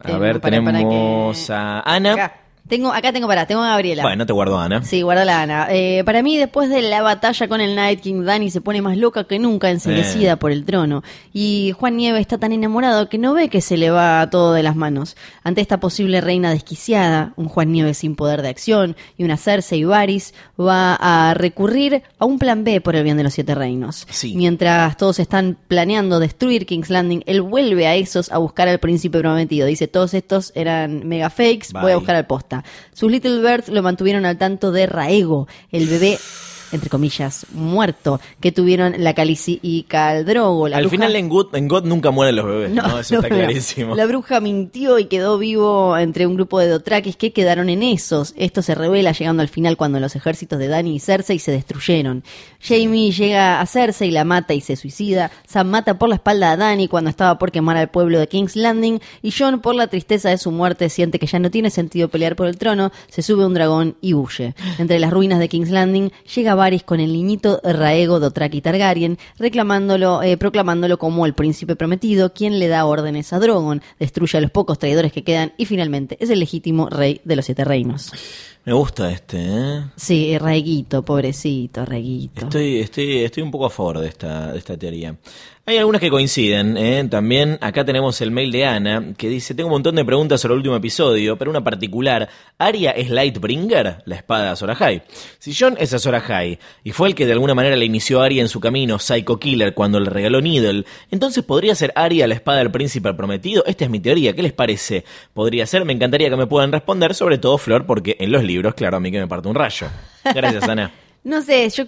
A 0.00 0.12
Eh, 0.12 0.18
ver, 0.18 0.40
para- 0.40 0.62
para 0.62 0.78
tenemos 0.78 1.46
que- 1.46 1.52
a 1.52 1.80
Ana. 1.84 2.12
Acá 2.14 2.41
tengo, 2.68 2.92
acá 2.92 3.12
tengo 3.12 3.26
para, 3.28 3.46
tengo 3.46 3.62
a 3.62 3.68
Gabriela. 3.70 4.02
Bueno, 4.02 4.24
te 4.24 4.32
guardo 4.32 4.58
a 4.58 4.64
Ana. 4.64 4.82
Sí, 4.82 5.02
guarda 5.02 5.24
la 5.24 5.42
Ana. 5.42 5.66
Eh, 5.70 6.02
para 6.04 6.22
mí, 6.22 6.38
después 6.38 6.70
de 6.70 6.80
la 6.82 7.02
batalla 7.02 7.48
con 7.48 7.60
el 7.60 7.74
Night 7.74 8.00
King, 8.00 8.22
Dani 8.24 8.50
se 8.50 8.60
pone 8.60 8.80
más 8.80 8.96
loca 8.96 9.24
que 9.24 9.38
nunca, 9.38 9.70
enceguecida 9.70 10.32
Eh. 10.32 10.36
por 10.36 10.52
el 10.52 10.64
trono. 10.64 11.02
Y 11.32 11.72
Juan 11.78 11.96
Nieve 11.96 12.20
está 12.20 12.38
tan 12.38 12.52
enamorado 12.52 13.08
que 13.08 13.18
no 13.18 13.34
ve 13.34 13.48
que 13.48 13.60
se 13.60 13.76
le 13.76 13.90
va 13.90 14.28
todo 14.30 14.52
de 14.54 14.62
las 14.62 14.74
manos. 14.76 15.16
Ante 15.44 15.60
esta 15.60 15.80
posible 15.80 16.20
reina 16.20 16.50
desquiciada, 16.50 17.32
un 17.36 17.48
Juan 17.48 17.72
Nieve 17.72 17.94
sin 17.94 18.16
poder 18.16 18.42
de 18.42 18.48
acción 18.48 18.96
y 19.18 19.24
una 19.24 19.36
Cersei 19.36 19.84
Varys 19.84 20.32
va 20.58 20.94
a 20.94 21.34
recurrir 21.34 22.02
a 22.18 22.24
un 22.24 22.38
plan 22.38 22.64
B 22.64 22.80
por 22.80 22.96
el 22.96 23.04
bien 23.04 23.16
de 23.16 23.24
los 23.24 23.34
siete 23.34 23.54
reinos. 23.54 24.06
Sí. 24.10 24.34
Mientras 24.34 24.96
todos 24.96 25.18
están 25.18 25.58
planeando 25.68 26.20
destruir 26.20 26.64
King's 26.66 26.90
Landing, 26.90 27.22
él 27.26 27.42
vuelve 27.42 27.86
a 27.86 27.94
esos 27.96 28.30
a 28.32 28.38
buscar 28.38 28.68
al 28.68 28.78
príncipe 28.80 29.18
prometido. 29.18 29.66
Dice, 29.66 29.88
todos 29.88 30.14
estos 30.14 30.52
eran 30.54 31.06
mega 31.06 31.28
fakes, 31.28 31.68
voy 31.72 31.92
a 31.92 31.96
buscar 31.96 32.16
al 32.16 32.26
posta. 32.26 32.61
Sus 32.92 33.10
Little 33.10 33.40
Birds 33.40 33.68
lo 33.68 33.82
mantuvieron 33.82 34.24
al 34.24 34.38
tanto 34.38 34.72
de 34.72 34.86
Raego, 34.86 35.48
el 35.70 35.86
bebé, 35.86 36.18
entre 36.72 36.90
comillas, 36.90 37.46
muerto, 37.52 38.20
que 38.40 38.52
tuvieron 38.52 38.94
la 38.98 39.14
Calici 39.14 39.58
y 39.62 39.84
Caldrogo. 39.84 40.68
La 40.68 40.78
Al 40.78 40.84
bruja- 40.84 40.90
final 40.90 41.16
en 41.16 41.28
God, 41.28 41.54
en 41.54 41.68
God 41.68 41.84
nunca 41.84 42.10
mueren 42.10 42.36
los 42.36 42.46
bebés, 42.46 42.70
¿no? 42.70 42.98
Eso 42.98 43.16
está 43.16 43.28
no, 43.28 43.34
clarísimo. 43.36 43.94
La 43.94 44.06
bruja 44.06 44.40
mintió 44.40 44.98
y 44.98 45.04
quedó 45.06 45.38
vivo 45.38 45.96
entre 45.98 46.26
un 46.26 46.34
grupo 46.34 46.58
de 46.58 46.68
Dothrakis 46.68 47.16
que 47.16 47.32
quedaron 47.32 47.68
en 47.68 47.82
esos. 47.82 48.34
Esto 48.36 48.62
se 48.62 48.74
revela 48.74 49.12
llegando 49.12 49.42
al 49.42 49.48
final 49.48 49.76
cuando 49.76 50.00
los 50.00 50.16
ejércitos 50.16 50.58
de 50.58 50.68
Dany 50.68 50.88
y 50.94 51.00
Cersei 51.00 51.38
se 51.38 51.52
destruyeron. 51.52 52.24
Jamie 52.60 53.12
llega 53.12 53.60
a 53.60 53.66
Cersei, 53.66 54.10
la 54.10 54.24
mata 54.24 54.54
y 54.54 54.60
se 54.60 54.76
suicida. 54.76 55.30
Sam 55.46 55.68
mata 55.68 55.98
por 55.98 56.08
la 56.08 56.16
espalda 56.16 56.52
a 56.52 56.56
Dany 56.56 56.88
cuando 56.88 57.10
estaba 57.10 57.38
por 57.38 57.50
quemar 57.52 57.76
al 57.76 57.90
pueblo 57.90 58.18
de 58.18 58.28
King's 58.28 58.56
Landing. 58.56 59.00
Y 59.22 59.32
Jon, 59.32 59.60
por 59.60 59.74
la 59.74 59.88
tristeza 59.88 60.30
de 60.30 60.38
su 60.38 60.50
muerte, 60.50 60.88
siente 60.88 61.18
que 61.18 61.26
ya 61.26 61.38
no 61.38 61.50
tiene 61.50 61.70
sentido 61.70 62.08
pelear 62.08 62.36
por 62.36 62.46
el 62.46 62.56
trono, 62.58 62.92
se 63.08 63.22
sube 63.22 63.42
a 63.42 63.46
un 63.46 63.54
dragón 63.54 63.96
y 64.00 64.14
huye. 64.14 64.54
Entre 64.78 64.98
las 64.98 65.10
ruinas 65.12 65.38
de 65.38 65.48
King's 65.48 65.70
Landing 65.70 66.10
llega 66.34 66.54
Con 66.62 67.00
el 67.00 67.12
niñito 67.12 67.60
Raego 67.64 68.20
Dothraki 68.20 68.60
Targaryen, 68.60 69.18
reclamándolo, 69.36 70.22
eh, 70.22 70.36
proclamándolo 70.36 70.96
como 70.96 71.26
el 71.26 71.34
príncipe 71.34 71.74
prometido, 71.74 72.32
quien 72.32 72.60
le 72.60 72.68
da 72.68 72.84
órdenes 72.84 73.32
a 73.32 73.40
Drogon, 73.40 73.82
destruye 73.98 74.38
a 74.38 74.40
los 74.40 74.52
pocos 74.52 74.78
traidores 74.78 75.12
que 75.12 75.24
quedan 75.24 75.52
y 75.56 75.66
finalmente 75.66 76.16
es 76.20 76.30
el 76.30 76.38
legítimo 76.38 76.88
rey 76.88 77.20
de 77.24 77.34
los 77.34 77.46
siete 77.46 77.64
reinos. 77.64 78.12
Me 78.64 78.72
gusta 78.74 79.10
este, 79.10 79.38
¿eh? 79.40 79.82
Sí, 79.96 80.38
Raeguito, 80.38 81.04
pobrecito, 81.04 81.84
Raeguito. 81.84 82.42
Estoy, 82.44 82.78
estoy, 82.78 83.24
estoy 83.24 83.42
un 83.42 83.50
poco 83.50 83.66
a 83.66 83.70
favor 83.70 83.98
de 83.98 84.06
esta, 84.06 84.52
de 84.52 84.58
esta 84.58 84.76
teoría. 84.76 85.16
Hay 85.64 85.76
algunas 85.76 86.00
que 86.00 86.10
coinciden, 86.10 86.76
¿eh? 86.76 87.06
También 87.08 87.56
acá 87.60 87.84
tenemos 87.84 88.20
el 88.20 88.32
mail 88.32 88.50
de 88.50 88.64
Ana, 88.64 89.14
que 89.16 89.28
dice, 89.28 89.54
tengo 89.54 89.68
un 89.68 89.74
montón 89.74 89.94
de 89.94 90.04
preguntas 90.04 90.40
sobre 90.40 90.54
el 90.54 90.58
último 90.58 90.74
episodio, 90.74 91.38
pero 91.38 91.52
una 91.52 91.62
particular, 91.62 92.28
¿Aria 92.58 92.90
es 92.90 93.10
Lightbringer? 93.10 94.02
La 94.04 94.16
espada 94.16 94.42
de 94.42 94.50
Azor. 94.50 94.76
Si 95.38 95.54
John 95.54 95.76
es 95.78 95.94
Azor 95.94 96.20
y 96.82 96.90
fue 96.90 97.06
el 97.06 97.14
que 97.14 97.26
de 97.26 97.32
alguna 97.34 97.54
manera 97.54 97.76
le 97.76 97.84
inició 97.84 98.22
Aria 98.22 98.42
en 98.42 98.48
su 98.48 98.58
camino, 98.58 98.98
Psycho 98.98 99.38
Killer, 99.38 99.72
cuando 99.72 100.00
le 100.00 100.10
regaló 100.10 100.40
Needle, 100.40 100.84
entonces 101.12 101.44
¿podría 101.44 101.76
ser 101.76 101.92
Aria 101.94 102.26
la 102.26 102.34
espada 102.34 102.58
del 102.58 102.72
príncipe 102.72 103.14
prometido? 103.14 103.62
Esta 103.64 103.84
es 103.84 103.90
mi 103.90 104.00
teoría, 104.00 104.32
¿qué 104.32 104.42
les 104.42 104.52
parece? 104.52 105.04
¿Podría 105.32 105.64
ser? 105.66 105.84
Me 105.84 105.92
encantaría 105.92 106.28
que 106.28 106.36
me 106.36 106.48
puedan 106.48 106.72
responder, 106.72 107.14
sobre 107.14 107.38
todo 107.38 107.56
Flor, 107.56 107.86
porque 107.86 108.16
en 108.18 108.32
los 108.32 108.42
libros, 108.42 108.74
claro, 108.74 108.96
a 108.96 109.00
mí 109.00 109.12
que 109.12 109.20
me 109.20 109.28
parte 109.28 109.46
un 109.46 109.54
rayo. 109.54 109.86
Gracias, 110.24 110.68
Ana. 110.68 110.92
No 111.24 111.40
sé, 111.40 111.68
yo, 111.70 111.84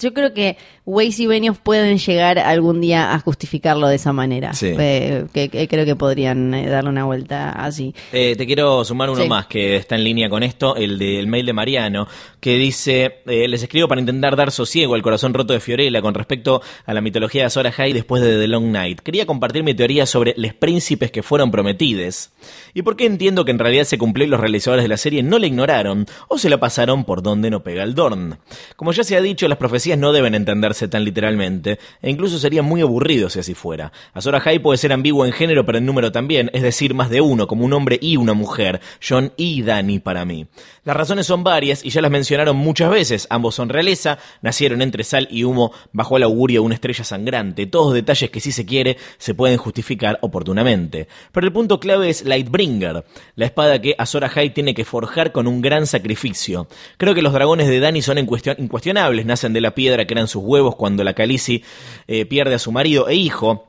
yo 0.00 0.14
creo 0.14 0.32
que 0.32 0.56
Weiss 0.84 1.18
y 1.18 1.26
Benioff 1.26 1.58
pueden 1.58 1.98
llegar 1.98 2.38
algún 2.38 2.80
día 2.80 3.12
a 3.14 3.18
justificarlo 3.18 3.88
de 3.88 3.96
esa 3.96 4.12
manera. 4.12 4.54
Sí. 4.54 4.74
Eh, 4.78 5.26
que, 5.34 5.48
que 5.48 5.66
creo 5.66 5.84
que 5.84 5.96
podrían 5.96 6.54
eh, 6.54 6.68
darle 6.68 6.90
una 6.90 7.04
vuelta 7.04 7.50
así. 7.50 7.92
Eh, 8.12 8.36
te 8.36 8.46
quiero 8.46 8.84
sumar 8.84 9.10
uno 9.10 9.22
Sí. 9.22 9.28
más 9.28 9.46
que 9.48 9.74
está 9.74 9.96
en 9.96 10.04
línea 10.04 10.28
con 10.30 10.44
esto, 10.44 10.76
el 10.76 10.98
del 10.98 11.26
mail 11.26 11.44
de 11.46 11.52
Mariano, 11.52 12.06
que 12.46 12.58
dice, 12.58 13.22
eh, 13.26 13.48
les 13.48 13.64
escribo 13.64 13.88
para 13.88 14.00
intentar 14.00 14.36
dar 14.36 14.52
sosiego 14.52 14.94
al 14.94 15.02
corazón 15.02 15.34
roto 15.34 15.52
de 15.52 15.58
Fiorella 15.58 16.00
con 16.00 16.14
respecto 16.14 16.62
a 16.84 16.94
la 16.94 17.00
mitología 17.00 17.42
de 17.42 17.46
Azor 17.46 17.66
Ahai 17.66 17.92
después 17.92 18.22
de 18.22 18.38
The 18.38 18.46
Long 18.46 18.66
Night. 18.66 19.00
Quería 19.00 19.26
compartir 19.26 19.64
mi 19.64 19.74
teoría 19.74 20.06
sobre 20.06 20.32
los 20.36 20.54
príncipes 20.54 21.10
que 21.10 21.24
fueron 21.24 21.50
prometidos 21.50 22.30
y 22.72 22.82
por 22.82 22.94
qué 22.94 23.06
entiendo 23.06 23.44
que 23.44 23.50
en 23.50 23.58
realidad 23.58 23.82
se 23.82 23.98
cumplió 23.98 24.26
y 24.26 24.30
los 24.30 24.38
realizadores 24.38 24.84
de 24.84 24.88
la 24.88 24.96
serie 24.96 25.24
no 25.24 25.40
la 25.40 25.48
ignoraron 25.48 26.06
o 26.28 26.38
se 26.38 26.48
la 26.48 26.60
pasaron 26.60 27.02
por 27.02 27.20
donde 27.20 27.50
no 27.50 27.64
pega 27.64 27.82
el 27.82 27.96
Dorn. 27.96 28.38
Como 28.76 28.92
ya 28.92 29.02
se 29.02 29.16
ha 29.16 29.20
dicho, 29.20 29.48
las 29.48 29.58
profecías 29.58 29.98
no 29.98 30.12
deben 30.12 30.36
entenderse 30.36 30.86
tan 30.86 31.04
literalmente, 31.04 31.80
e 32.00 32.10
incluso 32.10 32.38
sería 32.38 32.62
muy 32.62 32.80
aburrido 32.80 33.28
si 33.28 33.40
así 33.40 33.54
fuera. 33.54 33.90
Azor 34.14 34.36
Ahai 34.36 34.60
puede 34.60 34.78
ser 34.78 34.92
ambiguo 34.92 35.26
en 35.26 35.32
género, 35.32 35.66
pero 35.66 35.78
en 35.78 35.86
número 35.86 36.12
también, 36.12 36.50
es 36.52 36.62
decir, 36.62 36.94
más 36.94 37.10
de 37.10 37.20
uno, 37.20 37.48
como 37.48 37.64
un 37.64 37.72
hombre 37.72 37.98
y 38.00 38.16
una 38.16 38.34
mujer, 38.34 38.80
John 39.02 39.32
y 39.36 39.62
Dani 39.62 39.98
para 39.98 40.24
mí. 40.24 40.46
Las 40.84 40.96
razones 40.96 41.26
son 41.26 41.42
varias 41.42 41.84
y 41.84 41.90
ya 41.90 42.00
las 42.00 42.12
muchas 42.54 42.90
veces. 42.90 43.26
Ambos 43.30 43.54
son 43.54 43.68
realeza, 43.68 44.18
nacieron 44.42 44.82
entre 44.82 45.04
sal 45.04 45.28
y 45.30 45.44
humo 45.44 45.72
bajo 45.92 46.16
el 46.16 46.22
augurio 46.22 46.60
de 46.60 46.66
una 46.66 46.74
estrella 46.74 47.04
sangrante. 47.04 47.66
Todos 47.66 47.94
detalles 47.94 48.30
que 48.30 48.40
si 48.40 48.52
se 48.52 48.66
quiere 48.66 48.96
se 49.18 49.34
pueden 49.34 49.56
justificar 49.58 50.18
oportunamente. 50.22 51.08
Pero 51.32 51.46
el 51.46 51.52
punto 51.52 51.80
clave 51.80 52.10
es 52.10 52.24
Lightbringer, 52.24 53.04
la 53.34 53.46
espada 53.46 53.80
que 53.80 53.94
Azor 53.98 54.24
Ahai 54.24 54.52
tiene 54.52 54.74
que 54.74 54.84
forjar 54.84 55.32
con 55.32 55.46
un 55.46 55.60
gran 55.60 55.86
sacrificio. 55.86 56.68
Creo 56.96 57.14
que 57.14 57.22
los 57.22 57.32
dragones 57.32 57.68
de 57.68 57.80
Dani 57.80 58.02
son 58.02 58.18
incuestionables, 58.18 59.26
nacen 59.26 59.52
de 59.52 59.60
la 59.60 59.74
piedra 59.74 60.06
que 60.06 60.14
eran 60.14 60.28
sus 60.28 60.42
huevos 60.42 60.76
cuando 60.76 61.04
la 61.04 61.14
Khaleesi 61.14 61.62
eh, 62.06 62.26
pierde 62.26 62.54
a 62.54 62.58
su 62.58 62.72
marido 62.72 63.08
e 63.08 63.14
hijo. 63.14 63.68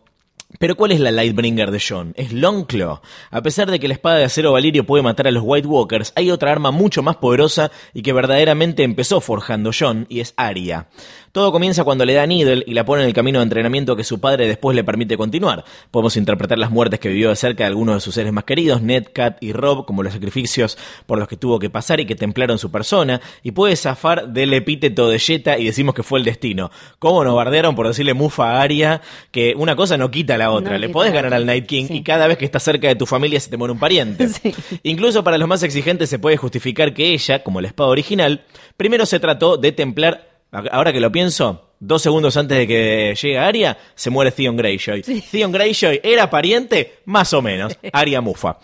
Pero 0.59 0.75
¿cuál 0.75 0.93
es 0.93 1.01
la 1.01 1.11
Lightbringer 1.11 1.71
de 1.71 1.81
Jon? 1.81 2.13
Es 2.15 2.31
Longclaw. 2.31 3.01
A 3.31 3.41
pesar 3.41 3.69
de 3.69 3.79
que 3.79 3.89
la 3.89 3.93
espada 3.93 4.15
de 4.15 4.23
acero 4.23 4.53
Valirio 4.53 4.85
puede 4.85 5.03
matar 5.03 5.27
a 5.27 5.31
los 5.31 5.43
White 5.45 5.67
Walkers, 5.67 6.13
hay 6.15 6.31
otra 6.31 6.53
arma 6.53 6.71
mucho 6.71 7.03
más 7.03 7.17
poderosa 7.17 7.69
y 7.93 8.01
que 8.01 8.13
verdaderamente 8.13 8.83
empezó 8.83 9.19
forjando 9.19 9.71
Jon, 9.77 10.05
y 10.09 10.21
es 10.21 10.33
Arya. 10.37 10.87
Todo 11.37 11.51
comienza 11.51 11.83
cuando 11.83 12.03
le 12.03 12.15
da 12.15 12.25
Needle 12.25 12.63
y 12.65 12.73
la 12.73 12.83
pone 12.83 13.03
en 13.03 13.07
el 13.09 13.13
camino 13.13 13.37
de 13.37 13.43
entrenamiento 13.43 13.95
que 13.95 14.03
su 14.03 14.19
padre 14.19 14.47
después 14.47 14.75
le 14.75 14.83
permite 14.83 15.17
continuar. 15.17 15.63
Podemos 15.91 16.17
interpretar 16.17 16.57
las 16.57 16.71
muertes 16.71 16.99
que 16.99 17.09
vivió 17.09 17.29
de 17.29 17.35
cerca 17.35 17.63
de 17.63 17.67
algunos 17.67 17.93
de 17.93 18.01
sus 18.01 18.15
seres 18.15 18.33
más 18.33 18.43
queridos, 18.43 18.81
Ned, 18.81 19.05
Kat 19.13 19.37
y 19.39 19.53
Rob, 19.53 19.85
como 19.85 20.01
los 20.01 20.13
sacrificios 20.13 20.79
por 21.05 21.19
los 21.19 21.27
que 21.27 21.37
tuvo 21.37 21.59
que 21.59 21.69
pasar 21.69 21.99
y 21.99 22.07
que 22.07 22.15
templaron 22.15 22.57
su 22.57 22.71
persona, 22.71 23.21
y 23.43 23.51
puede 23.51 23.75
zafar 23.75 24.29
del 24.29 24.51
epíteto 24.51 25.09
de 25.09 25.19
Jetta 25.19 25.59
y 25.59 25.65
decimos 25.65 25.93
que 25.93 26.01
fue 26.01 26.17
el 26.17 26.25
destino. 26.25 26.71
¿Cómo 26.97 27.23
nos 27.23 27.35
bardearon 27.35 27.75
por 27.75 27.87
decirle 27.87 28.15
mufa 28.15 28.53
a 28.53 28.61
Arya? 28.63 29.01
Que 29.29 29.53
una 29.55 29.75
cosa 29.75 29.95
no 29.95 30.09
quita 30.09 30.39
la 30.39 30.49
otra. 30.49 30.71
No 30.71 30.79
le 30.79 30.89
podés 30.89 31.13
ganar 31.13 31.35
al 31.35 31.45
Night 31.45 31.67
King 31.67 31.85
Sí. 31.89 31.97
y 31.97 32.01
cada 32.01 32.25
vez 32.25 32.39
que 32.39 32.45
estás 32.45 32.63
cerca 32.63 32.87
de 32.87 32.95
tu 32.95 33.05
familia 33.05 33.39
se 33.39 33.51
te 33.51 33.57
muere 33.57 33.73
un 33.73 33.79
pariente. 33.79 34.27
Sí. 34.41 34.55
Incluso 34.81 35.23
para 35.23 35.37
los 35.37 35.47
más 35.47 35.61
exigentes 35.61 36.09
se 36.09 36.17
puede 36.17 36.37
justificar 36.37 36.95
que 36.95 37.13
ella, 37.13 37.43
como 37.43 37.61
la 37.61 37.67
espada 37.67 37.91
original, 37.91 38.41
primero 38.75 39.05
se 39.05 39.19
trató 39.19 39.57
de 39.57 39.71
templar, 39.71 40.36
ahora 40.51 40.93
que 40.93 40.99
lo 40.99 41.11
pienso, 41.11 41.67
dos 41.79 42.01
segundos 42.01 42.35
antes 42.37 42.57
de 42.57 42.67
que 42.67 43.15
llegue 43.21 43.37
Arya, 43.37 43.77
se 43.95 44.09
muere 44.09 44.31
Theon 44.31 44.55
Greyjoy. 44.57 45.01
Theon 45.01 45.51
Greyjoy 45.51 46.01
era 46.03 46.29
pariente, 46.29 46.99
más 47.05 47.33
o 47.33 47.41
menos, 47.41 47.77
Arya 47.93 48.21
Mufa. 48.21 48.57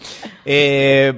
Eh, 0.46 1.14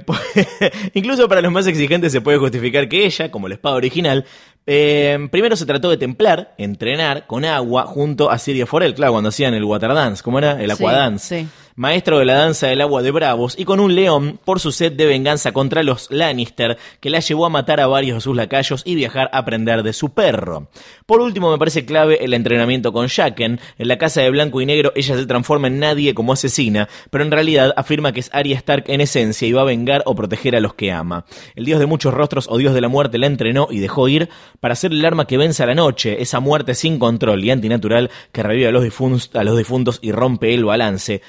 incluso 0.94 1.28
para 1.28 1.42
los 1.42 1.52
más 1.52 1.68
exigentes 1.68 2.12
se 2.12 2.22
puede 2.22 2.38
justificar 2.38 2.88
que 2.90 3.06
ella, 3.06 3.32
como 3.32 3.48
la 3.48 3.56
espada 3.56 3.76
original, 3.76 4.26
eh, 4.68 5.28
primero 5.32 5.56
se 5.56 5.66
trató 5.66 5.90
de 5.90 5.98
templar, 5.98 6.56
entrenar 6.58 7.28
con 7.28 7.46
agua 7.46 7.84
junto 7.84 8.32
a 8.32 8.40
Sirio 8.40 8.66
Forel, 8.66 8.96
claro, 8.96 9.14
cuando 9.14 9.30
hacían 9.30 9.54
el 9.54 9.64
water 9.64 9.94
dance, 9.94 10.24
¿cómo 10.24 10.40
era? 10.40 10.62
El 10.62 10.72
Sí, 10.72 10.84
aquadance 10.84 11.42
sí. 11.42 11.48
Maestro 11.76 12.20
de 12.20 12.26
la 12.26 12.36
danza 12.36 12.68
del 12.68 12.82
agua 12.82 13.02
de 13.02 13.12
Bravos, 13.12 13.56
y 13.58 13.66
con 13.66 13.80
un 13.80 13.96
león 13.96 14.40
por 14.44 14.60
su 14.60 14.72
sed 14.72 14.94
de 14.94 15.06
venganza 15.06 15.52
contra 15.52 15.84
los 15.84 16.10
Lannister, 16.10 16.78
que 17.00 17.10
la 17.10 17.20
llevó 17.20 17.46
a 17.46 17.50
matar 17.50 17.80
a 17.80 17.88
varios 17.88 18.16
de 18.16 18.22
sus 18.22 18.36
lacayos 18.36 18.82
y 18.86 18.96
viajar 18.96 19.30
a 19.32 19.40
aprender 19.40 19.84
de 19.84 19.94
su 19.94 20.14
perro. 20.14 20.70
Por 21.06 21.22
último, 21.22 21.52
me 21.52 21.58
parece 21.58 21.86
clave 21.86 22.24
el 22.24 22.34
entrenamiento 22.34 22.94
con 22.94 23.08
Jaqen. 23.08 23.60
En 23.78 23.88
la 23.88 23.98
casa 23.98 24.22
de 24.22 24.30
blanco 24.30 24.62
y 24.62 24.66
negro, 24.66 24.92
ella 24.96 25.16
se 25.18 25.26
transforma 25.26 25.68
en 25.68 25.80
nadie 25.80 26.14
como 26.14 26.34
asesina, 26.34 26.88
pero 27.10 27.24
en 27.24 27.32
realidad 27.32 27.74
afirma 27.78 28.12
que 28.12 28.22
es 28.22 28.30
Arya 28.34 28.56
Stark 28.58 28.86
en 28.88 29.02
esencia 29.02 29.48
y 29.48 29.52
va 29.52 29.62
a 29.62 29.66
vengar 29.66 30.04
o 30.06 30.16
proteger 30.16 30.56
a 30.56 30.60
los 30.60 30.74
que 30.74 30.92
ama. 30.92 31.26
El 31.56 31.66
dios 31.66 31.80
de 31.80 31.86
muchos 31.86 32.14
rostros 32.14 32.48
o 32.50 32.58
dios 32.58 32.74
de 32.74 32.82
la 32.82 32.88
muerte 32.88 33.18
la 33.18 33.28
entrenó 33.28 33.68
y 33.70 33.80
dejó 33.80 34.08
ir 34.08 34.30
para 34.60 34.76
ser 34.76 34.92
el 34.92 35.06
arma 35.06 35.28
que 35.28 35.38
vence 35.38 35.62
a 35.64 35.68
la 35.68 35.76
noche, 35.76 36.22
esa 36.22 36.40
muerte 36.40 36.74
sin 36.74 37.00
control 37.00 37.44
y 37.44 37.52
antinatural 37.52 38.10
que 38.32 38.44
revive 38.44 38.68
a 38.68 38.72
los, 38.72 38.84
difuntos, 38.84 40.00
y 40.02 40.12
rompe 40.12 40.54
el 40.54 40.66
balance. 40.66 41.22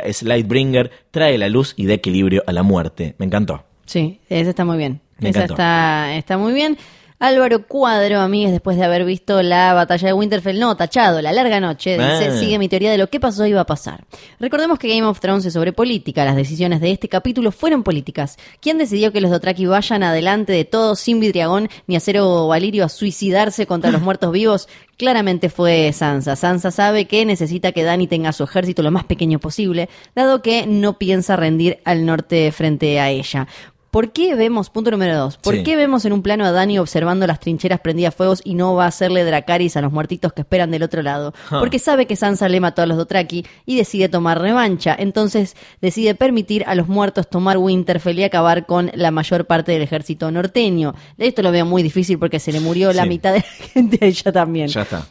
Es 0.00 0.22
Lightbringer, 0.22 0.90
trae 1.10 1.38
la 1.38 1.48
luz 1.48 1.74
y 1.76 1.86
da 1.86 1.94
equilibrio 1.94 2.42
a 2.46 2.52
la 2.52 2.62
muerte. 2.62 3.14
Me 3.18 3.26
encantó. 3.26 3.64
Sí, 3.86 4.20
esa 4.28 4.50
está 4.50 4.64
muy 4.64 4.78
bien. 4.78 5.00
Me 5.18 5.30
esa 5.30 5.40
encantó. 5.40 5.54
está, 5.54 6.14
está 6.16 6.38
muy 6.38 6.52
bien. 6.52 6.78
Álvaro 7.24 7.68
Cuadro, 7.68 8.18
amigues, 8.18 8.50
después 8.50 8.76
de 8.76 8.82
haber 8.82 9.04
visto 9.04 9.42
la 9.44 9.74
batalla 9.74 10.08
de 10.08 10.12
Winterfell, 10.12 10.58
no, 10.58 10.76
tachado, 10.76 11.22
la 11.22 11.30
larga 11.32 11.60
noche, 11.60 11.92
dice, 11.92 12.30
Ah. 12.32 12.36
sigue 12.36 12.58
mi 12.58 12.68
teoría 12.68 12.90
de 12.90 12.98
lo 12.98 13.08
que 13.10 13.20
pasó 13.20 13.46
y 13.46 13.52
va 13.52 13.60
a 13.60 13.64
pasar. 13.66 14.04
Recordemos 14.40 14.76
que 14.80 14.88
Game 14.88 15.04
of 15.06 15.20
Thrones 15.20 15.44
es 15.46 15.52
sobre 15.52 15.72
política, 15.72 16.24
las 16.24 16.34
decisiones 16.34 16.80
de 16.80 16.90
este 16.90 17.08
capítulo 17.08 17.52
fueron 17.52 17.84
políticas. 17.84 18.38
¿Quién 18.60 18.76
decidió 18.76 19.12
que 19.12 19.20
los 19.20 19.30
Dothraki 19.30 19.66
vayan 19.66 20.02
adelante 20.02 20.52
de 20.52 20.64
todo 20.64 20.96
sin 20.96 21.20
vidriagón 21.20 21.68
ni 21.86 21.94
acero 21.94 22.48
valirio 22.48 22.84
a 22.84 22.88
suicidarse 22.88 23.66
contra 23.66 23.92
los 23.92 24.02
muertos 24.02 24.32
vivos? 24.32 24.68
Claramente 24.96 25.48
fue 25.48 25.92
Sansa. 25.92 26.34
Sansa 26.36 26.70
sabe 26.72 27.06
que 27.06 27.24
necesita 27.24 27.70
que 27.72 27.82
Dany 27.84 28.08
tenga 28.08 28.32
su 28.32 28.42
ejército 28.44 28.82
lo 28.82 28.90
más 28.90 29.04
pequeño 29.04 29.38
posible, 29.38 29.88
dado 30.16 30.42
que 30.42 30.66
no 30.66 30.98
piensa 30.98 31.34
rendir 31.36 31.78
al 31.84 32.04
norte 32.04 32.50
frente 32.52 32.98
a 33.00 33.10
ella. 33.10 33.46
¿Por 33.92 34.10
qué 34.12 34.34
vemos, 34.34 34.70
punto 34.70 34.90
número 34.90 35.18
dos, 35.18 35.36
por 35.36 35.54
Sí. 35.54 35.62
qué 35.64 35.76
vemos 35.76 36.06
en 36.06 36.14
un 36.14 36.22
plano 36.22 36.46
a 36.46 36.50
Dani 36.50 36.78
observando 36.78 37.26
las 37.26 37.40
trincheras 37.40 37.78
prendidas 37.80 38.14
fuegos 38.14 38.40
y 38.42 38.54
no 38.54 38.74
va 38.74 38.86
a 38.86 38.88
hacerle 38.88 39.22
Dracaris 39.22 39.76
a 39.76 39.82
los 39.82 39.92
muertitos 39.92 40.32
que 40.32 40.40
esperan 40.40 40.70
del 40.70 40.82
otro 40.82 41.02
lado? 41.02 41.34
Huh. 41.50 41.58
Porque 41.58 41.78
sabe 41.78 42.06
que 42.06 42.16
Sansa 42.16 42.48
le 42.48 42.58
mató 42.58 42.80
a 42.80 42.86
los 42.86 42.96
Dothraki 42.96 43.44
y 43.66 43.76
decide 43.76 44.08
tomar 44.08 44.40
revancha. 44.40 44.96
Entonces 44.98 45.56
decide 45.82 46.14
permitir 46.14 46.64
a 46.66 46.74
los 46.74 46.88
muertos 46.88 47.28
tomar 47.28 47.58
Winterfell 47.58 48.18
y 48.18 48.24
acabar 48.24 48.64
con 48.64 48.90
la 48.94 49.10
mayor 49.10 49.44
parte 49.44 49.72
del 49.72 49.82
ejército 49.82 50.30
norteño. 50.30 50.94
Esto 51.18 51.42
lo 51.42 51.52
veo 51.52 51.66
muy 51.66 51.82
difícil 51.82 52.18
porque 52.18 52.40
se 52.40 52.50
le 52.50 52.60
murió 52.60 52.94
la 52.94 53.04
mitad 53.04 53.34
de 53.34 53.40
la 53.40 53.44
gente 53.74 53.98
a 54.00 54.06
ella 54.06 54.32
también. 54.32 54.68
Ya 54.68 54.82
está. 54.82 55.06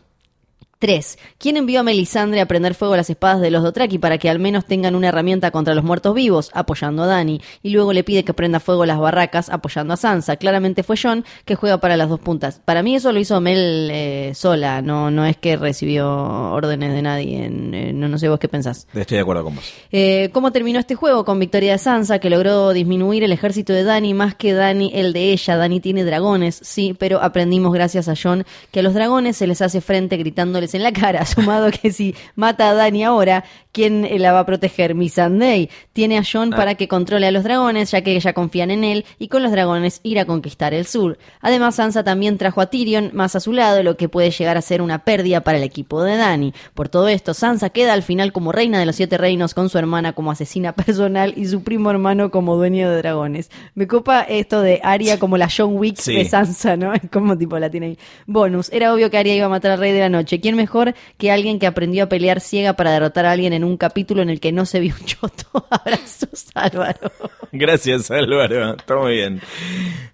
3. 0.81 1.19
¿Quién 1.37 1.57
envió 1.57 1.79
a 1.79 1.83
Melisandre 1.83 2.41
a 2.41 2.47
prender 2.47 2.73
fuego 2.73 2.95
a 2.95 2.97
las 2.97 3.09
espadas 3.09 3.39
de 3.39 3.51
los 3.51 3.61
Dothraki 3.61 3.99
para 3.99 4.17
que 4.17 4.31
al 4.31 4.39
menos 4.39 4.65
tengan 4.65 4.95
una 4.95 5.09
herramienta 5.09 5.51
contra 5.51 5.75
los 5.75 5.83
muertos 5.83 6.15
vivos, 6.15 6.49
apoyando 6.55 7.03
a 7.03 7.05
Dani? 7.05 7.39
Y 7.61 7.69
luego 7.69 7.93
le 7.93 8.03
pide 8.03 8.23
que 8.23 8.33
prenda 8.33 8.59
fuego 8.59 8.87
las 8.87 8.97
barracas, 8.97 9.49
apoyando 9.49 9.93
a 9.93 9.97
Sansa. 9.97 10.37
Claramente 10.37 10.81
fue 10.81 10.95
John 11.01 11.23
que 11.45 11.53
juega 11.53 11.77
para 11.77 11.97
las 11.97 12.09
dos 12.09 12.19
puntas. 12.19 12.59
Para 12.65 12.81
mí 12.81 12.95
eso 12.95 13.11
lo 13.11 13.19
hizo 13.19 13.39
Mel 13.39 13.89
eh, 13.91 14.31
sola, 14.33 14.81
no, 14.81 15.11
no 15.11 15.23
es 15.27 15.37
que 15.37 15.55
recibió 15.55 16.09
órdenes 16.51 16.93
de 16.93 17.01
nadie. 17.03 17.45
eh, 17.45 17.93
no, 17.93 18.07
no 18.07 18.17
sé 18.17 18.27
vos 18.27 18.39
qué 18.39 18.47
pensás. 18.47 18.87
Estoy 18.91 19.17
de 19.17 19.21
acuerdo 19.21 19.43
con 19.43 19.55
vos. 19.55 19.71
Eh, 19.91 20.31
¿Cómo 20.33 20.51
terminó 20.51 20.79
este 20.79 20.95
juego? 20.95 21.25
Con 21.25 21.37
victoria 21.37 21.73
de 21.73 21.77
Sansa, 21.77 22.17
que 22.17 22.31
logró 22.31 22.73
disminuir 22.73 23.23
el 23.23 23.31
ejército 23.31 23.71
de 23.71 23.83
Dani 23.83 24.15
más 24.15 24.33
que 24.33 24.53
Dani 24.53 24.89
el 24.95 25.13
de 25.13 25.31
ella. 25.31 25.57
Dani 25.57 25.79
tiene 25.79 26.03
dragones, 26.03 26.59
sí, 26.63 26.95
pero 26.97 27.21
aprendimos 27.21 27.71
gracias 27.71 28.09
a 28.09 28.15
John 28.19 28.45
que 28.71 28.79
a 28.79 28.83
los 28.83 28.95
dragones 28.95 29.37
se 29.37 29.45
les 29.45 29.61
hace 29.61 29.79
frente 29.79 30.17
gritándoles 30.17 30.70
en 30.75 30.83
la 30.83 30.91
cara, 30.91 31.25
sumado 31.25 31.69
que 31.71 31.91
si 31.91 32.15
mata 32.35 32.69
a 32.69 32.73
Dani 32.73 33.03
ahora, 33.03 33.43
¿quién 33.71 34.05
eh, 34.05 34.19
la 34.19 34.31
va 34.31 34.39
a 34.39 34.45
proteger? 34.45 34.95
Missandei. 34.95 35.69
Tiene 35.93 36.17
a 36.17 36.23
John 36.29 36.53
Ah. 36.53 36.57
para 36.57 36.75
que 36.75 36.87
controle 36.87 37.27
a 37.27 37.31
los 37.31 37.43
dragones, 37.43 37.91
ya 37.91 38.01
que 38.01 38.15
ella 38.15 38.33
confían 38.33 38.71
en 38.71 38.83
él, 38.83 39.05
y 39.19 39.27
con 39.27 39.43
los 39.43 39.51
dragones 39.51 39.99
ir 40.03 40.19
a 40.19 40.25
conquistar 40.25 40.73
el 40.73 40.85
sur. 40.85 41.17
Además, 41.41 41.75
Sansa 41.75 42.03
también 42.03 42.37
trajo 42.37 42.61
a 42.61 42.67
Tyrion 42.67 43.11
más 43.13 43.35
a 43.35 43.39
su 43.39 43.53
lado, 43.53 43.83
lo 43.83 43.97
que 43.97 44.09
puede 44.09 44.31
llegar 44.31 44.57
a 44.57 44.61
ser 44.61 44.81
una 44.81 44.99
pérdida 45.05 45.41
para 45.41 45.57
el 45.57 45.63
equipo 45.63 46.03
de 46.03 46.17
Dani. 46.17 46.53
Por 46.73 46.89
todo 46.89 47.07
esto, 47.07 47.33
Sansa 47.33 47.69
queda 47.69 47.93
al 47.93 48.03
final 48.03 48.31
como 48.33 48.51
reina 48.51 48.79
de 48.79 48.85
los 48.85 48.95
siete 48.95 49.17
reinos, 49.17 49.53
con 49.53 49.69
su 49.69 49.77
hermana 49.77 50.13
como 50.13 50.31
asesina 50.31 50.73
personal 50.75 51.33
y 51.35 51.45
su 51.47 51.63
primo 51.63 51.89
hermano 51.91 52.31
como 52.31 52.55
dueño 52.55 52.89
de 52.89 52.97
dragones. 52.97 53.49
Me 53.75 53.87
copa 53.87 54.21
esto 54.21 54.61
de 54.61 54.79
Arya 54.83 55.19
como 55.19 55.37
la 55.37 55.47
John 55.55 55.77
Wick 55.77 55.97
Sí. 55.97 56.15
de 56.15 56.25
Sansa, 56.25 56.75
¿no? 56.77 56.91
Como 57.11 57.37
tipo 57.37 57.57
la 57.59 57.69
tiene 57.69 57.85
ahí. 57.87 57.97
Bonus, 58.25 58.69
era 58.71 58.93
obvio 58.93 59.09
que 59.09 59.17
Arya 59.17 59.35
iba 59.35 59.45
a 59.45 59.49
matar 59.49 59.71
al 59.71 59.79
rey 59.79 59.91
de 59.91 59.99
la 59.99 60.09
noche. 60.09 60.39
¿Quién 60.39 60.55
mejor 60.61 60.93
que 61.17 61.31
alguien 61.31 61.57
que 61.57 61.65
aprendió 61.65 62.03
a 62.03 62.07
pelear 62.07 62.39
ciega 62.39 62.73
para 62.73 62.91
derrotar 62.91 63.25
a 63.25 63.31
alguien 63.31 63.51
en 63.53 63.63
un 63.63 63.77
capítulo 63.77 64.21
en 64.21 64.29
el 64.29 64.39
que 64.39 64.51
no 64.51 64.65
se 64.67 64.79
vio 64.79 64.93
un 64.99 65.05
choto? 65.07 65.65
Abrazos, 65.69 66.45
Álvaro. 66.53 67.11
Gracias, 67.51 68.11
Álvaro. 68.11 68.75
Está 68.75 68.95
muy 68.95 69.13
bien. 69.13 69.41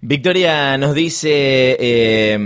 Victoria 0.00 0.78
nos 0.78 0.94
dice 0.94 1.76
eh, 1.78 2.38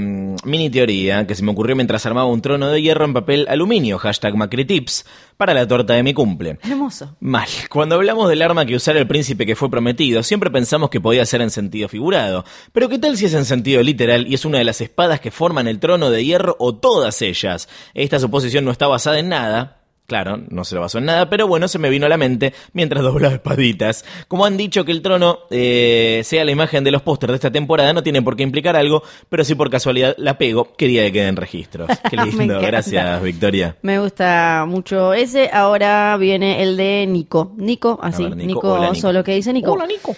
mini 0.45 0.69
teoría 0.69 1.27
que 1.27 1.35
se 1.35 1.45
me 1.45 1.53
ocurrió 1.53 1.77
mientras 1.77 2.05
armaba 2.05 2.27
un 2.27 2.43
trono 2.43 2.69
de 2.69 2.83
hierro 2.83 3.05
en 3.05 3.15
papel 3.15 3.47
aluminio. 3.49 3.99
Hashtag 3.99 4.35
Macritips 4.35 5.07
para 5.37 5.55
la 5.55 5.67
torta 5.67 5.95
de 5.95 6.03
mi 6.03 6.15
cumple. 6.15 6.59
Hermoso. 6.63 7.17
Mal. 7.21 7.49
Cuando 7.69 7.97
hablamos 7.97 8.29
del 8.29 8.43
arma 8.43 8.67
que 8.67 8.77
usara 8.77 8.99
el 8.99 9.07
príncipe 9.07 9.47
que 9.47 9.57
fue 9.57 9.71
prometido, 9.71 10.23
siempre 10.23 10.51
pensamos 10.51 10.91
que 10.91 11.01
podía 11.01 11.27
ser 11.27 11.41
en 11.41 11.51
sentido 11.51 11.89
figurado. 11.89 12.45
Pero 12.73 12.89
¿qué 12.89 12.99
tal 12.99 13.17
si 13.17 13.27
es 13.27 13.35
en 13.35 13.45
sentido 13.45 13.83
literal 13.83 14.27
y 14.29 14.35
es 14.35 14.45
una 14.45 14.59
de 14.59 14.65
las 14.65 14.81
espadas 14.81 15.21
que 15.21 15.31
forman 15.31 15.67
el 15.67 15.81
trono 15.81 16.11
de 16.11 16.25
hierro 16.25 16.57
o 16.59 16.77
todas 16.77 17.23
ellas? 17.23 17.69
Esta 17.95 18.19
suposición 18.19 18.65
no 18.65 18.71
está 18.71 18.87
basada 18.87 19.19
en 19.19 19.29
nada. 19.29 19.79
Claro, 20.05 20.37
no 20.51 20.65
se 20.65 20.75
lo 20.75 20.83
basó 20.83 20.99
en 20.99 21.07
nada, 21.07 21.31
pero 21.31 21.47
bueno, 21.47 21.69
se 21.69 21.79
me 21.79 21.89
vino 21.89 22.05
a 22.05 22.09
la 22.09 22.19
mente 22.19 22.53
mientras 22.75 23.03
doblaba 23.05 23.35
espaditas. 23.35 24.05
Como 24.29 24.45
han 24.45 24.57
dicho 24.57 24.85
que 24.85 24.93
el 24.93 25.01
trono 25.01 25.39
eh, 25.51 26.21
sea 26.25 26.45
la 26.45 26.51
imagen 26.51 26.85
de 26.85 26.91
los 26.91 27.01
pósters 27.03 27.31
de 27.31 27.37
esta 27.37 27.51
temporada, 27.53 27.93
no 27.95 28.03
tiene 28.03 28.21
por 28.21 28.37
qué 28.37 28.43
implicar 28.43 28.77
algo, 28.77 29.03
pero 29.31 29.45
si 29.45 29.55
por 29.55 29.71
casualidad 29.71 30.15
la 30.19 30.37
pego, 30.37 30.75
quería 30.77 31.05
que 31.05 31.13
queden 31.13 31.37
registros. 31.37 31.89
Qué 32.11 32.17
lindo, 32.17 32.61
gracias 32.61 33.23
Victoria. 33.23 33.77
Me 33.83 34.01
gusta 34.01 34.65
mucho 34.67 35.15
ese. 35.15 35.49
Ahora 35.51 36.17
viene 36.19 36.63
el 36.63 36.77
de 36.77 37.07
Nico. 37.09 37.53
Nico, 37.57 37.99
así. 38.03 38.25
ver, 38.25 38.37
Nico. 38.37 38.47
Nico, 38.47 38.73
Hola, 38.73 38.91
Nico. 38.91 39.01
solo 39.01 39.25
que 39.25 39.35
dice 39.37 39.53
Nico. 39.53 39.73
Hola, 39.73 39.87
Nico. 39.87 40.15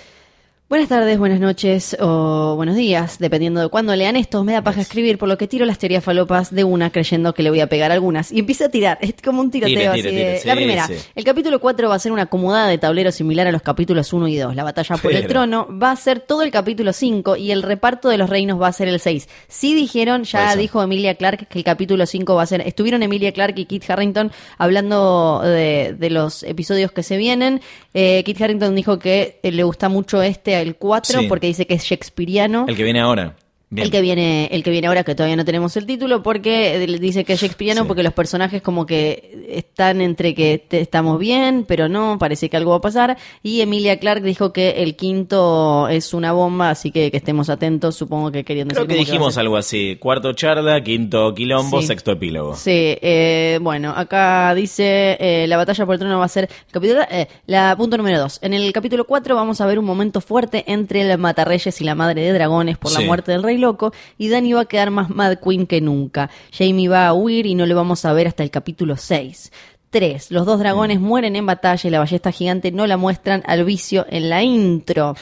Buenas 0.74 0.88
tardes, 0.88 1.20
buenas 1.20 1.38
noches 1.38 1.96
o 2.00 2.56
buenos 2.56 2.74
días, 2.74 3.20
dependiendo 3.20 3.60
de 3.60 3.68
cuándo 3.68 3.94
lean 3.94 4.16
esto. 4.16 4.42
Me 4.42 4.54
da 4.54 4.62
paja 4.62 4.80
escribir, 4.80 5.18
por 5.18 5.28
lo 5.28 5.38
que 5.38 5.46
tiro 5.46 5.64
las 5.66 5.78
teorías 5.78 6.02
falopas 6.02 6.52
de 6.52 6.64
una 6.64 6.90
creyendo 6.90 7.32
que 7.32 7.44
le 7.44 7.50
voy 7.50 7.60
a 7.60 7.68
pegar 7.68 7.92
algunas. 7.92 8.32
Y 8.32 8.40
empieza 8.40 8.64
a 8.64 8.68
tirar, 8.70 8.98
es 9.00 9.14
como 9.24 9.40
un 9.40 9.52
tiroteo 9.52 9.76
Tire, 9.76 9.86
así 9.86 10.02
tire, 10.02 10.10
de- 10.12 10.24
tire, 10.24 10.38
sí, 10.40 10.48
La 10.48 10.56
primera, 10.56 10.86
sí. 10.88 10.94
el 11.14 11.22
capítulo 11.22 11.60
4 11.60 11.88
va 11.88 11.94
a 11.94 11.98
ser 12.00 12.10
una 12.10 12.22
acomodada 12.22 12.66
de 12.66 12.78
tablero 12.78 13.12
similar 13.12 13.46
a 13.46 13.52
los 13.52 13.62
capítulos 13.62 14.12
1 14.12 14.26
y 14.26 14.36
2. 14.36 14.56
La 14.56 14.64
batalla 14.64 14.96
por 14.96 15.12
el 15.12 15.28
trono 15.28 15.68
va 15.80 15.92
a 15.92 15.96
ser 15.96 16.18
todo 16.18 16.42
el 16.42 16.50
capítulo 16.50 16.92
5 16.92 17.36
y 17.36 17.52
el 17.52 17.62
reparto 17.62 18.08
de 18.08 18.18
los 18.18 18.28
reinos 18.28 18.60
va 18.60 18.66
a 18.66 18.72
ser 18.72 18.88
el 18.88 18.98
6. 18.98 19.28
Sí 19.46 19.76
dijeron, 19.76 20.24
ya 20.24 20.56
dijo 20.56 20.82
Emilia 20.82 21.14
Clark 21.14 21.46
que 21.46 21.58
el 21.58 21.64
capítulo 21.64 22.04
5 22.04 22.34
va 22.34 22.42
a 22.42 22.46
ser... 22.46 22.62
Estuvieron 22.62 23.00
Emilia 23.04 23.30
Clark 23.30 23.56
y 23.58 23.66
Kit 23.66 23.88
Harrington 23.88 24.32
hablando 24.58 25.40
de, 25.44 25.94
de 25.96 26.10
los 26.10 26.42
episodios 26.42 26.90
que 26.90 27.04
se 27.04 27.16
vienen. 27.16 27.60
Eh, 27.96 28.24
Kit 28.24 28.42
Harrington 28.42 28.74
dijo 28.74 28.98
que 28.98 29.38
le 29.44 29.62
gusta 29.62 29.88
mucho 29.88 30.20
este, 30.20 30.63
el 30.64 30.76
4, 30.76 31.20
Sí. 31.20 31.26
porque 31.28 31.46
dice 31.46 31.66
que 31.66 31.74
es 31.74 31.82
shakespeariano. 31.84 32.64
El 32.68 32.76
que 32.76 32.82
viene 32.84 33.00
ahora. 33.00 33.36
Bien. 33.70 33.86
El 33.86 33.90
que 33.90 34.00
viene, 34.02 34.48
el 34.52 34.62
que 34.62 34.70
viene 34.70 34.86
ahora 34.86 35.02
que 35.02 35.14
todavía 35.16 35.34
no 35.36 35.44
tenemos 35.44 35.76
el 35.76 35.84
título 35.86 36.22
porque 36.22 36.78
dice 37.00 37.24
que 37.24 37.32
es 37.32 37.40
shakespeariano 37.40 37.82
Sí. 37.82 37.88
porque 37.88 38.04
los 38.04 38.12
personajes 38.12 38.62
como 38.62 38.86
que 38.86 39.46
están 39.48 40.00
entre 40.00 40.32
que 40.34 40.58
te- 40.58 40.80
estamos 40.80 41.18
bien, 41.18 41.64
pero 41.66 41.88
no, 41.88 42.16
parece 42.18 42.48
que 42.48 42.56
algo 42.56 42.70
va 42.70 42.76
a 42.76 42.80
pasar. 42.80 43.16
Y 43.42 43.62
Emilia 43.62 43.98
Clark 43.98 44.22
dijo 44.22 44.52
que 44.52 44.82
el 44.84 44.94
quinto 44.94 45.88
es 45.88 46.14
una 46.14 46.32
bomba, 46.32 46.70
así 46.70 46.90
que 46.92 47.10
que 47.10 47.16
estemos 47.16 47.50
atentos, 47.50 47.96
supongo 47.96 48.30
que 48.30 48.44
Creo 48.44 48.64
decir 48.64 48.74
que 48.74 48.94
va 48.94 48.94
a 48.94 49.04
dijimos 49.04 49.38
algo 49.38 49.56
así. 49.56 49.96
Cuarto 49.98 50.32
charla, 50.34 50.82
quinto 50.84 51.34
quilombo, 51.34 51.80
Sí. 51.80 51.86
sexto 51.88 52.12
epílogo. 52.12 52.54
Sí, 52.54 52.70
eh, 53.00 53.58
bueno, 53.60 53.92
acá 53.96 54.54
dice 54.54 55.16
eh, 55.18 55.46
la 55.48 55.56
batalla 55.56 55.84
por 55.84 55.94
el 55.94 55.98
trono 55.98 56.18
va 56.18 56.26
a 56.26 56.28
ser 56.28 56.48
capítulo, 56.70 57.00
eh, 57.10 57.26
la 57.46 57.74
punto 57.76 57.96
número 57.96 58.20
2. 58.20 58.38
En 58.42 58.54
el 58.54 58.72
capítulo 58.72 59.04
4 59.04 59.34
vamos 59.34 59.60
a 59.60 59.66
ver 59.66 59.78
un 59.80 59.84
momento 59.84 60.20
fuerte 60.20 60.64
entre 60.70 61.00
el 61.10 61.18
Matarreyes 61.18 61.80
y 61.80 61.84
la 61.84 61.94
Madre 61.94 62.22
de 62.22 62.32
Dragones 62.32 62.78
por 62.78 62.90
Sí. 62.92 63.00
la 63.00 63.06
muerte 63.06 63.32
del 63.32 63.42
Rey 63.42 63.53
Loco 63.58 63.92
y 64.18 64.28
Dani 64.28 64.52
va 64.52 64.62
a 64.62 64.64
quedar 64.66 64.90
más 64.90 65.10
Mad 65.10 65.38
Queen 65.38 65.66
que 65.66 65.80
nunca. 65.80 66.30
Jamie 66.52 66.88
va 66.88 67.06
a 67.06 67.14
huir 67.14 67.46
y 67.46 67.54
no 67.54 67.66
le 67.66 67.74
vamos 67.74 68.04
a 68.04 68.12
ver 68.12 68.26
hasta 68.26 68.42
el 68.42 68.50
capítulo 68.50 68.96
6. 68.96 69.52
3. 69.90 70.32
Los 70.32 70.44
dos 70.44 70.58
dragones 70.58 70.98
mueren 70.98 71.36
en 71.36 71.46
batalla 71.46 71.86
y 71.86 71.90
la 71.90 72.00
ballesta 72.00 72.32
gigante 72.32 72.72
no 72.72 72.86
la 72.86 72.96
muestran 72.96 73.44
al 73.46 73.64
vicio 73.64 74.06
en 74.10 74.28
la 74.28 74.42
intro. 74.42 75.14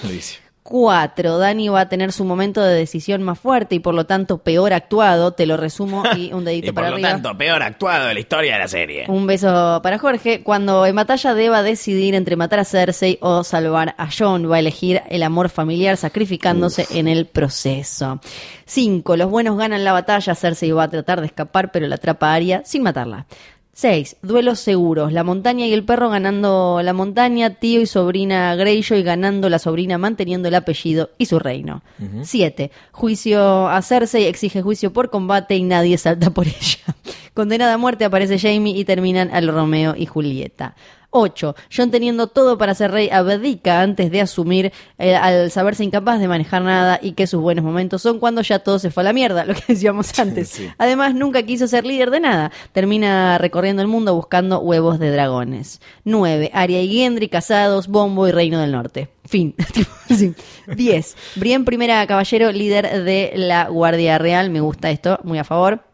4. 0.62 1.38
Dani 1.38 1.68
va 1.68 1.80
a 1.80 1.88
tener 1.88 2.12
su 2.12 2.24
momento 2.24 2.62
de 2.62 2.74
decisión 2.74 3.22
más 3.22 3.38
fuerte 3.38 3.74
y 3.74 3.78
por 3.80 3.94
lo 3.94 4.06
tanto 4.06 4.38
peor 4.38 4.72
actuado. 4.72 5.32
Te 5.32 5.46
lo 5.46 5.56
resumo 5.56 6.04
y 6.16 6.32
un 6.32 6.44
dedito 6.44 6.68
Y 6.68 6.72
por 6.72 6.74
para 6.76 6.90
lo 6.90 6.94
arriba. 6.94 7.10
tanto, 7.10 7.36
peor 7.36 7.62
actuado 7.62 8.06
de 8.06 8.14
la 8.14 8.20
historia 8.20 8.52
de 8.54 8.58
la 8.60 8.68
serie. 8.68 9.04
Un 9.08 9.26
beso 9.26 9.80
para 9.82 9.98
Jorge. 9.98 10.42
Cuando 10.42 10.86
en 10.86 10.94
batalla 10.94 11.34
deba 11.34 11.62
decidir 11.62 12.14
entre 12.14 12.36
matar 12.36 12.60
a 12.60 12.64
Cersei 12.64 13.18
o 13.20 13.42
salvar 13.44 13.94
a 13.98 14.08
Jon, 14.10 14.50
va 14.50 14.56
a 14.56 14.58
elegir 14.60 15.02
el 15.08 15.22
amor 15.22 15.48
familiar 15.48 15.96
sacrificándose 15.96 16.86
en 16.90 17.08
el 17.08 17.26
proceso. 17.26 18.20
5. 18.66 19.16
Los 19.16 19.30
buenos 19.30 19.58
ganan 19.58 19.84
la 19.84 19.92
batalla. 19.92 20.34
Cersei 20.34 20.70
va 20.70 20.84
a 20.84 20.90
tratar 20.90 21.20
de 21.20 21.26
escapar, 21.26 21.72
pero 21.72 21.86
la 21.88 21.96
atrapa 21.96 22.28
a 22.28 22.34
Arya 22.34 22.62
sin 22.64 22.82
matarla. 22.82 23.26
6. 23.74 24.16
Duelos 24.22 24.60
seguros. 24.60 25.12
La 25.12 25.24
montaña 25.24 25.66
y 25.66 25.72
el 25.72 25.84
perro 25.84 26.10
ganando 26.10 26.80
la 26.82 26.92
montaña, 26.92 27.54
tío 27.54 27.80
y 27.80 27.86
sobrina 27.86 28.54
Greyjoy 28.54 29.02
ganando 29.02 29.48
la 29.48 29.58
sobrina 29.58 29.96
manteniendo 29.96 30.48
el 30.48 30.54
apellido 30.54 31.10
y 31.16 31.26
su 31.26 31.38
reino. 31.38 31.82
7. 32.22 32.70
Juicio 32.92 33.68
a 33.68 33.80
Cersei 33.80 34.26
exige 34.26 34.60
juicio 34.60 34.92
por 34.92 35.08
combate 35.10 35.56
y 35.56 35.62
nadie 35.62 35.96
salta 35.96 36.30
por 36.30 36.46
ella. 36.48 36.96
Condenada 37.34 37.74
a 37.74 37.78
muerte 37.78 38.04
aparece 38.04 38.38
Jamie 38.38 38.76
y 38.76 38.84
terminan 38.84 39.30
al 39.32 39.48
Romeo 39.48 39.94
y 39.96 40.04
Julieta. 40.04 40.76
8. 41.12 41.54
John 41.74 41.90
teniendo 41.90 42.26
todo 42.26 42.58
para 42.58 42.74
ser 42.74 42.90
rey 42.90 43.08
abdica 43.10 43.80
antes 43.82 44.10
de 44.10 44.20
asumir 44.20 44.72
eh, 44.98 45.14
al 45.14 45.50
saberse 45.50 45.84
incapaz 45.84 46.18
de 46.18 46.26
manejar 46.26 46.62
nada 46.62 46.98
y 47.00 47.12
que 47.12 47.26
sus 47.26 47.40
buenos 47.40 47.64
momentos 47.64 48.02
son 48.02 48.18
cuando 48.18 48.42
ya 48.42 48.58
todo 48.58 48.78
se 48.78 48.90
fue 48.90 49.02
a 49.02 49.04
la 49.04 49.12
mierda, 49.12 49.44
lo 49.46 49.54
que 49.54 49.62
decíamos 49.68 50.18
antes. 50.18 50.48
Sí. 50.48 50.68
Además, 50.78 51.14
nunca 51.14 51.42
quiso 51.44 51.68
ser 51.68 51.84
líder 51.84 52.10
de 52.10 52.20
nada. 52.20 52.50
Termina 52.72 53.38
recorriendo 53.38 53.82
el 53.82 53.88
mundo 53.88 54.14
buscando 54.14 54.58
huevos 54.60 54.98
de 54.98 55.10
dragones. 55.10 55.80
9. 56.04 56.50
Arya 56.52 56.80
y 56.80 56.92
Gendry 56.92 57.28
casados, 57.28 57.88
Bombo 57.88 58.26
y 58.26 58.32
Reino 58.32 58.58
del 58.60 58.72
Norte. 58.72 59.08
Fin. 59.24 59.54
Sí. 60.12 60.34
10. 60.66 61.16
Brienne 61.36 61.64
primera 61.64 62.06
caballero, 62.06 62.52
líder 62.52 63.02
de 63.02 63.32
la 63.34 63.68
Guardia 63.68 64.18
Real. 64.18 64.50
Me 64.50 64.60
gusta 64.60 64.90
esto, 64.90 65.18
muy 65.22 65.38
a 65.38 65.44
favor. 65.44 65.91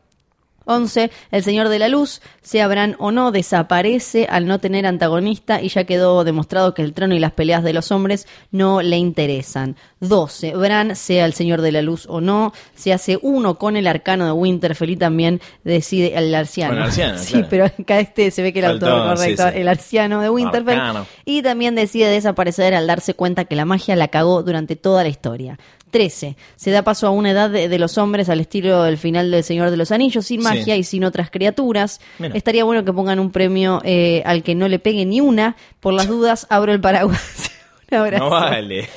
11. 0.68 1.10
El 1.30 1.42
Señor 1.42 1.68
de 1.68 1.78
la 1.78 1.88
Luz, 1.88 2.20
sea 2.42 2.68
Bran 2.68 2.94
o 2.98 3.10
no, 3.10 3.32
desaparece 3.32 4.26
al 4.30 4.46
no 4.46 4.58
tener 4.60 4.86
antagonista 4.86 5.60
y 5.62 5.68
ya 5.68 5.84
quedó 5.84 6.22
demostrado 6.24 6.74
que 6.74 6.82
el 6.82 6.92
trono 6.92 7.14
y 7.14 7.18
las 7.18 7.32
peleas 7.32 7.64
de 7.64 7.72
los 7.72 7.90
hombres 7.90 8.26
no 8.52 8.82
le 8.82 8.98
interesan. 8.98 9.76
12. 10.00 10.54
Bran, 10.54 10.94
sea 10.94 11.24
el 11.24 11.32
Señor 11.32 11.62
de 11.62 11.72
la 11.72 11.82
Luz 11.82 12.06
o 12.08 12.20
no, 12.20 12.52
se 12.74 12.92
hace 12.92 13.18
uno 13.22 13.58
con 13.58 13.76
el 13.76 13.86
arcano 13.86 14.26
de 14.26 14.32
Winterfell 14.32 14.90
y 14.90 14.96
también 14.96 15.40
decide 15.64 16.16
el 16.16 16.34
arciano. 16.34 16.86
Sí, 17.18 17.32
claro. 17.32 17.46
pero 17.50 17.64
acá 17.64 18.00
este 18.00 18.30
se 18.30 18.42
ve 18.42 18.52
que 18.52 18.60
el 18.60 18.66
Faltó, 18.66 18.86
autor 18.86 19.16
correcto, 19.16 19.42
sí, 19.44 19.48
sí. 19.52 19.60
el 19.60 19.68
arciano 19.68 20.20
de 20.20 20.30
Winterfell. 20.30 20.78
Arcano. 20.78 21.06
Y 21.24 21.42
también 21.42 21.74
decide 21.74 22.08
desaparecer 22.08 22.74
al 22.74 22.86
darse 22.86 23.14
cuenta 23.14 23.44
que 23.44 23.56
la 23.56 23.64
magia 23.64 23.96
la 23.96 24.08
cagó 24.08 24.42
durante 24.42 24.76
toda 24.76 25.02
la 25.02 25.08
historia. 25.08 25.58
13. 25.90 26.36
Se 26.56 26.70
da 26.70 26.82
paso 26.82 27.06
a 27.06 27.10
una 27.10 27.30
edad 27.30 27.50
de, 27.50 27.68
de 27.68 27.78
los 27.78 27.98
hombres 27.98 28.28
al 28.28 28.40
estilo 28.40 28.82
del 28.84 28.98
final 28.98 29.30
del 29.30 29.42
Señor 29.44 29.70
de 29.70 29.76
los 29.76 29.90
Anillos, 29.92 30.26
sin 30.26 30.40
Sí. 30.40 30.44
magia 30.44 30.76
y 30.76 30.84
sin 30.84 31.04
otras 31.04 31.30
criaturas. 31.30 32.00
Mira. 32.18 32.34
Estaría 32.36 32.64
bueno 32.64 32.84
que 32.84 32.92
pongan 32.92 33.18
un 33.18 33.30
premio 33.30 33.80
eh, 33.84 34.22
al 34.24 34.42
que 34.42 34.54
no 34.54 34.68
le 34.68 34.78
pegue 34.78 35.04
ni 35.06 35.20
una. 35.20 35.56
Por 35.80 35.94
las 35.94 36.06
dudas, 36.08 36.46
abro 36.50 36.72
el 36.72 36.80
paraguas. 36.80 37.50
un 37.90 37.98
abrazo. 37.98 38.24
No 38.24 38.30
vale. 38.30 38.88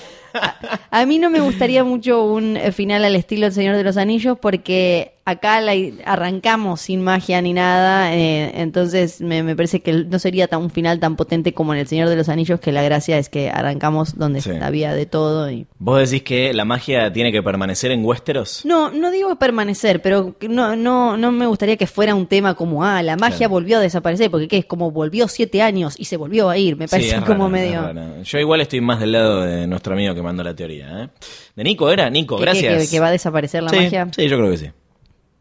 A 0.91 1.05
mí 1.05 1.19
no 1.19 1.29
me 1.29 1.41
gustaría 1.41 1.83
mucho 1.83 2.23
un 2.23 2.55
eh, 2.55 2.71
final 2.71 3.03
al 3.03 3.15
estilo 3.15 3.43
del 3.47 3.53
Señor 3.53 3.75
de 3.75 3.83
los 3.83 3.97
Anillos 3.97 4.37
porque 4.41 5.13
acá 5.25 5.61
la, 5.61 5.73
arrancamos 6.05 6.81
sin 6.81 7.01
magia 7.03 7.41
ni 7.41 7.53
nada, 7.53 8.15
eh, 8.15 8.51
entonces 8.61 9.21
me, 9.21 9.43
me 9.43 9.55
parece 9.55 9.81
que 9.81 9.93
no 9.93 10.19
sería 10.19 10.47
tan, 10.47 10.61
un 10.61 10.69
final 10.71 10.99
tan 10.99 11.15
potente 11.15 11.53
como 11.53 11.73
en 11.73 11.79
el 11.79 11.87
Señor 11.87 12.09
de 12.09 12.15
los 12.15 12.27
Anillos, 12.29 12.59
que 12.59 12.71
la 12.71 12.81
gracia 12.83 13.17
es 13.17 13.29
que 13.29 13.49
arrancamos 13.49 14.17
donde 14.17 14.41
Sí. 14.41 14.51
había 14.61 14.93
de 14.93 15.05
todo. 15.05 15.49
Y... 15.51 15.67
¿Vos 15.79 16.09
decís 16.09 16.23
que 16.23 16.53
la 16.53 16.65
magia 16.65 17.13
tiene 17.13 17.31
que 17.31 17.41
permanecer 17.43 17.91
en 17.91 18.03
Westeros? 18.03 18.65
No, 18.65 18.89
no 18.91 19.11
digo 19.11 19.35
permanecer, 19.37 20.01
pero 20.01 20.35
no, 20.49 20.75
no, 20.75 21.17
no 21.17 21.31
me 21.31 21.45
gustaría 21.47 21.77
que 21.77 21.87
fuera 21.87 22.15
un 22.15 22.27
tema 22.27 22.55
como, 22.55 22.83
ah, 22.83 23.01
la 23.03 23.15
magia 23.15 23.37
Claro. 23.37 23.51
volvió 23.51 23.77
a 23.77 23.81
desaparecer, 23.81 24.29
porque 24.31 24.47
¿qué? 24.47 24.57
es 24.57 24.65
como 24.65 24.91
volvió 24.91 25.27
siete 25.27 25.61
años 25.61 25.95
y 25.97 26.05
se 26.05 26.17
volvió 26.17 26.49
a 26.49 26.57
ir, 26.57 26.75
me 26.77 26.87
parece 26.87 27.15
como 27.21 27.47
raro, 27.47 27.49
medio... 27.49 28.23
Yo 28.23 28.39
igual 28.39 28.61
estoy 28.61 28.81
más 28.81 28.99
del 28.99 29.11
lado 29.13 29.41
de 29.41 29.67
nuestro 29.67 29.93
amigo 29.93 30.13
que 30.15 30.21
mandó 30.21 30.43
la 30.43 30.55
teoría. 30.55 31.03
¿eh? 31.03 31.09
¿De 31.55 31.63
Nico 31.63 31.89
era? 31.89 32.09
Nico, 32.09 32.37
gracias. 32.37 32.85
que- 32.85 32.89
que 32.95 32.99
va 32.99 33.07
a 33.07 33.11
desaparecer 33.11 33.63
la 33.63 33.69
sí, 33.69 33.75
magia. 33.77 34.07
Sí, 34.15 34.27
yo 34.27 34.37
creo 34.37 34.51
que 34.51 34.57
sí. 34.57 34.71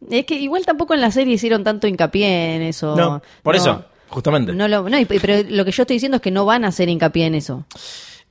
Es 0.09 0.25
que 0.25 0.35
igual 0.37 0.65
tampoco 0.65 0.95
en 0.95 1.01
la 1.01 1.11
serie 1.11 1.35
hicieron 1.35 1.65
tanto 1.65 1.87
hincapié 1.87 2.57
en 2.57 2.63
eso. 2.63 2.95
No, 2.97 3.21
por 3.43 3.57
eso, 3.57 3.85
justamente. 4.09 4.53
No 4.53 4.69
lo, 4.69 4.89
no, 4.89 4.99
y- 4.99 5.05
pero 5.05 5.35
lo 5.49 5.65
que 5.65 5.73
yo 5.73 5.83
estoy 5.83 5.97
diciendo 5.97 6.17
es 6.17 6.23
que 6.23 6.31
no 6.31 6.45
van 6.47 6.65
a 6.65 6.69
hacer 6.69 6.89
hincapié 6.89 7.27
en 7.27 7.35
eso. 7.35 7.65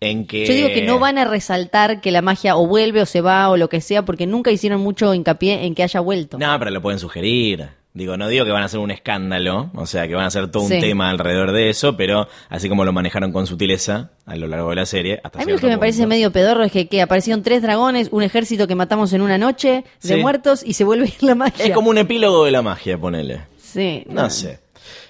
En 0.02 0.26
que... 0.28 0.46
Yo 0.46 0.54
digo 0.54 0.70
que 0.70 0.82
no 0.84 0.98
van 0.98 1.18
a 1.18 1.26
resaltar 1.26 2.00
que 2.00 2.12
la 2.12 2.22
magia 2.22 2.56
o 2.56 2.66
vuelve 2.66 3.02
o 3.02 3.06
se 3.06 3.20
va 3.20 3.50
o 3.50 3.58
lo 3.58 3.68
que 3.68 3.82
sea, 3.82 4.06
porque 4.06 4.26
nunca 4.28 4.50
hicieron 4.50 4.80
mucho 4.80 5.14
hincapié 5.14 5.66
en 5.66 5.76
que 5.76 5.84
haya 5.84 6.00
vuelto. 6.00 6.38
No, 6.38 6.58
pero 6.58 6.72
lo 6.72 6.82
pueden 6.82 7.00
sugerir. 7.00 7.68
Digo, 8.00 8.16
no 8.16 8.30
digo 8.30 8.46
que 8.46 8.52
van 8.52 8.62
a 8.64 8.68
hacer 8.68 8.80
un 8.80 8.92
escándalo, 8.92 9.72
o 9.76 9.86
sea, 9.86 10.08
que 10.08 10.16
van 10.16 10.24
a 10.24 10.28
hacer 10.28 10.50
todo 10.50 10.64
un 10.64 10.70
tema 10.70 11.10
alrededor 11.10 11.52
de 11.52 11.70
eso, 11.70 11.98
pero 11.98 12.30
así 12.48 12.70
como 12.70 12.86
lo 12.86 12.94
manejaron 12.94 13.34
con 13.34 13.46
sutileza 13.46 14.12
a 14.26 14.38
lo 14.38 14.48
largo 14.48 14.70
de 14.70 14.78
la 14.78 14.86
serie, 14.86 15.20
hasta 15.22 15.42
A 15.42 15.46
mí 15.46 15.52
lo 15.52 15.58
que 15.60 15.68
me 15.68 15.78
parece 15.78 16.08
medio 16.08 16.32
pedorro 16.32 16.64
es 16.64 16.72
que, 16.72 16.88
que 16.88 17.02
aparecieron 17.02 17.44
tres 17.44 17.62
dragones, 17.62 18.08
un 18.14 18.24
ejército 18.24 18.68
que 18.68 18.76
matamos 18.76 19.12
en 19.12 19.22
una 19.22 19.38
noche 19.38 19.84
de 20.02 20.16
Sí. 20.16 20.16
muertos 20.16 20.64
y 20.66 20.76
se 20.76 20.86
vuelve 20.86 21.12
la 21.20 21.36
magia. 21.36 21.66
Es 21.66 21.72
como 21.74 21.90
un 21.90 21.98
epílogo 21.98 22.46
de 22.46 22.52
la 22.52 22.62
magia, 22.62 22.98
ponele. 22.98 23.42
Sí. 23.62 24.06
No 24.08 24.30
sé. 24.30 24.60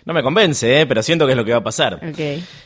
No 0.05 0.13
me 0.13 0.23
convence, 0.23 0.81
¿eh? 0.81 0.85
pero 0.85 1.03
siento 1.03 1.25
que 1.25 1.33
es 1.33 1.37
lo 1.37 1.45
que 1.45 1.51
va 1.51 1.57
a 1.57 1.63
pasar. 1.63 1.99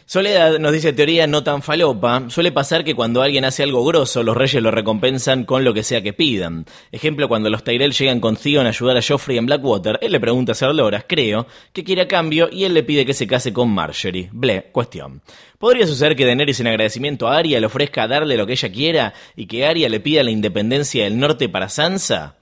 Soledad 0.05 0.59
nos 0.59 0.71
dice 0.71 0.93
teoría 0.93 1.27
no 1.27 1.43
tan 1.43 1.61
falopa. 1.61 2.23
Suele 2.29 2.51
pasar 2.51 2.83
que 2.83 2.95
cuando 2.95 3.21
alguien 3.21 3.45
hace 3.45 3.63
algo 3.63 3.83
grosso, 3.85 4.23
los 4.23 4.35
reyes 4.35 4.61
lo 4.61 4.71
recompensan 4.71 5.43
con 5.45 5.63
lo 5.63 5.73
que 5.73 5.83
sea 5.83 6.01
que 6.01 6.13
pidan. 6.13 6.65
Ejemplo, 6.91 7.27
cuando 7.27 7.49
los 7.49 7.63
Tyrell 7.63 7.93
llegan 7.93 8.19
con 8.19 8.35
Theon 8.35 8.65
a 8.65 8.69
ayudar 8.69 8.97
a 8.97 9.01
Joffrey 9.01 9.37
en 9.37 9.45
Blackwater, 9.45 9.99
él 10.01 10.11
le 10.11 10.19
pregunta 10.19 10.51
a 10.51 10.55
Sir 10.55 10.73
Loras, 10.73 11.05
creo, 11.07 11.47
que 11.71 11.83
quiere 11.83 12.03
a 12.03 12.07
cambio 12.07 12.49
y 12.51 12.65
él 12.65 12.73
le 12.73 12.83
pide 12.83 13.05
que 13.05 13.13
se 13.13 13.27
case 13.27 13.53
con 13.53 13.69
Marjorie. 13.69 14.29
Ble, 14.31 14.69
cuestión. 14.71 15.21
¿Podría 15.57 15.87
suceder 15.87 16.15
que 16.15 16.25
Daenerys 16.25 16.59
en 16.59 16.67
agradecimiento 16.67 17.27
a 17.27 17.37
Arya 17.37 17.59
le 17.59 17.67
ofrezca 17.67 18.07
darle 18.07 18.35
lo 18.35 18.45
que 18.45 18.53
ella 18.53 18.71
quiera 18.71 19.13
y 19.35 19.45
que 19.45 19.65
Arya 19.65 19.87
le 19.87 20.01
pida 20.01 20.21
la 20.23 20.31
independencia 20.31 21.05
del 21.05 21.17
norte 21.17 21.47
para 21.47 21.69
Sansa? 21.69 22.35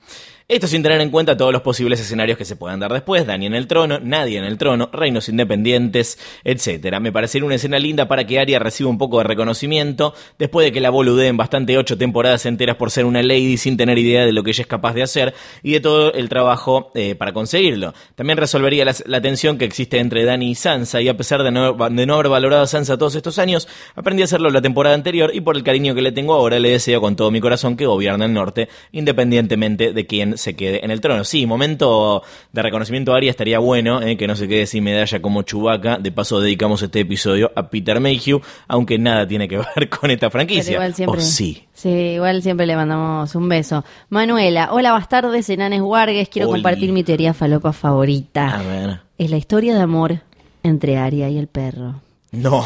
Esto 0.48 0.68
sin 0.68 0.84
tener 0.84 1.00
en 1.02 1.10
cuenta 1.10 1.38
todos 1.38 1.54
los 1.54 1.62
posibles 1.62 2.00
escenarios 2.00 2.38
que 2.38 2.46
se 2.46 2.56
puedan 2.56 2.80
dar 2.80 2.92
después, 2.92 3.26
Dani 3.26 3.46
en 3.46 3.54
el 3.54 3.68
trono, 3.68 4.00
nadie 4.00 4.38
en 4.38 4.44
el 4.44 4.58
trono, 4.58 4.90
reinos 4.92 5.30
independientes, 5.30 6.20
etcétera. 6.44 7.00
Me 7.00 7.12
parecería 7.12 7.46
una 7.46 7.56
escena 7.56 7.80
linda 7.80 8.08
para 8.08 8.26
que 8.26 8.40
Arya 8.40 8.60
reciba 8.60 8.90
un 8.90 8.98
poco 8.98 9.20
de 9.20 9.24
reconocimiento, 9.26 10.14
después 10.38 10.66
de 10.66 10.72
que 10.72 10.82
la 10.82 10.90
boludeen 10.90 11.38
bastante 11.38 11.78
ocho 11.78 11.98
temporadas 11.98 12.46
enteras 12.46 12.76
por 12.76 12.92
ser 12.92 13.06
una 13.06 13.24
lady 13.24 13.58
sin 13.58 13.78
tener 13.78 13.98
idea 13.98 14.26
de 14.26 14.34
lo 14.34 14.44
que 14.44 14.52
ella 14.52 14.64
es 14.64 14.68
capaz 14.68 14.94
de 14.94 15.04
hacer 15.04 15.34
y 15.64 15.74
de 15.74 15.80
todo 15.80 16.14
el 16.14 16.28
trabajo 16.28 16.92
eh, 16.96 17.16
para 17.16 17.34
conseguirlo. 17.34 17.94
También 18.16 18.38
resolvería 18.38 18.84
la, 18.84 18.96
la 19.06 19.22
tensión 19.22 19.58
que 19.58 19.66
existe 19.66 20.00
entre 20.00 20.26
Dani 20.26 20.52
y 20.52 20.56
Sansa, 20.56 21.02
y 21.02 21.08
a 21.08 21.16
pesar 21.16 21.44
de 21.44 21.52
no, 21.52 21.74
de 21.74 22.06
no 22.06 22.14
haber 22.16 22.30
valorado 22.30 22.64
a 22.64 22.68
Sansa 22.68 22.98
todos 22.98 23.16
estos 23.16 23.40
años, 23.40 23.68
aprendí 23.96 24.22
a 24.22 24.26
hacerlo 24.26 24.50
la 24.50 24.62
temporada 24.62 24.96
anterior 24.96 25.32
y 25.34 25.42
por 25.42 25.56
el 25.56 25.64
cariño 25.64 25.96
que 25.96 26.02
le 26.02 26.12
tengo 26.12 26.34
ahora 26.34 26.60
le 26.60 26.72
deseo 26.72 27.00
con 27.00 27.16
todo 27.16 27.32
mi 27.32 27.40
corazón 27.40 27.78
que 27.78 27.86
gobierne 27.86 28.26
el 28.26 28.34
norte, 28.34 28.70
independientemente 28.92 29.94
de 29.94 30.06
quién 30.06 30.31
se 30.38 30.56
quede 30.56 30.84
en 30.84 30.92
el 30.92 31.02
trono. 31.02 31.24
Sí, 31.24 31.46
momento 31.46 32.24
de 32.52 32.62
reconocimiento 32.62 33.14
a 33.14 33.18
Arya 33.18 33.30
estaría 33.32 33.60
bueno, 33.60 34.02
eh, 34.02 34.18
que 34.18 34.28
no 34.28 34.36
se 34.36 34.48
quede 34.48 34.66
sin 34.66 34.84
medalla 34.84 35.22
como 35.22 35.42
Chewbacca. 35.44 35.98
De 35.98 36.12
paso 36.12 36.40
dedicamos 36.40 36.82
este 36.82 37.02
episodio 37.02 37.52
a 37.56 37.70
Peter 37.70 38.00
Mayhew, 38.00 38.42
aunque 38.68 38.98
nada 38.98 39.28
tiene 39.28 39.48
que 39.48 39.58
ver 39.58 39.90
con 40.00 40.12
esta 40.12 40.30
franquicia. 40.30 40.74
igual 40.74 40.94
siempre, 40.94 41.20
O 41.20 41.24
sí. 41.24 41.64
Sí, 41.74 41.90
igual 41.90 42.42
siempre 42.44 42.66
le 42.66 42.76
mandamos 42.76 43.34
un 43.36 43.50
beso. 43.50 43.84
Manuela, 44.10 44.70
hola 44.72 44.92
bastardes, 44.92 45.50
enanes 45.50 45.82
guargues, 45.82 46.30
quiero 46.30 46.50
Oli. 46.50 46.62
compartir 46.62 46.92
mi 46.92 47.04
teoría 47.04 47.34
falopa 47.34 47.74
favorita. 47.74 48.60
A 48.60 48.64
ver. 48.64 49.00
Es 49.18 49.32
la 49.32 49.38
historia 49.38 49.74
de 49.76 49.82
amor 49.82 50.22
entre 50.64 50.98
Aria 50.98 51.30
y 51.30 51.38
el 51.38 51.48
perro. 51.48 51.96
No. 52.32 52.64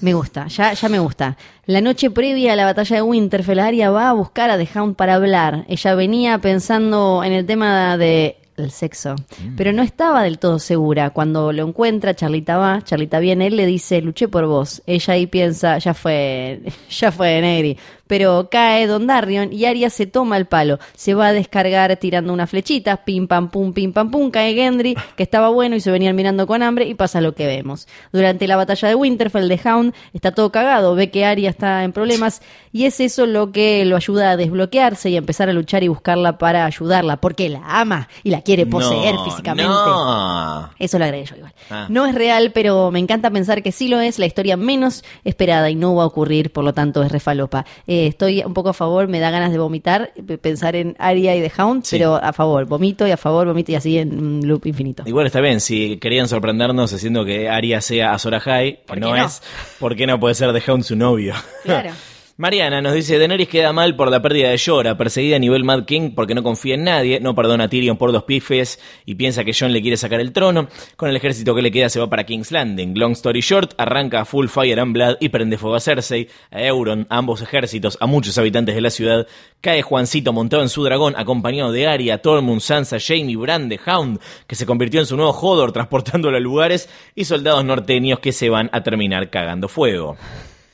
Me 0.00 0.14
gusta, 0.14 0.46
ya, 0.46 0.72
ya 0.72 0.88
me 0.88 0.98
gusta. 0.98 1.36
La 1.66 1.80
noche 1.80 2.10
previa 2.10 2.54
a 2.54 2.56
la 2.56 2.64
batalla 2.64 2.96
de 2.96 3.02
Winterfell, 3.02 3.58
Arya 3.58 3.90
va 3.90 4.08
a 4.08 4.12
buscar 4.14 4.50
a 4.50 4.56
The 4.56 4.68
Hound 4.74 4.96
para 4.96 5.14
hablar. 5.14 5.66
Ella 5.68 5.94
venía 5.94 6.38
pensando 6.38 7.22
en 7.22 7.32
el 7.32 7.44
tema 7.44 7.98
de 7.98 8.40
el 8.56 8.70
sexo, 8.70 9.16
pero 9.56 9.72
no 9.72 9.82
estaba 9.82 10.22
del 10.22 10.38
todo 10.38 10.58
segura. 10.58 11.10
Cuando 11.10 11.52
lo 11.52 11.66
encuentra, 11.66 12.14
Charlita 12.14 12.56
va, 12.56 12.82
Charlita 12.82 13.18
viene, 13.18 13.46
él 13.46 13.56
le 13.56 13.66
dice, 13.66 14.00
luché 14.00 14.28
por 14.28 14.46
vos. 14.46 14.82
Ella 14.86 15.14
ahí 15.14 15.26
piensa, 15.26 15.78
ya 15.78 15.94
fue, 15.94 16.62
ya 16.90 17.12
fue 17.12 17.40
Negri. 17.40 17.76
Pero 18.10 18.48
cae 18.50 18.88
Don 18.88 19.06
Darion 19.06 19.52
y 19.52 19.66
Arya 19.66 19.88
se 19.88 20.04
toma 20.04 20.36
el 20.36 20.46
palo. 20.46 20.80
Se 20.96 21.14
va 21.14 21.28
a 21.28 21.32
descargar 21.32 21.96
tirando 21.98 22.32
unas 22.32 22.50
flechitas, 22.50 22.98
pim 23.04 23.28
pam 23.28 23.50
pum, 23.50 23.72
pim 23.72 23.92
pam 23.92 24.10
pum, 24.10 24.32
cae 24.32 24.52
Gendry, 24.52 24.96
que 25.14 25.22
estaba 25.22 25.48
bueno 25.50 25.76
y 25.76 25.80
se 25.80 25.92
venían 25.92 26.16
mirando 26.16 26.44
con 26.48 26.64
hambre 26.64 26.86
y 26.86 26.94
pasa 26.94 27.20
lo 27.20 27.36
que 27.36 27.46
vemos. 27.46 27.86
Durante 28.10 28.48
la 28.48 28.56
batalla 28.56 28.88
de 28.88 28.96
Winterfell, 28.96 29.46
The 29.46 29.68
Hound 29.68 29.94
está 30.12 30.32
todo 30.32 30.50
cagado, 30.50 30.96
ve 30.96 31.08
que 31.12 31.24
Arya 31.24 31.50
está 31.50 31.84
en 31.84 31.92
problemas 31.92 32.42
y 32.72 32.86
es 32.86 32.98
eso 32.98 33.26
lo 33.26 33.52
que 33.52 33.84
lo 33.84 33.94
ayuda 33.94 34.32
a 34.32 34.36
desbloquearse 34.36 35.10
y 35.10 35.14
a 35.14 35.18
empezar 35.18 35.48
a 35.48 35.52
luchar 35.52 35.84
y 35.84 35.88
buscarla 35.88 36.36
para 36.36 36.64
ayudarla, 36.64 37.18
porque 37.18 37.48
la 37.48 37.62
ama 37.64 38.08
y 38.24 38.30
la 38.30 38.40
quiere 38.42 38.66
poseer 38.66 39.14
No, 39.14 39.24
físicamente. 39.24 39.70
No. 39.70 40.70
Eso 40.80 40.98
lo 40.98 41.04
agregué 41.04 41.26
yo 41.26 41.36
igual. 41.36 41.52
Ah. 41.70 41.86
No 41.88 42.06
es 42.06 42.14
real, 42.16 42.50
pero 42.52 42.90
me 42.90 42.98
encanta 42.98 43.30
pensar 43.30 43.62
que 43.62 43.70
sí 43.70 43.86
lo 43.86 44.00
es, 44.00 44.18
la 44.18 44.26
historia 44.26 44.56
menos 44.56 45.04
esperada 45.22 45.70
y 45.70 45.76
no 45.76 45.94
va 45.94 46.02
a 46.02 46.06
ocurrir, 46.06 46.50
por 46.50 46.64
lo 46.64 46.72
tanto 46.72 47.04
es 47.04 47.12
refalopa. 47.12 47.64
Eh, 47.86 47.99
estoy 48.06 48.42
un 48.44 48.54
poco 48.54 48.70
a 48.70 48.72
favor, 48.74 49.08
me 49.08 49.20
da 49.20 49.30
ganas 49.30 49.52
de 49.52 49.58
vomitar, 49.58 50.12
pensar 50.42 50.76
en 50.76 50.94
Arya 50.98 51.34
y 51.36 51.40
The 51.40 51.52
Hound, 51.60 51.84
Sí. 51.84 51.96
pero 51.96 52.16
a 52.16 52.32
favor, 52.32 52.66
vomito 52.66 53.06
y 53.06 53.10
a 53.10 53.16
favor, 53.16 53.46
vomito 53.46 53.72
y 53.72 53.74
así 53.74 53.98
en 53.98 54.18
un 54.18 54.46
loop 54.46 54.66
infinito. 54.66 55.02
Igual 55.06 55.26
está 55.26 55.40
bien, 55.40 55.60
si 55.60 55.98
querían 55.98 56.28
sorprendernos 56.28 56.92
haciendo 56.92 57.24
que 57.24 57.48
Arya 57.48 57.80
sea 57.80 58.12
Azor 58.12 58.34
Ahai, 58.34 58.76
que 58.76 58.82
¿Por 58.86 58.94
qué 58.96 59.00
no, 59.00 59.16
no? 59.16 59.24
es, 59.26 59.42
¿por 59.78 59.96
qué 59.96 60.06
no 60.06 60.18
puede 60.20 60.34
ser 60.34 60.52
The 60.52 60.70
Hound 60.70 60.84
su 60.84 60.96
novio? 60.96 61.34
Claro. 61.64 61.90
Mariana 62.40 62.80
nos 62.80 62.94
dice, 62.94 63.18
Daenerys 63.18 63.48
queda 63.48 63.70
mal 63.70 63.96
por 63.96 64.10
la 64.10 64.22
pérdida 64.22 64.48
de 64.48 64.58
Jorah, 64.58 64.96
perseguida 64.96 65.36
a 65.36 65.38
nivel 65.38 65.62
Mad 65.62 65.84
King 65.84 66.12
porque 66.14 66.34
no 66.34 66.42
confía 66.42 66.74
en 66.74 66.84
nadie, 66.84 67.20
no 67.20 67.34
perdona 67.34 67.64
a 67.64 67.68
Tyrion 67.68 67.98
por 67.98 68.12
dos 68.12 68.22
pifes 68.22 68.80
y 69.04 69.16
piensa 69.16 69.44
que 69.44 69.52
Jon 69.52 69.74
le 69.74 69.82
quiere 69.82 69.98
sacar 69.98 70.20
el 70.20 70.32
trono. 70.32 70.66
Con 70.96 71.10
el 71.10 71.16
ejército 71.16 71.54
que 71.54 71.60
le 71.60 71.70
queda 71.70 71.90
se 71.90 72.00
va 72.00 72.08
para 72.08 72.24
King's 72.24 72.50
Landing. 72.50 72.98
Long 72.98 73.12
story 73.12 73.42
short, 73.42 73.74
arranca 73.76 74.22
a 74.22 74.24
Full 74.24 74.46
Fire 74.46 74.80
and 74.80 74.94
Blood 74.94 75.16
y 75.20 75.28
prende 75.28 75.58
fuego 75.58 75.76
a 75.76 75.80
Cersei, 75.80 76.28
a 76.50 76.62
Euron, 76.62 77.06
a 77.10 77.18
ambos 77.18 77.42
ejércitos, 77.42 77.98
a 78.00 78.06
muchos 78.06 78.38
habitantes 78.38 78.74
de 78.74 78.80
la 78.80 78.88
ciudad. 78.88 79.26
Cae 79.60 79.82
Juancito 79.82 80.32
montado 80.32 80.62
en 80.62 80.70
su 80.70 80.82
dragón, 80.82 81.12
acompañado 81.18 81.72
de 81.72 81.88
Arya, 81.88 82.22
Tormund, 82.22 82.62
Sansa, 82.62 82.96
Jaime, 83.06 83.36
Bran, 83.36 83.68
The 83.68 83.78
Hound, 83.84 84.18
que 84.46 84.56
se 84.56 84.64
convirtió 84.64 85.00
en 85.00 85.06
su 85.06 85.14
nuevo 85.14 85.32
Hodor 85.32 85.72
transportándolo 85.72 86.38
a 86.38 86.40
lugares, 86.40 86.88
y 87.14 87.26
soldados 87.26 87.66
norteños 87.66 88.20
que 88.20 88.32
se 88.32 88.48
van 88.48 88.70
a 88.72 88.82
terminar 88.82 89.28
cagando 89.28 89.68
fuego. 89.68 90.16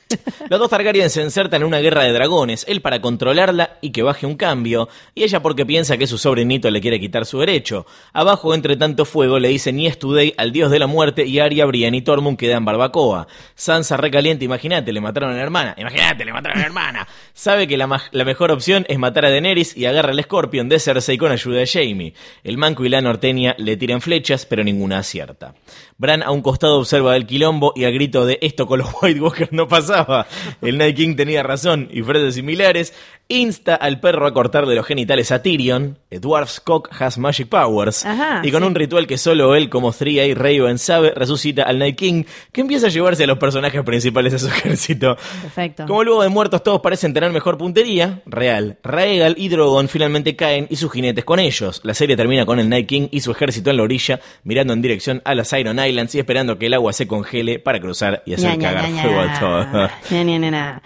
Los 0.49 0.59
dos 0.59 0.69
Targaryen 0.69 1.09
se 1.09 1.21
insertan 1.21 1.61
en 1.61 1.67
una 1.67 1.79
guerra 1.79 2.03
de 2.03 2.13
dragones, 2.13 2.65
él 2.67 2.81
para 2.81 3.01
controlarla 3.01 3.77
y 3.81 3.91
que 3.91 4.03
baje 4.03 4.25
un 4.25 4.35
cambio, 4.35 4.89
y 5.13 5.23
ella 5.23 5.41
porque 5.41 5.65
piensa 5.65 5.97
que 5.97 6.07
su 6.07 6.17
sobrinito 6.17 6.69
le 6.69 6.81
quiere 6.81 6.99
quitar 6.99 7.25
su 7.25 7.39
derecho. 7.39 7.85
Abajo, 8.13 8.53
entre 8.53 8.77
tanto 8.77 9.05
fuego, 9.05 9.39
le 9.39 9.49
dicen 9.49 9.77
Yes 9.77 9.99
Today 9.99 10.33
al 10.37 10.51
dios 10.51 10.71
de 10.71 10.79
la 10.79 10.87
muerte 10.87 11.25
y 11.25 11.39
Arya, 11.39 11.65
Brienne 11.65 11.97
y 11.97 12.01
Tormund 12.01 12.37
quedan 12.37 12.65
barbacoa. 12.65 13.27
Sansa 13.55 13.97
recaliente, 13.97 14.45
imagínate, 14.45 14.93
le 14.93 15.01
mataron 15.01 15.31
a 15.31 15.35
la 15.35 15.43
hermana. 15.43 15.75
Imagínate, 15.77 16.25
le 16.25 16.33
mataron 16.33 16.57
a 16.57 16.61
la 16.61 16.67
hermana. 16.67 17.07
Sabe 17.33 17.67
que 17.67 17.77
la, 17.77 17.87
mejor 17.87 18.51
opción 18.51 18.85
es 18.87 18.97
matar 18.97 19.25
a 19.25 19.29
Daenerys 19.29 19.75
y 19.75 19.85
agarra 19.85 20.11
el 20.11 20.23
Scorpion 20.23 20.69
de 20.69 20.79
Cersei 20.79 21.17
con 21.17 21.31
ayuda 21.31 21.59
de 21.59 21.67
Jaime. 21.67 22.13
El 22.43 22.57
manco 22.57 22.85
y 22.85 22.89
la 22.89 23.01
norteña 23.01 23.55
le 23.57 23.77
tiran 23.77 24.01
flechas, 24.01 24.45
pero 24.45 24.63
ninguna 24.63 24.99
acierta. 24.99 25.53
Bran 25.99 26.21
a 26.21 26.29
un 26.29 26.41
costado 26.41 26.77
observa 26.77 27.15
el 27.15 27.25
quilombo 27.25 27.73
y 27.75 27.85
al 27.85 27.93
grito 27.93 28.25
de 28.25 28.37
esto 28.41 28.67
con 28.67 28.79
los 28.79 28.89
White 29.01 29.19
Walkers 29.19 29.51
no 29.51 29.67
pasaba. 29.67 30.27
El 30.61 30.77
Night 30.77 30.95
King 30.95 31.15
tenía 31.15 31.41
razón 31.41 31.89
y 31.91 32.03
frases 32.03 32.35
similares. 32.35 32.93
Insta 33.29 33.75
al 33.75 33.99
perro 33.99 34.25
a 34.25 34.33
cortarle 34.33 34.73
los 34.75 34.85
genitales 34.85 35.31
a 35.31 35.41
Tyrion. 35.41 35.97
Dwarf's 36.09 36.61
cock 36.61 36.89
has 36.97 37.17
magic 37.17 37.49
powers. 37.49 38.05
Ajá, 38.05 38.41
y 38.43 38.51
con 38.51 38.61
sí. 38.61 38.67
un 38.67 38.75
ritual 38.75 39.05
que 39.05 39.17
solo 39.17 39.53
él, 39.55 39.69
como 39.69 39.91
Three 39.91 40.33
Raven 40.33 40.77
sabe, 40.77 41.11
resucita 41.13 41.63
al 41.63 41.77
Night 41.79 41.97
King, 41.97 42.23
que 42.53 42.61
empieza 42.61 42.87
a 42.87 42.89
llevarse 42.89 43.25
a 43.25 43.27
los 43.27 43.37
personajes 43.37 43.83
principales 43.83 44.31
de 44.31 44.39
su 44.39 44.47
ejército. 44.57 45.17
Perfecto. 45.41 45.85
Como 45.87 46.03
luego 46.05 46.23
de 46.23 46.29
muertos 46.29 46.63
todos 46.63 46.79
parecen 46.79 47.13
tener 47.13 47.31
mejor 47.31 47.57
puntería, 47.57 48.21
real, 48.25 48.77
Raegal 48.83 49.35
y 49.37 49.49
Drogon 49.49 49.89
finalmente 49.89 50.37
caen 50.37 50.67
y 50.69 50.77
sus 50.77 50.91
jinetes 50.91 51.25
con 51.25 51.39
ellos. 51.39 51.81
La 51.83 51.93
serie 51.93 52.15
termina 52.15 52.45
con 52.45 52.59
el 52.59 52.69
Night 52.69 52.87
King 52.87 53.07
y 53.11 53.19
su 53.19 53.31
ejército 53.31 53.69
en 53.71 53.77
la 53.77 53.83
orilla, 53.83 54.21
mirando 54.45 54.71
en 54.71 54.81
dirección 54.81 55.21
a 55.25 55.35
las 55.35 55.51
Iron 55.51 55.79
Islands 55.85 56.15
y 56.15 56.19
esperando 56.19 56.57
que 56.57 56.67
el 56.67 56.73
agua 56.73 56.93
se 56.93 57.07
congele 57.07 57.59
para 57.59 57.81
cruzar 57.81 58.23
y 58.25 58.35
hacer 58.35 58.57
Ña, 58.57 58.69
cagar 58.69 58.89
ña, 58.89 59.01
fuego 59.01 59.25
ña. 59.25 59.35
a 59.35 59.39
todo. 59.39 59.89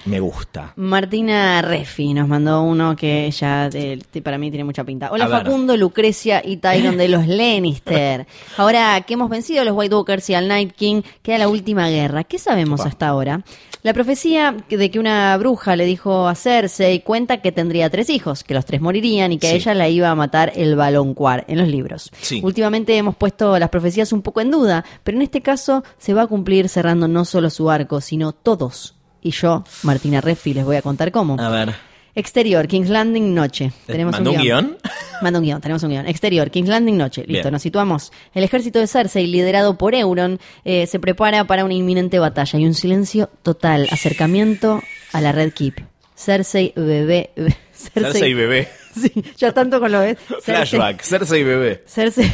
Me 0.05 0.19
gusta. 0.19 0.73
Martina 0.75 1.61
Reffi 1.61 2.13
nos 2.15 2.30
mandó 2.32 2.63
uno 2.63 2.95
que 2.95 3.29
ya 3.29 3.69
eh, 3.71 3.99
para 4.23 4.39
mí 4.39 4.49
tiene 4.49 4.63
mucha 4.63 4.84
pinta. 4.84 5.11
Hola 5.11 5.25
A 5.25 5.27
ver. 5.27 5.43
Facundo, 5.43 5.77
Lucrecia 5.77 6.41
y 6.43 6.57
Tyron 6.57 6.97
de 6.97 7.07
los 7.07 7.27
Lannister. 7.27 8.25
Ahora 8.57 9.01
que 9.01 9.13
hemos 9.13 9.29
vencido 9.29 9.61
a 9.61 9.65
los 9.65 9.75
White 9.75 9.93
Walkers 9.93 10.29
y 10.32 10.34
al 10.34 10.47
Night 10.47 10.73
King, 10.73 11.03
queda 11.21 11.38
la 11.38 11.47
última 11.47 11.89
guerra. 11.89 12.23
¿Qué 12.23 12.39
sabemos 12.39 12.79
Opa. 12.79 12.89
hasta 12.89 13.07
ahora? 13.07 13.43
La 13.84 13.93
profecía 13.93 14.55
de 14.69 14.91
que 14.91 14.99
una 14.99 15.36
bruja 15.38 15.75
le 15.75 15.86
dijo 15.86 16.27
a 16.27 16.36
Cersei 16.36 17.01
cuenta 17.01 17.38
que 17.38 17.51
tendría 17.51 17.89
tres 17.89 18.11
hijos, 18.11 18.43
que 18.43 18.53
los 18.53 18.63
tres 18.63 18.79
morirían 18.79 19.32
y 19.32 19.39
que 19.39 19.47
a 19.47 19.51
ella 19.53 19.73
la 19.73 19.89
iba 19.89 20.09
a 20.09 20.15
matar 20.15 20.51
el 20.55 20.75
Baloncuar 20.75 21.45
en 21.47 21.57
los 21.57 21.67
libros. 21.67 22.11
Sí. 22.21 22.41
Últimamente 22.43 22.95
hemos 22.95 23.15
puesto 23.15 23.57
las 23.57 23.69
profecías 23.69 24.13
un 24.13 24.21
poco 24.21 24.39
en 24.39 24.51
duda, 24.51 24.86
pero 25.03 25.17
en 25.17 25.23
este 25.23 25.41
caso 25.41 25.84
se 25.97 26.13
va 26.13 26.23
a 26.23 26.27
cumplir 26.27 26.69
cerrando 26.69 27.07
no 27.07 27.25
solo 27.25 27.49
su 27.49 27.71
arco, 27.71 28.01
sino 28.01 28.34
todos. 28.34 28.93
Y 29.23 29.32
yo, 29.32 29.63
Martina 29.84 30.21
Reffi, 30.21 30.53
les 30.53 30.65
voy 30.65 30.75
a 30.75 30.82
contar 30.82 31.11
cómo. 31.11 31.38
A 31.39 31.49
ver. 31.49 31.73
Exterior, 32.16 32.68
King's 32.68 32.89
Landing, 32.89 33.34
noche. 33.34 33.72
Tenemos 33.86 34.14
¿Mandó 34.14 34.32
un 34.32 34.38
guion? 34.38 34.78
Manda 35.22 35.39
un 35.39 35.45
guion, 35.45 35.62
tenemos 35.62 35.84
un 35.84 35.89
guion. 35.91 36.07
Exterior, 36.07 36.49
King's 36.51 36.70
Landing, 36.70 36.97
noche. 36.97 37.22
Listo, 37.28 37.43
Bien. 37.43 37.51
nos 37.53 37.62
situamos. 37.62 38.12
El 38.34 38.43
ejército 38.43 38.80
de 38.80 38.88
Cersei, 38.88 39.28
liderado 39.28 39.78
por 39.78 39.95
Euron, 39.95 40.39
eh, 40.66 40.88
se 40.88 40.99
prepara 40.99 41.45
para 41.45 41.64
una 41.64 41.74
inminente 41.74 42.20
batalla 42.20 42.59
y 42.59 42.66
un 42.66 42.74
silencio 42.74 43.30
total. 43.43 43.88
Acercamiento 43.91 44.82
a 45.14 45.22
la 45.22 45.32
Red 45.32 45.53
Keep. 45.53 45.76
Cersei, 46.16 46.74
bebé. 46.76 47.30
Cersei 47.74 48.34
bebé. 48.34 48.68
Sí, 48.93 49.12
ya 49.38 49.53
tanto 49.53 49.80
con 49.80 49.91
lo 49.91 49.99
ves. 50.01 50.18
Cersei- 50.28 50.41
Flashback. 50.41 51.01
Cersei 51.03 51.43
bebé. 51.43 51.84
Cersei. 51.88 52.32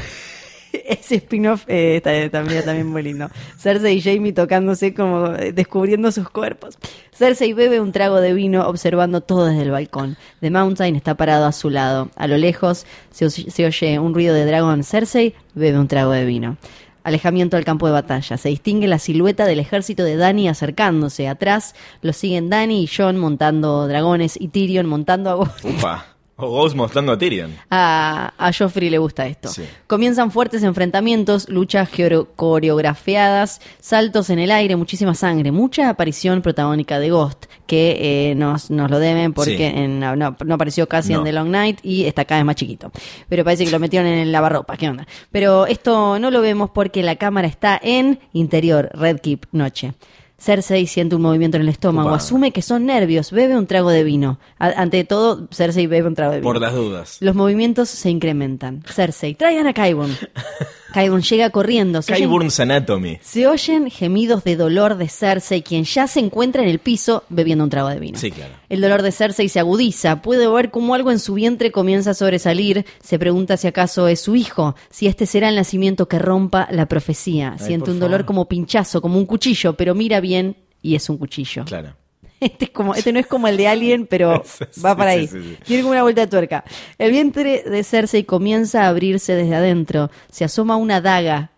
Ese 0.88 1.16
spin-off 1.16 1.64
eh, 1.68 1.98
está 1.98 2.30
también, 2.30 2.64
también 2.66 2.88
muy 2.88 3.04
lindo. 3.04 3.30
Cersei 3.58 3.98
y 3.98 4.02
Jamie 4.02 4.34
tocándose 4.34 4.94
como 4.94 5.34
eh, 5.36 5.52
descubriendo 5.54 6.12
sus 6.12 6.30
cuerpos. 6.30 6.78
Cersei 7.14 7.54
bebe 7.54 7.80
un 7.82 7.92
trago 7.92 8.22
de 8.22 8.34
vino 8.34 8.68
observando 8.68 9.22
todo 9.22 9.46
desde 9.48 9.64
el 9.64 9.72
balcón. 9.72 10.18
The 10.42 10.52
Mountain 10.52 10.96
está 10.96 11.16
parado 11.16 11.46
a 11.46 11.52
su 11.52 11.70
lado. 11.70 12.10
A 12.16 12.28
lo 12.28 12.38
lejos 12.38 12.86
se, 13.12 13.26
oye- 13.66 14.00
un 14.00 14.14
ruido 14.14 14.34
de 14.36 14.46
dragón. 14.46 14.84
Cersei 14.84 15.34
bebe 15.56 15.80
un 15.80 15.88
trago 15.88 16.12
de 16.12 16.26
vino. 16.26 16.58
Alejamiento 17.04 17.56
al 17.56 17.64
campo 17.64 17.88
de 17.88 17.94
batalla. 17.94 18.36
Se 18.38 18.50
distingue 18.50 18.86
la 18.88 19.00
silueta 19.00 19.46
del 19.46 19.60
ejército 19.62 20.04
de 20.04 20.18
Dany 20.18 20.50
acercándose. 20.50 21.30
Atrás 21.30 21.74
lo 22.02 22.12
siguen 22.12 22.50
Dany 22.50 22.72
y 22.84 22.88
Jon 22.88 23.18
montando 23.18 23.88
dragones 23.88 24.38
y 24.40 24.50
Tyrion 24.50 24.86
montando 24.88 25.30
a. 25.30 25.36
Upa. 25.66 26.06
O 26.40 26.48
Ghost 26.50 26.76
mostrando 26.76 27.12
a 27.12 27.18
Tyrion. 27.18 27.52
A, 27.72 28.32
a 28.38 28.52
Joffrey 28.54 28.92
le 28.92 29.00
gusta 29.00 29.26
esto. 29.26 29.50
Sí. 29.50 29.64
Comienzan 29.88 30.30
fuertes 30.32 30.62
enfrentamientos, 30.62 31.50
luchas 31.50 31.90
coreografiadas, 32.36 33.60
saltos 33.80 34.30
en 34.30 34.40
el 34.40 34.52
aire, 34.52 34.76
muchísima 34.76 35.16
sangre, 35.16 35.52
mucha 35.52 35.90
aparición 35.90 36.42
protagónica 36.42 37.00
de 37.00 37.10
Ghost, 37.10 37.46
que 37.66 38.30
eh, 38.32 38.36
nos, 38.36 38.70
nos 38.70 38.90
lo 38.92 39.00
deben 39.00 39.34
porque 39.34 39.58
Sí. 39.58 39.64
en- 39.64 40.00
no, 40.00 40.16
no- 40.16 40.36
no 40.46 40.56
apareció 40.56 40.88
casi 40.88 41.14
No. 41.14 41.20
en 41.20 41.26
The 41.26 41.32
Long 41.34 41.50
Night 41.50 41.80
y 41.84 42.06
está 42.06 42.26
cada 42.26 42.40
vez 42.42 42.46
más 42.46 42.56
chiquito. 42.56 42.92
Pero 43.30 43.44
parece 43.44 43.66
que 43.66 43.72
lo 43.72 43.80
metieron 43.80 44.08
en 44.08 44.20
el 44.20 44.32
lavarropa, 44.32 44.78
¿qué 44.78 44.90
onda? 44.90 45.08
Pero 45.32 45.66
esto 45.66 46.20
no 46.20 46.30
lo 46.32 46.42
vemos 46.42 46.70
porque 46.70 47.04
la 47.04 47.16
cámara 47.16 47.48
está 47.48 47.80
en 47.82 48.20
interior, 48.34 48.90
Red 48.94 49.20
Keep, 49.22 49.46
noche. 49.52 49.94
Cersei 50.40 50.86
siente 50.86 51.16
un 51.16 51.24
movimiento 51.24 51.58
en 51.58 51.64
el 51.64 51.70
estómago, 51.70 52.10
asume 52.12 52.52
que 52.52 52.62
son 52.62 52.86
nervios, 52.86 53.32
bebe 53.32 53.58
un 53.58 53.66
trago 53.66 53.90
de 53.90 54.04
vino. 54.04 54.38
A- 54.60 54.68
ante 54.82 55.04
todo, 55.04 55.48
Cersei 55.52 55.88
bebe 55.88 56.08
un 56.08 56.14
trago 56.16 56.32
de 56.34 56.40
vino. 56.40 56.48
Por 56.52 56.62
las 56.62 56.74
dudas. 56.74 57.18
Los 57.22 57.34
movimientos 57.36 57.90
se 57.90 58.10
incrementan. 58.12 58.84
Cersei, 58.86 59.34
traigan 59.36 59.66
a 59.68 59.74
Kaibon. 59.74 60.12
Kaibon 60.94 61.22
llega 61.22 61.50
corriendo. 61.50 62.02
Se 62.02 62.14
oyen, 62.14 62.50
Anatomy. 62.60 63.20
se 63.22 63.48
oyen 63.48 63.90
gemidos 63.90 64.44
de 64.44 64.56
dolor 64.56 64.98
de 64.98 65.08
Cersei, 65.10 65.62
quien 65.62 65.84
ya 65.84 66.08
se 66.08 66.20
encuentra 66.20 66.64
en 66.64 66.70
el 66.70 66.80
piso 66.80 67.24
bebiendo 67.30 67.64
un 67.64 67.70
trago 67.70 67.90
de 67.90 68.00
vino. 68.00 68.18
Sí, 68.18 68.32
claro. 68.32 68.54
El 68.70 68.82
dolor 68.82 69.02
de 69.02 69.12
Cersei 69.12 69.50
se 69.50 69.60
agudiza. 69.60 70.22
Puede 70.22 70.48
ver 70.48 70.72
cómo 70.72 70.96
algo 70.96 71.12
en 71.12 71.20
su 71.20 71.34
vientre 71.34 71.72
comienza 71.72 72.12
a 72.12 72.14
sobresalir. 72.14 72.86
Se 73.04 73.20
pregunta 73.20 73.58
si 73.58 73.68
acaso 73.68 74.08
es 74.08 74.22
su 74.22 74.36
hijo, 74.36 74.76
si 74.90 75.08
este 75.08 75.26
será 75.26 75.50
el 75.50 75.56
nacimiento 75.56 76.08
que 76.08 76.20
rompa 76.20 76.68
la 76.72 76.88
profecía. 76.88 77.56
Ay, 77.60 77.66
Siente 77.68 77.92
un 77.92 78.00
dolor 78.00 78.22
favor. 78.22 78.26
como 78.26 78.48
pinchazo, 78.48 79.02
como 79.02 79.18
un 79.18 79.26
cuchillo, 79.26 79.74
pero 79.74 79.94
mira 79.96 80.20
bien 80.20 80.56
y 80.82 80.96
es 80.96 81.10
un 81.10 81.18
cuchillo. 81.18 81.66
Claro. 81.66 81.96
Este, 82.40 82.66
es 82.66 82.72
como, 82.72 82.94
este 82.94 83.12
no 83.12 83.20
es 83.20 83.28
como 83.28 83.48
el 83.48 83.58
de 83.58 83.68
Alien, 83.68 84.06
pero 84.06 84.44
va 84.86 84.96
para 84.96 85.12
ahí. 85.12 85.28
Tiene 85.66 85.82
como 85.82 85.92
una 85.94 86.04
vuelta 86.04 86.22
de 86.22 86.28
tuerca. 86.28 86.64
El 86.98 87.12
vientre 87.12 87.64
de 87.64 87.84
Cersei 87.84 88.24
comienza 88.26 88.84
a 88.84 88.90
abrirse 88.90 89.34
desde 89.34 89.56
adentro. 89.56 90.12
Se 90.30 90.46
asoma 90.46 90.76
una 90.76 91.02
daga. 91.02 91.52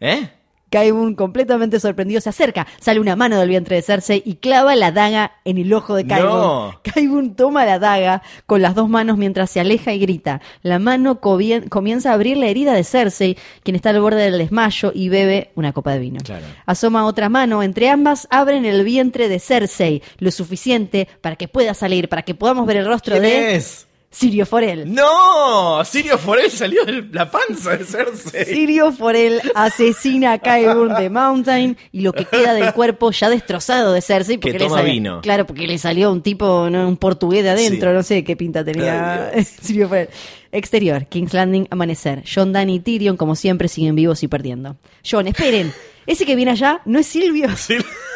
¿Eh? 0.00 0.28
Kaibun, 0.74 1.14
completamente 1.14 1.78
sorprendido, 1.78 2.20
se 2.20 2.30
acerca, 2.30 2.66
sale 2.80 2.98
una 2.98 3.14
mano 3.14 3.38
del 3.38 3.48
vientre 3.48 3.76
de 3.76 3.82
Cersei 3.82 4.24
y 4.26 4.34
clava 4.34 4.74
la 4.74 4.90
daga 4.90 5.34
en 5.44 5.58
el 5.58 5.72
ojo 5.72 5.94
de 5.94 6.04
Kaibun. 6.04 6.30
No. 6.30 6.80
Kaibun 6.82 7.36
toma 7.36 7.64
la 7.64 7.78
daga 7.78 8.22
con 8.46 8.60
las 8.60 8.74
dos 8.74 8.88
manos 8.88 9.16
mientras 9.16 9.50
se 9.50 9.60
aleja 9.60 9.92
y 9.92 10.00
grita. 10.00 10.40
La 10.62 10.80
mano 10.80 11.20
comienza 11.20 12.10
a 12.10 12.14
abrir 12.14 12.38
la 12.38 12.46
herida 12.46 12.72
de 12.72 12.82
Cersei, 12.82 13.38
quien 13.62 13.76
está 13.76 13.90
al 13.90 14.00
borde 14.00 14.20
del 14.20 14.36
desmayo 14.36 14.90
y 14.92 15.10
bebe 15.10 15.52
una 15.54 15.72
copa 15.72 15.92
de 15.92 16.00
vino. 16.00 16.18
Claro. 16.24 16.44
Asoma 16.66 17.06
otra 17.06 17.28
mano, 17.28 17.62
entre 17.62 17.88
ambas 17.88 18.26
abren 18.30 18.64
el 18.64 18.82
vientre 18.82 19.28
de 19.28 19.38
Cersei, 19.38 20.02
lo 20.18 20.32
suficiente 20.32 21.06
para 21.20 21.36
que 21.36 21.46
pueda 21.46 21.74
salir, 21.74 22.08
para 22.08 22.22
que 22.22 22.34
podamos 22.34 22.66
ver 22.66 22.78
el 22.78 22.86
rostro 22.86 23.12
¿Quién 23.20 23.22
de 23.22 23.54
es? 23.54 23.86
Sirio 24.14 24.46
Forel. 24.46 24.94
¡No! 24.94 25.84
Sirio 25.84 26.16
Forel 26.18 26.48
salió 26.50 26.84
de 26.84 27.02
la 27.12 27.28
panza 27.28 27.76
de 27.76 27.84
Cersei. 27.84 28.44
Sirio 28.44 28.92
Forel 28.92 29.40
asesina 29.56 30.34
a 30.34 30.38
Qyburn 30.38 30.94
de 30.94 31.10
Mountain 31.10 31.76
y 31.90 32.02
lo 32.02 32.12
que 32.12 32.24
queda 32.24 32.54
del 32.54 32.72
cuerpo 32.72 33.10
ya 33.10 33.28
destrozado 33.28 33.92
de 33.92 34.00
Cersei 34.00 34.36
Que 34.38 34.52
porque 34.52 34.58
toma 34.64 34.76
le 34.76 34.82
salió, 34.82 34.92
vino. 34.92 35.20
claro 35.20 35.46
porque 35.46 35.66
le 35.66 35.78
salió 35.78 36.12
un 36.12 36.22
tipo 36.22 36.70
¿no? 36.70 36.86
un 36.86 36.96
portugués 36.96 37.42
de 37.42 37.50
adentro 37.50 37.90
Sí. 37.90 37.94
no 37.96 38.02
sé 38.04 38.22
qué 38.24 38.36
pinta 38.36 38.64
tenía 38.64 39.30
Ay. 39.34 39.44
Sirio 39.62 39.88
Forel 39.88 40.08
exterior 40.52 41.06
King's 41.06 41.34
Landing 41.34 41.66
amanecer 41.70 42.22
John 42.32 42.52
Danny 42.52 42.76
y 42.76 42.80
Tyrion 42.80 43.16
como 43.16 43.34
siempre 43.34 43.66
siguen 43.66 43.96
vivos 43.96 44.22
y 44.22 44.28
perdiendo 44.28 44.76
John 45.08 45.26
esperen 45.26 45.72
ese 46.06 46.24
que 46.24 46.36
viene 46.36 46.52
allá 46.52 46.80
no 46.84 47.00
es 47.00 47.06
Silvio. 47.08 47.48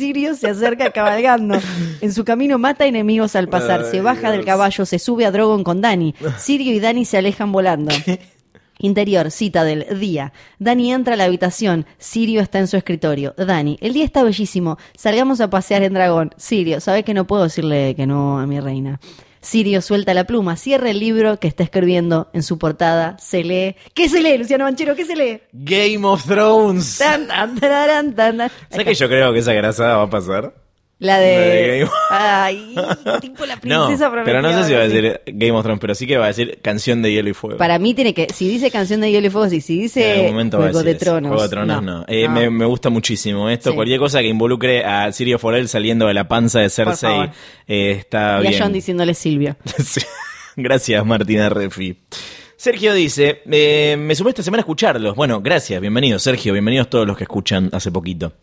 Sirio 0.00 0.34
se 0.34 0.48
acerca 0.48 0.92
cabalgando. 0.92 1.58
En 2.00 2.14
su 2.14 2.24
camino 2.24 2.58
mata 2.58 2.86
enemigos 2.86 3.36
al 3.36 3.50
pasar. 3.50 3.84
se 3.84 4.00
baja 4.00 4.30
del 4.30 4.46
caballo, 4.46 4.86
se 4.86 4.98
sube 4.98 5.26
a 5.26 5.30
Drogon 5.30 5.62
con 5.62 5.82
Dani. 5.82 6.14
Sirio 6.38 6.72
y 6.72 6.80
Dani 6.80 7.04
se 7.04 7.18
alejan 7.18 7.52
volando. 7.52 7.92
Interior, 8.78 9.30
cita 9.30 9.62
del 9.62 10.00
día. 10.00 10.32
Dani 10.58 10.90
entra 10.90 11.12
a 11.12 11.16
la 11.18 11.24
habitación. 11.24 11.84
Sirio 11.98 12.40
está 12.40 12.60
en 12.60 12.66
su 12.66 12.78
escritorio. 12.78 13.34
Dani, 13.36 13.76
el 13.82 13.92
día 13.92 14.06
está 14.06 14.22
bellísimo. 14.22 14.78
Salgamos 14.96 15.42
a 15.42 15.50
pasear 15.50 15.82
en 15.82 15.92
dragón. 15.92 16.30
Sirio, 16.38 16.80
sabes 16.80 17.04
que 17.04 17.12
no 17.12 17.26
puedo 17.26 17.42
decirle 17.42 17.94
que 17.94 18.06
no 18.06 18.38
a 18.38 18.46
mi 18.46 18.58
reina. 18.58 19.00
Sirio 19.42 19.80
suelta 19.80 20.12
la 20.12 20.24
pluma, 20.24 20.56
cierra 20.56 20.90
el 20.90 21.00
libro 21.00 21.38
que 21.38 21.48
está 21.48 21.62
escribiendo 21.62 22.28
en 22.34 22.42
su 22.42 22.58
portada, 22.58 23.16
se 23.18 23.42
lee. 23.42 23.76
¿Qué 23.94 24.08
se 24.08 24.20
lee, 24.20 24.36
Luciano 24.36 24.64
Manchero? 24.64 24.94
¿Qué 24.94 25.06
se 25.06 25.16
lee? 25.16 25.40
Game 25.52 26.06
of 26.06 26.26
Thrones. 26.26 26.98
Tan, 26.98 27.26
tan, 27.26 27.58
tararán, 27.58 28.14
tan, 28.14 28.36
tan. 28.36 28.50
¿Sabes 28.70 28.86
que 28.86 28.94
yo 28.94 29.08
creo 29.08 29.32
que 29.32 29.38
esa 29.38 29.54
grasada 29.54 29.96
va 29.96 30.02
a 30.04 30.10
pasar? 30.10 30.52
La 31.00 31.14
La 31.14 31.18
de 31.20 31.88
Ay, 32.10 32.74
tipo 33.22 33.46
la 33.46 33.56
No, 33.64 33.86
princesa 33.86 34.12
pero 34.24 34.42
no 34.42 34.52
sé 34.52 34.64
si 34.64 34.72
va 34.74 34.80
a 34.80 34.88
decir 34.88 35.20
Game 35.26 35.52
of 35.52 35.62
Thrones, 35.62 35.80
pero 35.80 35.94
sí 35.94 36.06
que 36.06 36.18
va 36.18 36.26
a 36.26 36.28
decir 36.28 36.58
Canción 36.62 37.00
de 37.00 37.10
Hielo 37.12 37.30
y 37.30 37.32
Fuego. 37.32 37.56
Para 37.56 37.78
mí 37.78 37.94
tiene 37.94 38.12
que. 38.12 38.28
Si 38.32 38.46
dice 38.48 38.70
canción 38.70 39.00
de 39.00 39.10
Hielo 39.10 39.26
y 39.26 39.30
Fuego, 39.30 39.48
sí. 39.48 39.60
Si 39.62 39.80
dice 39.80 40.26
momento 40.28 40.58
a 40.58 40.60
Juego 40.60 40.82
de. 40.82 40.94
Tronos. 40.94 41.30
Juego 41.30 41.42
de 41.42 41.48
Tronos 41.48 41.82
no. 41.82 42.04
Eh, 42.06 42.28
No. 42.28 42.34
Me, 42.34 42.50
me 42.50 42.64
gusta 42.66 42.90
muchísimo 42.90 43.48
esto. 43.48 43.70
Sí. 43.70 43.76
Cualquier 43.76 43.98
cosa 43.98 44.20
que 44.20 44.28
involucre 44.28 44.84
a 44.84 45.10
Sirio 45.10 45.38
Forel 45.38 45.68
saliendo 45.68 46.06
de 46.06 46.12
la 46.14 46.28
panza 46.28 46.60
de 46.60 46.68
Cersei 46.68 47.30
eh, 47.66 47.92
está 47.92 48.40
Y 48.42 48.46
a 48.46 48.50
bien. 48.50 48.62
John 48.62 48.72
diciéndole 48.72 49.14
Silvio. 49.14 49.56
Gracias, 50.56 51.06
Martina 51.06 51.48
Refi. 51.48 51.96
Sergio 52.56 52.92
dice, 52.92 53.40
eh, 53.50 53.96
me 53.98 54.14
sumé 54.14 54.30
esta 54.30 54.42
semana 54.42 54.60
a 54.60 54.64
escucharlos. 54.64 55.16
Bueno, 55.16 55.40
gracias, 55.40 55.80
bienvenidos, 55.80 56.22
Sergio, 56.22 56.52
bienvenidos 56.52 56.90
todos 56.90 57.06
los 57.06 57.16
que 57.16 57.24
escuchan 57.24 57.70
hace 57.72 57.90
poquito. 57.90 58.34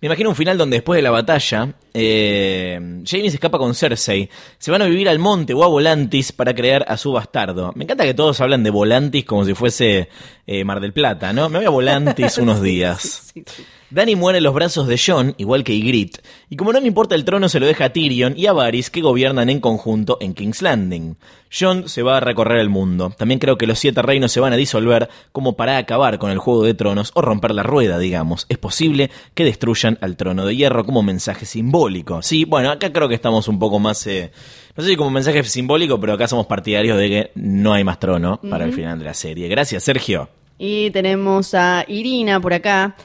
Me 0.00 0.06
imagino 0.06 0.30
un 0.30 0.36
final 0.36 0.58
donde 0.58 0.78
después 0.78 0.98
de 0.98 1.02
la 1.02 1.10
batalla, 1.10 1.74
eh, 1.92 2.78
Jamie 3.04 3.30
se 3.30 3.36
escapa 3.36 3.58
con 3.58 3.74
Cersei, 3.74 4.28
se 4.58 4.70
van 4.70 4.82
a 4.82 4.86
vivir 4.86 5.08
al 5.08 5.18
monte 5.18 5.54
o 5.54 5.64
a 5.64 5.68
Volantis 5.68 6.32
para 6.32 6.54
crear 6.54 6.84
a 6.88 6.96
su 6.96 7.12
bastardo. 7.12 7.72
Me 7.74 7.84
encanta 7.84 8.04
que 8.04 8.14
todos 8.14 8.40
hablan 8.40 8.62
de 8.62 8.70
Volantis 8.70 9.24
como 9.24 9.44
si 9.44 9.54
fuese 9.54 10.08
eh, 10.46 10.64
Mar 10.64 10.80
del 10.80 10.92
Plata, 10.92 11.32
¿no? 11.32 11.48
Me 11.48 11.58
voy 11.58 11.66
a 11.66 11.70
Volantis 11.70 12.38
unos 12.38 12.62
días. 12.62 13.32
Sí, 13.32 13.44
sí. 13.46 13.64
Dany 13.90 14.16
muere 14.16 14.38
en 14.38 14.44
los 14.44 14.54
brazos 14.54 14.88
de 14.88 14.98
Jon, 14.98 15.34
igual 15.38 15.62
que 15.64 15.74
Ygritte, 15.74 16.20
y 16.50 16.56
como 16.56 16.72
no 16.72 16.80
le 16.80 16.88
importa 16.88 17.14
el 17.14 17.24
trono 17.24 17.48
se 17.48 17.60
lo 17.60 17.66
deja 17.66 17.86
a 17.86 17.92
Tyrion 17.92 18.34
y 18.36 18.46
a 18.46 18.52
Varys 18.52 18.90
que 18.90 19.00
gobiernan 19.00 19.48
en 19.48 19.60
conjunto 19.60 20.18
en 20.20 20.34
King's 20.34 20.62
Landing. 20.62 21.16
Jon 21.58 21.88
se 21.88 22.02
va 22.02 22.16
a 22.16 22.20
recorrer 22.20 22.58
el 22.58 22.68
mundo. 22.68 23.14
También 23.16 23.38
creo 23.38 23.56
que 23.56 23.66
los 23.66 23.78
siete 23.78 24.02
reinos 24.02 24.32
se 24.32 24.40
van 24.40 24.52
a 24.52 24.56
disolver 24.56 25.08
como 25.32 25.56
para 25.56 25.78
acabar 25.78 26.18
con 26.18 26.30
el 26.30 26.38
juego 26.38 26.64
de 26.64 26.74
tronos 26.74 27.12
o 27.14 27.22
romper 27.22 27.54
la 27.54 27.62
rueda, 27.62 27.98
digamos. 27.98 28.46
Es 28.48 28.58
posible 28.58 29.10
que 29.34 29.44
destruyan 29.44 29.98
al 30.00 30.16
trono 30.16 30.44
de 30.44 30.56
hierro 30.56 30.84
como 30.84 31.02
mensaje 31.02 31.46
simbólico. 31.46 32.22
Sí, 32.22 32.44
bueno, 32.44 32.70
acá 32.70 32.92
creo 32.92 33.08
que 33.08 33.14
estamos 33.14 33.48
un 33.48 33.58
poco 33.58 33.78
más... 33.78 34.06
eh, 34.06 34.32
no 34.76 34.82
sé 34.82 34.90
si 34.90 34.96
como 34.96 35.10
mensaje 35.10 35.42
simbólico, 35.44 35.98
pero 35.98 36.14
acá 36.14 36.28
somos 36.28 36.46
partidarios 36.46 36.98
de 36.98 37.08
que 37.08 37.30
no 37.36 37.72
hay 37.72 37.84
más 37.84 37.98
trono 37.98 38.40
para 38.50 38.64
el 38.64 38.72
final 38.72 38.98
de 38.98 39.04
la 39.06 39.14
serie. 39.14 39.48
Gracias, 39.48 39.84
Sergio. 39.84 40.28
Y 40.58 40.90
tenemos 40.90 41.54
a 41.54 41.84
Irina 41.88 42.40
por 42.40 42.52
acá. 42.52 42.96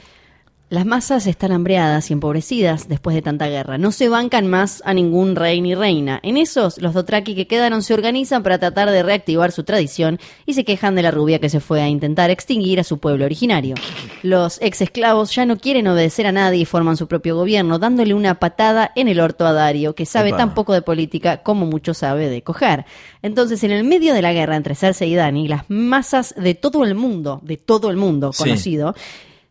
Las 0.72 0.86
masas 0.86 1.26
están 1.26 1.52
hambreadas 1.52 2.08
y 2.08 2.14
empobrecidas 2.14 2.88
después 2.88 3.14
de 3.14 3.20
tanta 3.20 3.46
guerra. 3.46 3.76
No 3.76 3.92
se 3.92 4.08
bancan 4.08 4.46
más 4.46 4.82
a 4.86 4.94
ningún 4.94 5.36
rey 5.36 5.60
ni 5.60 5.74
reina. 5.74 6.18
En 6.22 6.38
esos, 6.38 6.80
los 6.80 6.94
Dothraki 6.94 7.34
que 7.34 7.46
quedaron 7.46 7.82
se 7.82 7.92
organizan 7.92 8.42
para 8.42 8.58
tratar 8.58 8.90
de 8.90 9.02
reactivar 9.02 9.52
su 9.52 9.64
tradición 9.64 10.18
y 10.46 10.54
se 10.54 10.64
quejan 10.64 10.94
de 10.94 11.02
la 11.02 11.10
rubia 11.10 11.40
que 11.40 11.50
se 11.50 11.60
fue 11.60 11.82
a 11.82 11.90
intentar 11.90 12.30
extinguir 12.30 12.80
a 12.80 12.84
su 12.84 12.96
pueblo 12.96 13.26
originario. 13.26 13.74
Los 14.22 14.62
ex 14.62 14.80
esclavos 14.80 15.34
ya 15.34 15.44
no 15.44 15.58
quieren 15.58 15.88
obedecer 15.88 16.26
a 16.26 16.32
nadie 16.32 16.60
y 16.60 16.64
forman 16.64 16.96
su 16.96 17.06
propio 17.06 17.36
gobierno, 17.36 17.78
dándole 17.78 18.14
una 18.14 18.36
patada 18.40 18.92
en 18.96 19.08
el 19.08 19.20
orto 19.20 19.44
a 19.44 19.52
Dario, 19.52 19.94
que 19.94 20.06
sabe 20.06 20.32
tan 20.32 20.54
poco 20.54 20.72
de 20.72 20.80
política 20.80 21.42
como 21.42 21.66
mucho 21.66 21.92
sabe 21.92 22.30
de 22.30 22.40
coger. 22.40 22.86
Entonces, 23.20 23.62
en 23.62 23.72
el 23.72 23.84
medio 23.84 24.14
de 24.14 24.22
la 24.22 24.32
guerra 24.32 24.56
entre 24.56 24.74
Cersei 24.74 25.12
y 25.12 25.16
Dany, 25.16 25.48
las 25.48 25.68
masas 25.68 26.34
de 26.34 26.54
todo 26.54 26.82
el 26.84 26.94
mundo, 26.94 27.42
de 27.42 27.58
todo 27.58 27.90
el 27.90 27.98
mundo 27.98 28.32
Sí. 28.32 28.44
conocido, 28.44 28.94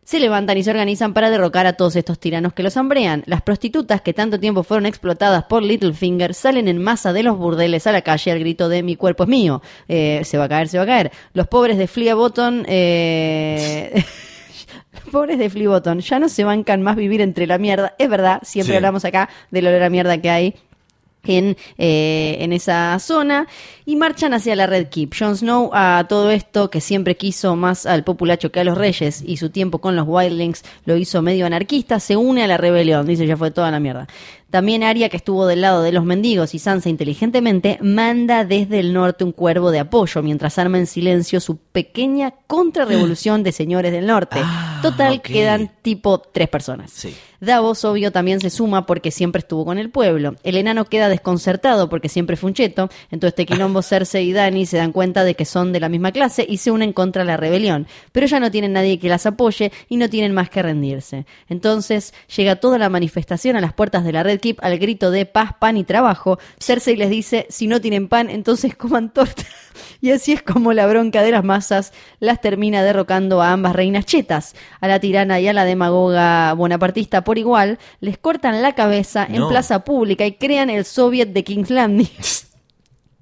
se 0.04 0.18
levantan 0.18 0.58
y 0.58 0.64
se 0.64 0.70
organizan 0.70 1.14
para 1.14 1.30
derrocar 1.30 1.66
a 1.66 1.74
todos 1.74 1.94
estos 1.96 2.18
tiranos 2.18 2.52
que 2.52 2.62
los 2.62 2.76
hambrean. 2.76 3.22
Las 3.26 3.42
prostitutas 3.42 4.00
que 4.02 4.12
tanto 4.12 4.40
tiempo 4.40 4.62
fueron 4.64 4.86
explotadas 4.86 5.44
por 5.44 5.62
Littlefinger 5.62 6.34
salen 6.34 6.66
en 6.68 6.82
masa 6.82 7.12
de 7.12 7.22
los 7.22 7.38
burdeles 7.38 7.86
a 7.86 7.92
la 7.92 8.02
calle 8.02 8.32
al 8.32 8.40
grito 8.40 8.68
de 8.68 8.82
mi 8.82 8.96
cuerpo 8.96 9.22
es 9.22 9.28
mío. 9.28 9.62
Eh, 9.88 10.22
se 10.24 10.38
va 10.38 10.44
a 10.44 10.48
caer, 10.48 10.68
se 10.68 10.76
va 10.78 10.84
a 10.84 10.86
caer. 10.86 11.12
Los 11.34 11.46
pobres 11.46 11.78
de 11.78 11.86
Flea 11.86 12.14
Bottom, 12.14 12.64
eh... 12.66 14.04
Los 14.92 15.04
pobres 15.12 15.38
de 15.38 15.48
Flea 15.50 15.68
Bottom 15.68 15.98
ya 16.00 16.18
no 16.18 16.28
se 16.28 16.44
bancan 16.44 16.82
más 16.82 16.96
vivir 16.96 17.20
entre 17.20 17.46
la 17.46 17.58
mierda. 17.58 17.94
Es 17.98 18.08
verdad, 18.08 18.40
siempre 18.42 18.72
Sí. 18.72 18.76
hablamos 18.76 19.04
acá 19.04 19.28
del 19.50 19.66
olor 19.66 19.82
a 19.84 19.90
mierda 19.90 20.18
que 20.20 20.30
hay 20.30 20.54
en, 21.24 21.56
eh, 21.78 22.36
en 22.40 22.52
esa 22.52 22.98
zona 22.98 23.46
y 23.84 23.96
marchan 23.96 24.34
hacia 24.34 24.56
la 24.56 24.66
Red 24.66 24.88
Keep. 24.88 25.14
Jon 25.18 25.36
Snow 25.36 25.70
a 25.72 26.06
todo 26.08 26.30
esto 26.30 26.70
que 26.70 26.80
siempre 26.80 27.16
quiso 27.16 27.56
más 27.56 27.86
al 27.86 28.04
populacho 28.04 28.52
que 28.52 28.60
a 28.60 28.64
los 28.64 28.78
reyes 28.78 29.22
y 29.26 29.36
su 29.36 29.50
tiempo 29.50 29.78
con 29.78 29.96
los 29.96 30.06
Wildlings 30.06 30.62
lo 30.84 30.96
hizo 30.96 31.22
medio 31.22 31.46
anarquista, 31.46 32.00
se 32.00 32.16
une 32.16 32.42
a 32.42 32.46
la 32.46 32.56
rebelión, 32.56 33.06
dice 33.06 33.26
ya 33.26 33.36
fue 33.36 33.50
toda 33.50 33.70
la 33.70 33.80
mierda. 33.80 34.06
También 34.52 34.82
Arya, 34.82 35.08
que 35.08 35.16
estuvo 35.16 35.46
del 35.46 35.62
lado 35.62 35.82
de 35.82 35.92
los 35.92 36.04
mendigos 36.04 36.54
y 36.54 36.58
Sansa 36.58 36.90
inteligentemente, 36.90 37.78
manda 37.80 38.44
desde 38.44 38.80
el 38.80 38.92
norte 38.92 39.24
un 39.24 39.32
cuervo 39.32 39.70
de 39.70 39.78
apoyo 39.78 40.22
mientras 40.22 40.58
arma 40.58 40.76
en 40.76 40.86
silencio 40.86 41.40
su 41.40 41.56
pequeña 41.56 42.34
contrarrevolución 42.46 43.44
de 43.44 43.52
señores 43.52 43.92
del 43.92 44.06
norte. 44.06 44.40
Ah, 44.44 44.80
Total, 44.82 45.22
quedan 45.22 45.70
tipo 45.80 46.18
tres 46.18 46.50
personas. 46.50 46.90
Sí. 46.90 47.14
Davos, 47.40 47.84
obvio, 47.86 48.12
también 48.12 48.40
se 48.40 48.50
suma 48.50 48.84
porque 48.84 49.10
siempre 49.10 49.40
estuvo 49.40 49.64
con 49.64 49.78
el 49.78 49.88
pueblo. 49.90 50.36
El 50.44 50.56
enano 50.56 50.84
queda 50.84 51.08
desconcertado 51.08 51.88
porque 51.88 52.10
siempre 52.10 52.36
fue 52.36 52.50
un 52.50 52.54
cheto. 52.54 52.90
Entonces, 53.10 53.34
quilombo 53.72 53.82
Cersei 53.82 54.28
y 54.28 54.32
Dany 54.32 54.66
se 54.66 54.76
dan 54.76 54.92
cuenta 54.92 55.24
de 55.24 55.34
que 55.34 55.46
son 55.46 55.72
de 55.72 55.80
la 55.80 55.88
misma 55.88 56.12
clase 56.12 56.44
y 56.46 56.58
se 56.58 56.70
unen 56.70 56.92
contra 56.92 57.24
la 57.24 57.38
rebelión. 57.38 57.86
Pero 58.12 58.26
ya 58.26 58.38
no 58.38 58.50
tienen 58.50 58.74
nadie 58.74 58.98
que 58.98 59.08
las 59.08 59.24
apoye 59.24 59.72
y 59.88 59.96
no 59.96 60.10
tienen 60.10 60.34
más 60.34 60.50
que 60.50 60.62
rendirse. 60.62 61.24
Entonces, 61.48 62.12
llega 62.36 62.56
toda 62.56 62.78
la 62.78 62.90
manifestación 62.90 63.56
a 63.56 63.60
las 63.60 63.72
puertas 63.72 64.04
de 64.04 64.12
la 64.12 64.22
Red 64.22 64.40
Keep 64.40 64.58
al 64.62 64.78
grito 64.78 65.10
de 65.10 65.24
paz, 65.24 65.52
pan 65.58 65.78
y 65.78 65.84
trabajo. 65.84 66.38
Cersei 66.58 66.96
les 66.96 67.08
dice, 67.08 67.46
si 67.48 67.66
no 67.66 67.80
tienen 67.80 68.08
pan, 68.08 68.28
entonces 68.28 68.76
coman 68.76 69.10
torta. 69.12 69.44
Y 70.02 70.10
así 70.10 70.32
es 70.32 70.42
como 70.42 70.72
la 70.72 70.86
bronca 70.86 71.22
de 71.22 71.30
las 71.30 71.44
masas 71.44 71.92
las 72.18 72.40
termina 72.40 72.82
derrocando 72.82 73.40
a 73.40 73.52
ambas 73.52 73.74
reinas 73.74 74.04
chetas. 74.04 74.54
A 74.80 74.88
la 74.88 74.98
tirana 74.98 75.40
y 75.40 75.46
a 75.48 75.52
la 75.52 75.64
demagoga 75.64 76.52
bonapartista 76.54 77.22
por 77.24 77.38
igual, 77.38 77.78
les 78.00 78.18
cortan 78.18 78.60
la 78.60 78.74
cabeza 78.74 79.24
en 79.26 79.48
plaza 79.48 79.84
pública 79.84 80.26
y 80.26 80.32
crean 80.32 80.70
el 80.70 80.84
Soviet 80.84 81.28
de 81.28 81.44
King's 81.44 81.70
Landing. 81.70 82.10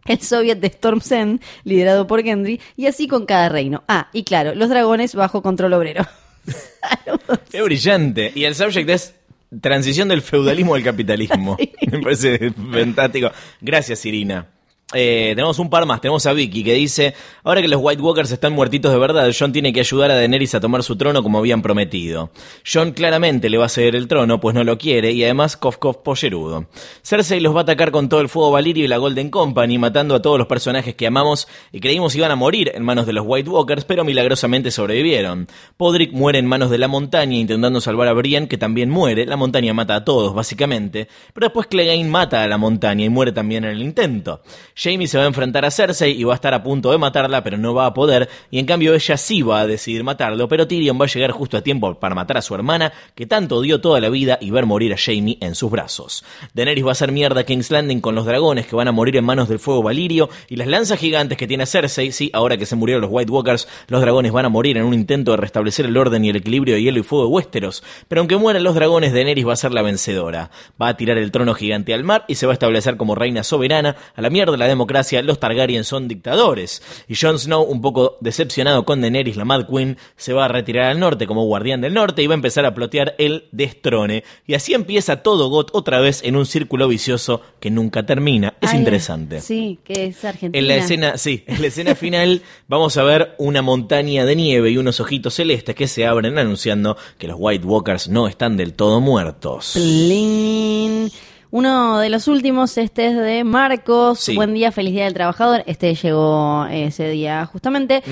El 0.06 0.20
Soviet 0.20 0.56
de 0.56 0.68
Storm's 0.68 1.10
End, 1.12 1.40
liderado 1.64 2.06
por 2.06 2.22
Gendry, 2.22 2.60
y 2.76 2.86
así 2.86 3.06
con 3.06 3.26
cada 3.26 3.48
reino. 3.48 3.84
Ah, 3.88 4.08
y 4.12 4.24
claro, 4.24 4.54
los 4.54 4.68
dragones 4.68 5.14
bajo 5.14 5.42
control 5.42 5.72
obrero. 5.74 6.06
Es 7.52 7.62
brillante. 7.62 8.32
Y 8.34 8.44
el 8.44 8.54
subject 8.54 8.88
es 8.88 9.14
transición 9.60 10.08
del 10.08 10.22
feudalismo 10.22 10.74
al 10.74 10.82
capitalismo. 10.82 11.56
Me 11.90 12.00
parece 12.00 12.50
fantástico. 12.50 13.30
Gracias, 13.60 14.04
Irina. 14.06 14.46
Eh, 14.92 15.32
tenemos 15.36 15.58
un 15.58 15.70
par 15.70 15.86
más. 15.86 16.00
Tenemos 16.00 16.26
a 16.26 16.32
Vicky 16.32 16.64
que 16.64 16.74
dice: 16.74 17.14
Ahora 17.44 17.62
que 17.62 17.68
los 17.68 17.80
White 17.82 18.02
Walkers 18.02 18.30
están 18.30 18.52
muertitos 18.52 18.92
de 18.92 18.98
verdad, 18.98 19.30
John 19.38 19.52
tiene 19.52 19.72
que 19.72 19.80
ayudar 19.80 20.10
a 20.10 20.16
Daenerys 20.16 20.54
a 20.54 20.60
tomar 20.60 20.82
su 20.82 20.96
trono 20.96 21.22
como 21.22 21.38
habían 21.38 21.62
prometido. 21.62 22.30
John 22.70 22.92
claramente 22.92 23.48
le 23.48 23.58
va 23.58 23.66
a 23.66 23.68
ceder 23.68 23.94
el 23.94 24.08
trono, 24.08 24.40
pues 24.40 24.54
no 24.54 24.64
lo 24.64 24.78
quiere, 24.78 25.12
y 25.12 25.22
además 25.22 25.56
Kof 25.56 25.78
Kof 25.78 25.98
pollerudo. 25.98 26.66
Cersei 27.02 27.40
los 27.40 27.54
va 27.54 27.60
a 27.60 27.62
atacar 27.62 27.90
con 27.90 28.08
todo 28.08 28.20
el 28.20 28.28
fuego 28.28 28.50
Valirio 28.50 28.84
y 28.84 28.88
la 28.88 28.96
Golden 28.96 29.30
Company, 29.30 29.78
matando 29.78 30.14
a 30.14 30.22
todos 30.22 30.38
los 30.38 30.46
personajes 30.46 30.94
que 30.94 31.06
amamos 31.06 31.46
y 31.72 31.80
creímos 31.80 32.16
iban 32.16 32.30
a 32.30 32.36
morir 32.36 32.72
en 32.74 32.82
manos 32.82 33.06
de 33.06 33.12
los 33.12 33.24
White 33.26 33.48
Walkers, 33.48 33.84
pero 33.84 34.04
milagrosamente 34.04 34.70
sobrevivieron. 34.70 35.48
Podrick 35.76 36.12
muere 36.12 36.38
en 36.38 36.46
manos 36.46 36.70
de 36.70 36.78
la 36.78 36.88
montaña 36.88 37.36
intentando 37.36 37.80
salvar 37.80 38.08
a 38.08 38.12
Brienne, 38.12 38.48
que 38.48 38.58
también 38.58 38.90
muere. 38.90 39.26
La 39.26 39.36
montaña 39.36 39.72
mata 39.72 39.94
a 39.94 40.04
todos, 40.04 40.34
básicamente. 40.34 41.08
Pero 41.32 41.46
después 41.46 41.66
Clegane 41.66 42.04
mata 42.04 42.42
a 42.42 42.48
la 42.48 42.58
montaña 42.58 43.04
y 43.04 43.08
muere 43.08 43.32
también 43.32 43.64
en 43.64 43.70
el 43.70 43.82
intento. 43.82 44.42
Jamie 44.82 45.06
se 45.06 45.18
va 45.18 45.24
a 45.24 45.26
enfrentar 45.26 45.66
a 45.66 45.70
Cersei 45.70 46.18
y 46.18 46.24
va 46.24 46.32
a 46.32 46.36
estar 46.36 46.54
a 46.54 46.62
punto 46.62 46.90
de 46.90 46.96
matarla, 46.96 47.44
pero 47.44 47.58
no 47.58 47.74
va 47.74 47.84
a 47.84 47.92
poder. 47.92 48.30
Y 48.50 48.58
en 48.58 48.64
cambio 48.64 48.94
ella 48.94 49.18
sí 49.18 49.42
va 49.42 49.60
a 49.60 49.66
decidir 49.66 50.04
matarlo, 50.04 50.48
pero 50.48 50.66
Tyrion 50.66 50.98
va 50.98 51.04
a 51.04 51.08
llegar 51.08 51.32
justo 51.32 51.58
a 51.58 51.60
tiempo 51.60 52.00
para 52.00 52.14
matar 52.14 52.38
a 52.38 52.42
su 52.42 52.54
hermana, 52.54 52.90
que 53.14 53.26
tanto 53.26 53.56
odió 53.56 53.82
toda 53.82 54.00
la 54.00 54.08
vida, 54.08 54.38
y 54.40 54.50
ver 54.50 54.64
morir 54.64 54.94
a 54.94 54.96
Jamie 54.96 55.36
en 55.42 55.54
sus 55.54 55.70
brazos. 55.70 56.24
Daenerys 56.54 56.86
va 56.86 56.88
a 56.88 56.92
hacer 56.92 57.12
mierda 57.12 57.42
a 57.42 57.44
King's 57.44 57.70
Landing 57.70 58.00
con 58.00 58.14
los 58.14 58.24
dragones 58.24 58.66
que 58.66 58.74
van 58.74 58.88
a 58.88 58.92
morir 58.92 59.18
en 59.18 59.24
manos 59.26 59.50
del 59.50 59.58
fuego 59.58 59.82
Valirio 59.82 60.30
y 60.48 60.56
las 60.56 60.66
lanzas 60.66 60.98
gigantes 60.98 61.36
que 61.36 61.46
tiene 61.46 61.66
Cersei. 61.66 62.10
Sí, 62.10 62.30
ahora 62.32 62.56
que 62.56 62.64
se 62.64 62.74
murieron 62.74 63.02
los 63.02 63.10
White 63.12 63.30
Walkers, 63.30 63.68
los 63.88 64.00
dragones 64.00 64.32
van 64.32 64.46
a 64.46 64.48
morir 64.48 64.78
en 64.78 64.84
un 64.84 64.94
intento 64.94 65.32
de 65.32 65.36
restablecer 65.36 65.84
el 65.84 65.96
orden 65.98 66.24
y 66.24 66.30
el 66.30 66.36
equilibrio 66.36 66.76
de 66.76 66.82
hielo 66.82 67.00
y 67.00 67.02
fuego 67.02 67.26
de 67.26 67.30
Westeros. 67.32 67.82
Pero 68.08 68.22
aunque 68.22 68.38
mueran 68.38 68.64
los 68.64 68.74
dragones, 68.74 69.12
Daenerys 69.12 69.46
va 69.46 69.52
a 69.52 69.56
ser 69.56 69.72
la 69.72 69.82
vencedora. 69.82 70.50
Va 70.80 70.88
a 70.88 70.96
tirar 70.96 71.18
el 71.18 71.30
trono 71.30 71.52
gigante 71.52 71.92
al 71.92 72.02
mar 72.02 72.24
y 72.28 72.36
se 72.36 72.46
va 72.46 72.52
a 72.52 72.54
establecer 72.54 72.96
como 72.96 73.14
reina 73.14 73.44
soberana. 73.44 73.96
A 74.16 74.22
la 74.22 74.30
mierda 74.30 74.52
de 74.52 74.58
la 74.58 74.69
democracia, 74.70 75.22
los 75.22 75.38
Targaryen 75.38 75.84
son 75.84 76.08
dictadores. 76.08 76.82
Y 77.08 77.14
Jon 77.14 77.38
Snow, 77.38 77.62
un 77.62 77.80
poco 77.80 78.16
decepcionado 78.20 78.84
con 78.84 79.00
Daenerys, 79.00 79.36
la 79.36 79.44
Mad 79.44 79.66
Queen, 79.66 79.98
se 80.16 80.32
va 80.32 80.46
a 80.46 80.48
retirar 80.48 80.90
al 80.90 80.98
norte 80.98 81.26
como 81.26 81.44
guardián 81.44 81.80
del 81.80 81.94
norte 81.94 82.22
y 82.22 82.26
va 82.26 82.34
a 82.34 82.36
empezar 82.36 82.64
a 82.64 82.74
plotear 82.74 83.14
el 83.18 83.48
destrone. 83.52 84.24
Y 84.46 84.54
así 84.54 84.74
empieza 84.74 85.22
todo 85.22 85.48
GOT 85.50 85.70
otra 85.72 86.00
vez 86.00 86.22
en 86.24 86.36
un 86.36 86.46
círculo 86.46 86.88
vicioso 86.88 87.42
que 87.60 87.70
nunca 87.70 88.04
termina. 88.04 88.54
Es 88.60 88.70
Ay, 88.70 88.78
interesante. 88.78 89.40
Sí, 89.40 89.78
que 89.84 90.06
es 90.06 90.24
Argentina. 90.24 90.58
En 90.58 90.68
la 90.68 90.76
escena, 90.76 91.16
sí, 91.16 91.44
en 91.46 91.60
la 91.60 91.68
escena 91.68 91.94
final 91.94 92.42
vamos 92.68 92.96
a 92.96 93.02
ver 93.02 93.34
una 93.38 93.62
montaña 93.62 94.24
de 94.24 94.36
nieve 94.36 94.70
y 94.70 94.78
unos 94.78 95.00
ojitos 95.00 95.34
celestes 95.34 95.74
que 95.74 95.88
se 95.88 96.06
abren 96.06 96.38
anunciando 96.38 96.96
que 97.18 97.28
los 97.28 97.36
White 97.38 97.66
Walkers 97.66 98.08
no 98.08 98.28
están 98.28 98.56
del 98.56 98.74
todo 98.74 99.00
muertos. 99.00 99.72
Plin. 99.74 101.10
Uno 101.52 101.98
de 101.98 102.10
los 102.10 102.28
últimos, 102.28 102.78
este 102.78 103.08
es 103.08 103.16
de 103.16 103.42
Marcos. 103.42 104.20
Sí. 104.20 104.36
Buen 104.36 104.54
día, 104.54 104.70
feliz 104.70 104.92
día 104.92 105.04
del 105.04 105.14
trabajador. 105.14 105.64
Este 105.66 105.94
llegó 105.94 106.66
ese 106.70 107.08
día 107.08 107.44
justamente. 107.46 108.02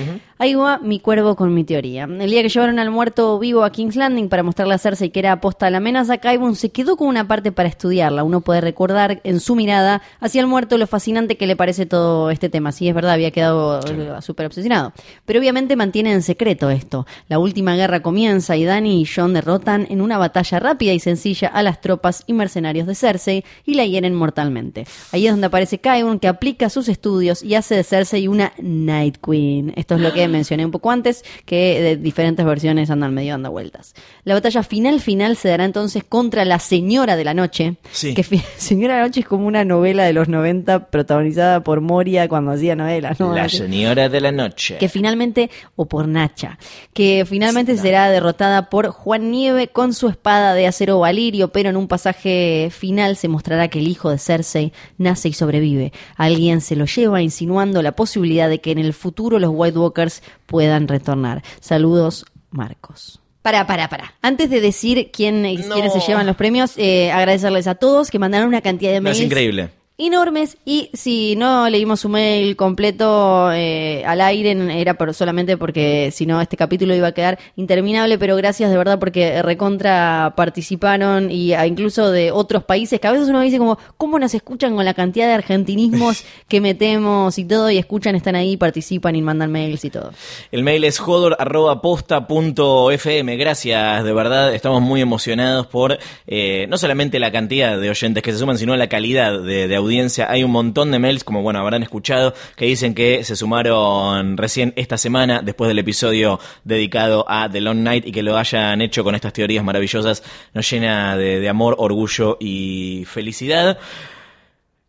Ahí 0.41 0.55
va 0.55 0.79
mi 0.79 1.01
cuervo 1.01 1.35
con 1.35 1.53
mi 1.53 1.65
teoría. 1.65 2.05
El 2.05 2.29
día 2.29 2.41
que 2.41 2.47
llevaron 2.47 2.79
al 2.79 2.89
muerto 2.91 3.37
vivo 3.39 3.65
a 3.65 3.73
King's 3.73 3.97
Landing 3.97 4.29
para 4.29 4.41
mostrarle 4.41 4.73
a 4.73 4.77
Cersei 4.77 5.09
que 5.09 5.19
era 5.19 5.33
aposta 5.33 5.67
a 5.67 5.69
la 5.69 5.79
amenaza, 5.79 6.19
Kaibun 6.19 6.55
se 6.55 6.69
quedó 6.69 6.95
con 6.95 7.09
una 7.09 7.27
parte 7.27 7.51
para 7.51 7.67
estudiarla. 7.67 8.23
Uno 8.23 8.39
puede 8.39 8.61
recordar 8.61 9.19
en 9.25 9.41
su 9.41 9.55
mirada 9.55 10.01
hacia 10.21 10.39
el 10.39 10.47
muerto 10.47 10.77
lo 10.77 10.87
fascinante 10.87 11.35
que 11.35 11.45
le 11.45 11.57
parece 11.57 11.85
todo 11.85 12.31
este 12.31 12.47
tema. 12.47 12.71
Sí, 12.71 12.87
es 12.87 12.95
verdad, 12.95 13.11
había 13.11 13.31
quedado 13.31 13.81
súper 14.21 14.45
obsesionado. 14.45 14.93
Pero 15.25 15.41
obviamente 15.41 15.75
mantiene 15.75 16.13
en 16.13 16.21
secreto 16.21 16.69
esto. 16.69 17.05
La 17.27 17.37
última 17.37 17.75
guerra 17.75 18.01
comienza 18.01 18.55
y 18.55 18.63
Dany 18.63 19.01
y 19.01 19.05
Jon 19.05 19.33
derrotan 19.33 19.87
en 19.89 19.99
una 19.99 20.17
batalla 20.17 20.61
rápida 20.61 20.93
y 20.93 21.01
sencilla 21.01 21.49
a 21.49 21.61
las 21.63 21.81
tropas 21.81 22.23
y 22.27 22.31
mercenarios 22.31 22.87
de 22.87 22.95
Cersei 22.95 23.43
y 23.65 23.73
la 23.73 23.85
hieren 23.85 24.15
mortalmente. 24.15 24.87
Ahí 25.11 25.27
es 25.27 25.33
donde 25.33 25.47
aparece 25.47 25.81
Qyburn 25.81 26.19
que 26.19 26.29
aplica 26.29 26.69
sus 26.69 26.87
estudios 26.87 27.43
y 27.43 27.55
hace 27.55 27.75
de 27.75 27.83
Cersei 27.83 28.29
una 28.29 28.53
Night 28.57 29.17
Queen. 29.17 29.73
Esto 29.75 29.95
es 29.95 30.01
lo 30.01 30.13
que 30.13 30.28
mencioné 30.29 30.65
un 30.65 30.71
poco 30.71 30.91
antes, 30.91 31.23
que 31.45 31.81
de 31.81 31.97
diferentes 31.97 32.45
versiones 32.45 32.89
andan 32.89 33.13
medio 33.13 33.33
dando 33.33 33.51
vueltas. 33.51 33.93
La 34.23 34.33
batalla 34.33 34.63
final 34.63 34.99
final 35.01 35.35
se 35.35 35.49
dará 35.49 35.65
entonces 35.65 36.03
contra 36.03 36.45
la 36.45 36.59
Señora 36.59 37.15
de 37.15 37.23
la 37.23 37.33
Noche. 37.33 37.75
Sí. 37.91 38.13
Que 38.13 38.23
Señora 38.57 38.95
de 38.95 38.99
la 39.01 39.07
Noche 39.07 39.21
es 39.21 39.25
como 39.25 39.47
una 39.47 39.65
novela 39.65 40.03
de 40.05 40.13
los 40.13 40.27
90 40.29 40.89
protagonizada 40.89 41.63
por 41.63 41.81
Moria 41.81 42.27
cuando 42.27 42.51
hacía 42.51 42.75
novelas. 42.75 43.19
¿no? 43.19 43.33
La 43.33 43.49
señora 43.49 44.09
de 44.09 44.21
la 44.21 44.31
noche. 44.31 44.77
que 44.77 44.89
finalmente, 44.89 45.49
o 45.75 45.85
por 45.85 46.07
Nacha, 46.07 46.57
que 46.93 47.25
finalmente 47.27 47.77
será 47.77 48.09
derrotada 48.09 48.69
por 48.69 48.89
Juan 48.89 49.31
Nieve 49.31 49.67
con 49.67 49.93
su 49.93 50.07
espada 50.07 50.53
de 50.53 50.67
acero 50.67 50.99
valirio, 50.99 51.49
pero 51.49 51.69
en 51.69 51.77
un 51.77 51.87
pasaje 51.87 52.69
final 52.71 53.15
se 53.15 53.27
mostrará 53.27 53.67
que 53.67 53.79
el 53.79 53.87
hijo 53.87 54.09
de 54.09 54.17
Cersei 54.17 54.73
nace 54.97 55.29
y 55.29 55.33
sobrevive. 55.33 55.91
Alguien 56.15 56.61
se 56.61 56.75
lo 56.75 56.85
lleva 56.85 57.21
insinuando 57.21 57.81
la 57.81 57.93
posibilidad 57.93 58.49
de 58.49 58.59
que 58.59 58.71
en 58.71 58.79
el 58.79 58.93
futuro 58.93 59.39
los 59.39 59.51
White 59.53 59.77
Walkers 59.77 60.18
puedan 60.45 60.87
retornar. 60.87 61.43
Saludos, 61.59 62.25
Marcos. 62.51 63.19
Para, 63.41 63.65
para, 63.65 63.87
para. 63.89 64.13
Antes 64.21 64.49
de 64.49 64.59
decir 64.61 65.11
quién, 65.13 65.41
No. 65.43 65.73
quiénes 65.73 65.93
se 65.93 65.99
llevan 66.01 66.27
los 66.27 66.35
premios, 66.35 66.73
eh, 66.77 67.11
agradecerles 67.11 67.67
a 67.67 67.75
todos 67.75 68.11
que 68.11 68.19
mandaron 68.19 68.47
una 68.49 68.61
cantidad 68.61 68.91
de 68.91 68.97
No, 68.99 69.03
mails 69.05 69.19
es 69.19 69.25
increíble. 69.25 69.69
Enormes 69.99 70.57
y 70.65 70.89
si 70.93 71.35
no 71.35 71.69
leímos 71.69 71.99
su 71.99 72.09
mail 72.09 72.55
completo 72.55 73.51
eh, 73.53 74.03
al 74.05 74.21
aire 74.21 74.57
era 74.81 74.95
por, 74.95 75.13
solamente 75.13 75.57
porque 75.57 76.09
si 76.11 76.25
no 76.25 76.41
este 76.41 76.57
capítulo 76.57 76.95
iba 76.95 77.07
a 77.07 77.11
quedar 77.11 77.37
interminable 77.57 78.17
pero 78.17 78.35
gracias 78.37 78.71
de 78.71 78.77
verdad 78.77 78.97
porque 78.97 79.41
recontra 79.43 80.33
participaron 80.35 81.29
y 81.29 81.53
a- 81.53 81.67
incluso 81.67 82.11
de 82.11 82.31
otros 82.31 82.63
países 82.63 82.99
que 82.99 83.07
a 83.07 83.11
veces 83.11 83.27
uno 83.29 83.41
dice 83.41 83.57
como 83.57 83.77
cómo 83.97 84.17
nos 84.19 84.33
escuchan 84.33 84.75
con 84.75 84.85
la 84.85 84.93
cantidad 84.93 85.27
de 85.27 85.33
argentinismos 85.33 86.23
que 86.47 86.61
metemos 86.61 87.37
y 87.37 87.45
todo 87.45 87.69
y 87.69 87.77
escuchan 87.77 88.15
están 88.15 88.35
ahí 88.35 88.55
participan 88.57 89.15
y 89.15 89.21
mandan 89.21 89.51
mails 89.51 89.83
y 89.85 89.89
todo 89.89 90.11
El 90.51 90.63
mail 90.63 90.83
es 90.85 90.99
jodor.posta.fm. 90.99 93.35
Gracias, 93.37 94.03
de 94.03 94.13
verdad. 94.13 94.53
Estamos 94.53 94.81
muy 94.81 95.01
emocionados 95.01 95.67
por 95.67 95.97
eh, 96.27 96.65
no 96.69 96.77
solamente 96.77 97.19
la 97.19 97.31
cantidad 97.31 97.77
de 97.79 97.89
oyentes 97.89 98.23
que 98.23 98.31
se 98.31 98.37
suman, 98.39 98.57
sino 98.57 98.75
la 98.77 98.87
calidad 98.87 99.39
de, 99.41 99.67
de 99.67 99.75
audiencia. 99.75 99.88
Hay 100.27 100.43
un 100.43 100.51
montón 100.51 100.91
de 100.91 100.99
mails, 100.99 101.23
como 101.23 101.41
bueno, 101.41 101.59
habrán 101.59 101.83
escuchado, 101.83 102.33
que 102.55 102.65
dicen 102.65 102.93
que 102.93 103.23
se 103.23 103.35
sumaron 103.35 104.37
recién 104.37 104.73
esta 104.75 104.97
semana, 104.97 105.41
después 105.43 105.67
del 105.67 105.79
episodio 105.79 106.39
dedicado 106.63 107.25
a 107.27 107.49
The 107.49 107.61
Long 107.61 107.79
Night, 107.79 108.05
y 108.07 108.11
que 108.11 108.23
lo 108.23 108.37
hayan 108.37 108.81
hecho 108.81 109.03
con 109.03 109.15
estas 109.15 109.33
teorías 109.33 109.63
maravillosas. 109.63 110.23
Nos 110.53 110.69
llena 110.69 111.17
de 111.17 111.49
amor, 111.49 111.75
orgullo 111.79 112.37
y 112.39 113.03
felicidad. 113.05 113.79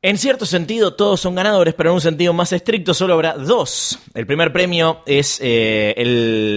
En 0.02 0.16
cierto 0.16 0.46
sentido, 0.46 0.94
todos 0.94 1.20
son 1.20 1.34
ganadores, 1.34 1.74
pero 1.74 1.90
en 1.90 1.96
un 1.96 2.00
sentido 2.00 2.32
más 2.32 2.54
estricto 2.54 2.94
solo 2.94 3.12
habrá 3.12 3.34
dos. 3.34 3.98
El 4.14 4.26
primer 4.26 4.50
premio 4.50 5.02
es 5.04 5.38
eh, 5.42 5.92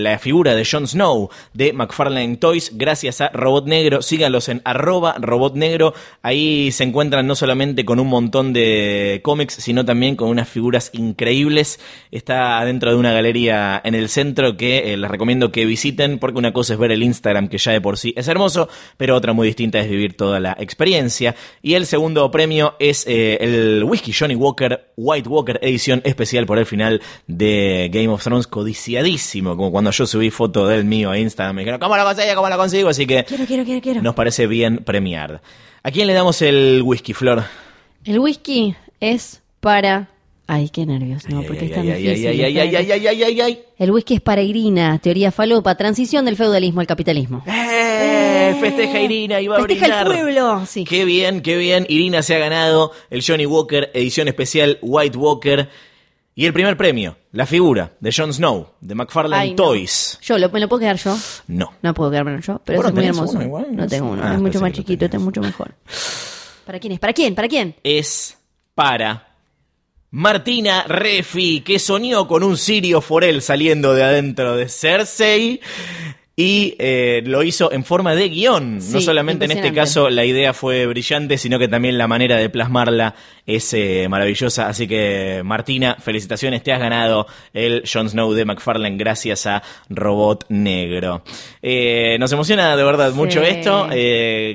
la 0.01 0.17
figura 0.17 0.55
de 0.55 0.63
Jon 0.63 0.87
Snow 0.87 1.29
de 1.53 1.73
McFarlane 1.73 2.37
Toys, 2.37 2.71
gracias 2.73 3.19
a 3.19 3.27
Robot 3.33 3.65
Negro. 3.67 4.01
Síganlos 4.01 4.47
en 4.47 4.61
arroba 4.63 5.17
Robot. 5.19 5.55
Ahí 6.21 6.71
se 6.71 6.85
encuentran 6.85 7.27
no 7.27 7.35
solamente 7.35 7.83
con 7.83 7.99
un 7.99 8.07
montón 8.07 8.53
de 8.53 9.19
cómics, 9.25 9.55
sino 9.55 9.83
también 9.83 10.15
con 10.15 10.29
unas 10.29 10.47
figuras 10.47 10.89
increíbles. 10.93 11.81
Está 12.11 12.63
dentro 12.63 12.91
de 12.91 12.95
una 12.95 13.11
galería 13.11 13.81
en 13.83 13.93
el 13.93 14.07
centro 14.07 14.55
que 14.55 14.93
eh, 14.93 14.95
les 14.95 15.11
recomiendo 15.11 15.51
que 15.51 15.65
visiten, 15.65 16.17
porque 16.17 16.39
una 16.39 16.53
cosa 16.53 16.75
es 16.75 16.79
ver 16.79 16.93
el 16.93 17.03
Instagram, 17.03 17.49
que 17.49 17.57
ya 17.57 17.73
de 17.73 17.81
por 17.81 17.97
sí 17.97 18.13
es 18.15 18.29
hermoso, 18.29 18.69
pero 18.95 19.17
otra 19.17 19.33
muy 19.33 19.47
distinta 19.47 19.79
es 19.79 19.89
vivir 19.89 20.15
toda 20.15 20.39
la 20.39 20.55
experiencia. 20.57 21.35
Y 21.61 21.73
el 21.73 21.85
segundo 21.85 22.31
premio 22.31 22.77
es 22.79 23.05
eh, 23.05 23.32
el 23.41 23.83
Whisky 23.83 24.13
Johnny 24.13 24.35
Walker 24.35 24.91
White 24.95 25.29
Walker 25.29 25.59
edición 25.61 26.01
especial 26.05 26.45
por 26.45 26.59
el 26.59 26.65
final 26.65 27.01
de 27.27 27.89
Game 27.91 28.09
of 28.09 28.23
Thrones, 28.23 28.47
codiciadísimo, 28.47 29.55
como 29.55 29.71
cuando 29.71 29.91
yo 29.91 30.05
subí 30.05 30.29
foto 30.29 30.67
del 30.67 30.85
mío 30.85 31.11
a 31.11 31.17
Instagram, 31.17 31.55
me 31.55 31.61
dijeron, 31.61 31.79
¿cómo 31.79 31.97
lo 31.97 32.03
consigo? 32.03 32.35
¿Cómo 32.35 32.49
lo 32.49 32.57
consigo? 32.57 32.89
Así 32.89 33.05
que 33.05 33.23
quiero 33.23 33.45
quiero 33.45 33.63
quiero 33.63 33.81
quiero 33.81 34.01
nos 34.01 34.15
parece 34.15 34.47
bien 34.47 34.77
premiar. 34.77 35.41
¿A 35.83 35.91
quién 35.91 36.07
le 36.07 36.13
damos 36.13 36.41
el 36.41 36.81
whisky, 36.83 37.13
Flor? 37.13 37.43
el 38.05 38.19
whisky 38.19 38.75
es 38.99 39.41
para 39.59 40.09
ay 40.53 40.69
qué 40.69 40.85
nervios 40.85 41.27
no 41.29 41.41
porque 41.43 41.65
es 41.65 41.71
tan 41.73 41.81
Ay, 41.83 41.91
ay, 41.91 42.03
difícil 42.03 42.27
ay, 42.27 42.41
ay, 42.43 42.51
está 42.57 42.61
ay, 42.61 42.69
bien. 42.69 42.75
ay, 42.77 42.91
ay, 42.91 43.07
ay, 43.07 43.23
ay, 43.23 43.41
ay. 43.41 43.63
El 43.77 43.91
whisky 43.91 44.15
es 44.15 44.21
para 44.21 44.41
Irina, 44.41 44.99
teoría 44.99 45.31
falopa, 45.31 45.75
transición 45.75 46.25
del 46.25 46.35
feudalismo 46.37 46.79
al 46.81 46.87
capitalismo. 46.87 47.43
¡Eh! 47.45 48.55
Festeja 48.59 48.99
Irina 49.01 49.41
y 49.41 49.47
va 49.47 49.57
a 49.57 49.59
Festeja 49.59 49.85
el 49.85 49.91
brindar. 49.91 50.07
pueblo, 50.23 50.65
sí. 50.65 50.83
Qué 50.85 51.05
bien, 51.05 51.41
qué 51.41 51.57
bien. 51.57 51.85
Irina 51.89 52.21
se 52.21 52.35
ha 52.35 52.39
ganado 52.39 52.91
el 53.09 53.23
Johnny 53.25 53.45
Walker 53.45 53.91
edición 53.93 54.27
especial 54.27 54.77
White 54.81 55.17
Walker. 55.17 55.69
Y 56.35 56.45
el 56.47 56.53
primer 56.53 56.75
premio, 56.77 57.15
la 57.31 57.45
figura 57.45 57.91
de 57.99 58.11
Jon 58.11 58.33
Snow, 58.33 58.67
de 58.81 58.95
McFarlane 58.95 59.41
Ay, 59.41 59.49
no. 59.51 59.55
Toys. 59.55 60.17
Yo, 60.23 60.39
¿lo, 60.39 60.49
¿me 60.49 60.59
lo 60.59 60.67
puedo 60.67 60.79
quedar 60.79 60.97
yo? 60.97 61.15
No. 61.47 61.73
No 61.83 61.93
puedo 61.93 62.09
quedármelo 62.09 62.39
yo, 62.41 62.59
pero 62.65 62.77
Vos 62.79 62.85
eso 62.85 62.89
es 62.89 62.93
muy 62.95 63.03
tenés 63.03 63.17
hermoso. 63.17 63.35
uno 63.37 63.45
igual, 63.45 63.67
no 63.75 63.83
no 63.83 63.87
tengo 63.87 64.09
uno, 64.11 64.21
Ah, 64.23 64.33
es 64.33 64.39
mucho 64.39 64.43
pensé 64.53 64.59
más 64.61 64.71
que 64.71 64.77
lo 64.77 64.83
chiquito, 64.83 65.05
este 65.05 65.05
es 65.05 65.11
tenías. 65.11 65.25
mucho 65.25 65.41
mejor. 65.41 65.75
¿Para 66.65 66.79
quién 66.79 66.93
es? 66.93 66.99
¿Para 66.99 67.13
quién? 67.13 67.35
¿Para 67.35 67.47
quién? 67.47 67.75
Es 67.83 68.37
para 68.73 69.32
Martina 70.15 70.83
Refi, 70.83 71.61
que 71.61 71.79
soñó 71.79 72.27
con 72.27 72.43
un 72.43 72.55
Sirio 72.55 73.01
Forel 73.01 73.41
saliendo 73.41 73.95
de 73.95 74.03
adentro 74.03 74.55
de 74.55 74.69
Cersei. 74.69 75.59
Y 76.35 76.75
eh, 76.79 77.21
lo 77.25 77.43
hizo 77.43 77.71
en 77.71 77.83
forma 77.83 78.15
de 78.15 78.27
guion. 78.29 78.79
no 78.91 79.01
solamente 79.01 79.45
en 79.45 79.51
este 79.51 79.71
caso 79.71 80.09
la 80.09 80.25
idea 80.25 80.51
fue 80.53 80.87
brillante, 80.87 81.37
sino 81.37 81.59
que 81.59 81.67
también 81.67 81.95
la 81.99 82.07
manera 82.07 82.37
de 82.37 82.49
plasmarla 82.49 83.13
es 83.45 83.71
eh, 83.75 84.07
maravillosa. 84.09 84.67
Así 84.67 84.87
que 84.87 85.41
Martina, 85.45 85.95
felicitaciones, 85.99 86.63
te 86.63 86.73
has 86.73 86.79
ganado 86.79 87.27
el 87.53 87.83
Jon 87.91 88.09
Snow 88.09 88.33
de 88.33 88.45
McFarlane 88.45 88.97
gracias 88.97 89.45
a 89.45 89.61
Robot 89.89 90.45
Negro. 90.49 91.23
Eh, 91.61 92.17
nos 92.19 92.31
emociona 92.31 92.75
de 92.75 92.83
verdad 92.83 93.11
Sí. 93.11 93.15
mucho 93.17 93.43
esto. 93.43 93.87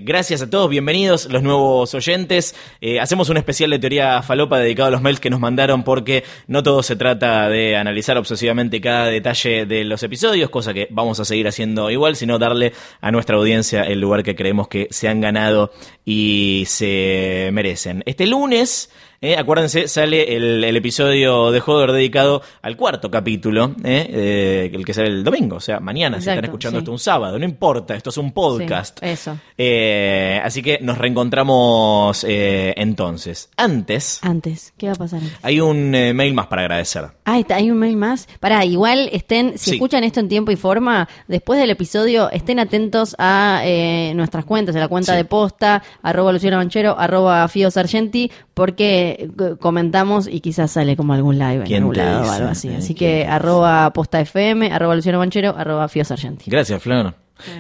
Gracias 0.02 0.42
a 0.42 0.50
todos, 0.50 0.68
bienvenidos 0.70 1.26
los 1.30 1.44
nuevos 1.44 1.94
oyentes. 1.94 2.56
Hacemos 3.00 3.28
un 3.28 3.36
especial 3.36 3.70
de 3.70 3.78
teoría 3.78 4.20
falopa 4.22 4.58
dedicado 4.58 4.88
a 4.88 4.90
los 4.90 5.02
mails 5.02 5.20
que 5.20 5.30
nos 5.30 5.38
mandaron 5.38 5.84
porque 5.84 6.24
no 6.48 6.64
todo 6.64 6.82
se 6.82 6.96
trata 6.96 7.48
de 7.48 7.76
analizar 7.76 8.18
obsesivamente 8.18 8.80
cada 8.80 9.06
detalle 9.06 9.64
de 9.64 9.84
los 9.84 10.02
episodios, 10.02 10.50
cosa 10.50 10.74
que 10.74 10.88
vamos 10.90 11.20
a 11.20 11.24
seguir 11.24 11.46
haciendo 11.46 11.67
igual, 11.90 12.16
sino 12.16 12.38
darle 12.38 12.72
a 13.00 13.10
nuestra 13.10 13.36
audiencia 13.36 13.82
el 13.82 14.00
lugar 14.00 14.22
que 14.22 14.34
creemos 14.34 14.68
que 14.68 14.88
se 14.90 15.08
han 15.08 15.20
ganado 15.20 15.72
y 16.04 16.64
se 16.66 17.50
merecen. 17.52 18.02
Este 18.06 18.26
lunes... 18.26 18.90
eh, 19.20 19.36
acuérdense, 19.36 19.88
sale 19.88 20.36
el, 20.36 20.62
el 20.64 20.76
episodio 20.76 21.50
de 21.50 21.60
Hodor 21.64 21.92
dedicado 21.92 22.42
al 22.62 22.76
cuarto 22.76 23.10
capítulo, 23.10 23.74
eh, 23.84 24.06
eh, 24.10 24.70
el 24.72 24.84
que 24.84 24.94
sale 24.94 25.08
el 25.08 25.24
domingo, 25.24 25.56
o 25.56 25.60
sea, 25.60 25.80
mañana, 25.80 26.16
si 26.16 26.20
están 26.20 26.34
Exacto, 26.34 26.46
escuchando 26.50 26.78
sí. 26.78 26.82
esto 26.82 26.92
un 26.92 26.98
sábado, 26.98 27.38
no 27.38 27.44
importa, 27.44 27.94
esto 27.94 28.10
es 28.10 28.16
un 28.18 28.32
podcast. 28.32 28.98
Sí, 29.00 29.06
eso. 29.08 29.36
Eh, 29.56 30.40
así 30.44 30.62
que 30.62 30.78
nos 30.80 30.98
reencontramos 30.98 32.24
eh, 32.28 32.74
entonces. 32.76 33.50
Antes, 33.56 34.20
Antes, 34.22 34.72
¿qué 34.76 34.86
va 34.86 34.92
a 34.92 34.96
pasar? 34.96 35.20
antes? 35.20 35.36
hay 35.42 35.60
un 35.60 35.94
eh, 35.94 36.12
mail 36.14 36.34
más 36.34 36.46
para 36.46 36.62
agradecer. 36.62 37.04
Ah, 37.24 37.38
está, 37.38 37.56
hay 37.56 37.70
un 37.70 37.78
mail 37.78 37.96
más. 37.96 38.28
Pará, 38.40 38.64
igual 38.64 39.08
estén, 39.12 39.58
si 39.58 39.70
Sí. 39.70 39.76
escuchan 39.76 40.02
esto 40.04 40.20
en 40.20 40.28
tiempo 40.28 40.50
y 40.50 40.56
forma, 40.56 41.08
después 41.26 41.60
del 41.60 41.70
episodio, 41.70 42.30
estén 42.30 42.58
atentos 42.58 43.14
a 43.18 43.60
eh, 43.64 44.12
nuestras 44.14 44.44
cuentas, 44.44 44.74
a 44.76 44.78
la 44.78 44.88
cuenta 44.88 45.14
de 45.14 45.24
posta, 45.24 45.82
arroba 46.02 46.32
Luciano 46.32 46.56
Banchero, 46.56 46.98
arroba 46.98 47.46
Fio 47.48 47.70
Sargenti, 47.70 48.30
porque 48.54 49.07
eh, 49.08 49.28
comentamos 49.58 50.28
y 50.28 50.40
quizás 50.40 50.70
sale 50.72 50.96
como 50.96 51.12
algún 51.12 51.38
live 51.38 51.56
en 51.56 51.62
¿Quién 51.64 51.82
algún 51.82 51.96
lado 51.96 52.18
o 52.18 52.22
dice? 52.22 52.34
algo 52.36 52.48
así. 52.48 52.68
Eh, 52.68 52.76
Así 52.78 52.94
¿quién 52.94 53.22
que 53.22 53.26
arroba 53.26 53.92
posta 53.92 54.20
FM, 54.20 54.70
arroba 54.72 54.94
Luciano 54.96 55.18
Banchero, 55.18 55.54
arroba 55.56 55.88
Fio 55.88 56.04
Sargenti. 56.04 56.50
Gracias, 56.50 56.82
Flor. 56.82 57.14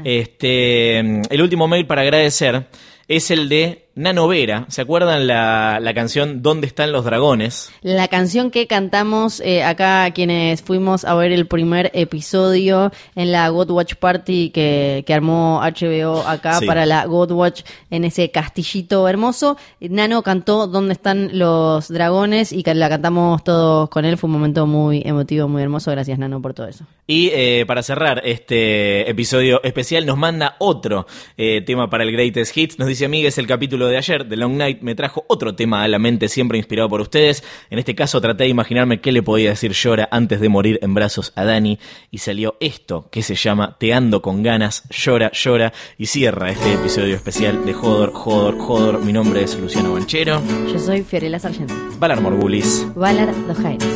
Este, 0.04 0.98
el 0.98 1.42
último 1.42 1.68
mail 1.68 1.86
para 1.86 2.02
agradecer 2.02 2.66
es 3.06 3.30
el 3.30 3.48
de 3.48 3.87
Nano 3.98 4.28
Vera. 4.28 4.64
¿Se 4.68 4.80
acuerdan 4.80 5.26
la, 5.26 5.80
la 5.82 5.92
canción 5.92 6.40
¿Dónde 6.40 6.68
están 6.68 6.92
los 6.92 7.04
dragones? 7.04 7.70
La 7.82 8.06
canción 8.06 8.50
que 8.52 8.68
cantamos 8.68 9.40
eh, 9.40 9.64
acá 9.64 10.08
quienes 10.12 10.62
fuimos 10.62 11.04
a 11.04 11.14
ver 11.16 11.32
el 11.32 11.46
primer 11.48 11.90
episodio 11.94 12.92
en 13.16 13.32
la 13.32 13.48
God 13.48 13.70
Watch 13.72 13.94
Party 13.96 14.50
que, 14.50 15.02
que 15.04 15.12
armó 15.14 15.60
HBO 15.62 16.22
acá 16.26 16.60
Sí. 16.60 16.66
para 16.66 16.86
la 16.86 17.04
God 17.06 17.32
Watch 17.32 17.62
en 17.90 18.04
ese 18.04 18.30
castillito 18.30 19.08
hermoso. 19.08 19.56
Nano 19.80 20.22
cantó 20.22 20.68
¿Dónde 20.68 20.92
están 20.92 21.36
los 21.36 21.88
dragones? 21.88 22.52
y 22.52 22.62
la 22.62 22.88
cantamos 22.88 23.42
todos 23.42 23.88
con 23.88 24.04
él. 24.04 24.16
Fue 24.16 24.28
un 24.28 24.34
momento 24.34 24.66
muy 24.66 25.02
emotivo, 25.04 25.48
muy 25.48 25.62
hermoso. 25.62 25.90
Gracias 25.90 26.18
Nano 26.18 26.40
por 26.40 26.54
todo 26.54 26.68
eso. 26.68 26.84
Y 27.06 27.30
eh, 27.32 27.64
para 27.66 27.82
cerrar 27.82 28.22
este 28.24 29.10
episodio 29.10 29.60
especial 29.64 30.06
nos 30.06 30.16
manda 30.18 30.54
otro 30.58 31.06
eh, 31.36 31.62
tema 31.62 31.90
para 31.90 32.04
el 32.04 32.12
Greatest 32.12 32.56
Hits. 32.56 32.78
Nos 32.78 32.86
dice 32.86 33.06
Amigues, 33.06 33.38
el 33.38 33.46
capítulo 33.46 33.87
de 33.88 33.96
ayer, 33.96 34.28
The 34.28 34.36
Long 34.36 34.56
Night, 34.56 34.82
me 34.82 34.94
trajo 34.94 35.24
otro 35.28 35.54
tema 35.54 35.82
a 35.82 35.88
la 35.88 35.98
mente, 35.98 36.28
siempre 36.28 36.58
inspirado 36.58 36.88
por 36.88 37.00
ustedes. 37.00 37.42
En 37.70 37.78
este 37.78 37.94
caso 37.94 38.20
traté 38.20 38.44
de 38.44 38.50
imaginarme 38.50 39.00
qué 39.00 39.12
le 39.12 39.22
podía 39.22 39.50
decir 39.50 39.72
Llora 39.72 40.08
antes 40.10 40.40
de 40.40 40.48
morir 40.48 40.78
en 40.82 40.94
brazos 40.94 41.32
a 41.36 41.44
Dani. 41.44 41.78
Y 42.10 42.18
salió 42.18 42.56
esto, 42.60 43.08
que 43.10 43.22
se 43.22 43.34
llama 43.34 43.76
Te 43.78 43.92
ando 43.92 44.22
con 44.22 44.42
ganas, 44.42 44.84
llora, 44.90 45.30
llora. 45.32 45.72
Y 45.96 46.06
cierra 46.06 46.50
este 46.50 46.74
episodio 46.74 47.16
especial 47.16 47.64
de 47.64 47.72
Jodor, 47.72 48.12
Jodor, 48.12 48.58
Jodor. 48.58 49.04
Mi 49.04 49.12
nombre 49.12 49.42
es 49.42 49.58
Luciano 49.58 49.92
Banchero. 49.92 50.42
Yo 50.72 50.78
soy 50.78 51.02
Fiorella 51.02 51.38
Sargenti. 51.38 51.74
Valar 51.98 52.20
Morgulis. 52.20 52.86
Valar 52.94 53.34
Dos 53.46 53.58
Jaires. 53.58 53.88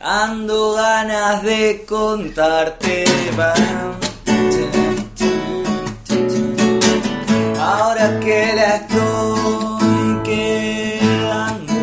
Ando 0.00 0.74
ganas 0.74 1.42
de 1.42 1.84
contarte. 1.86 3.04
bam. 3.36 4.11
Ahora 7.64 8.18
que 8.18 8.52
la 8.56 8.74
estoy 8.74 10.20
quedando, 10.24 11.80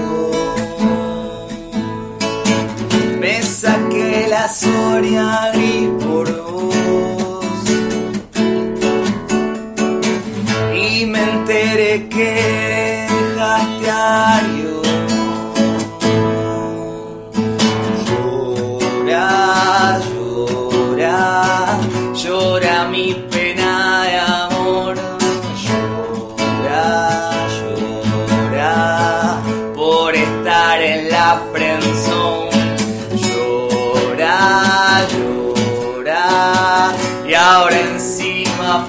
me 3.18 3.42
saqué 3.42 4.28
la 4.28 4.50
Soria 4.50 5.52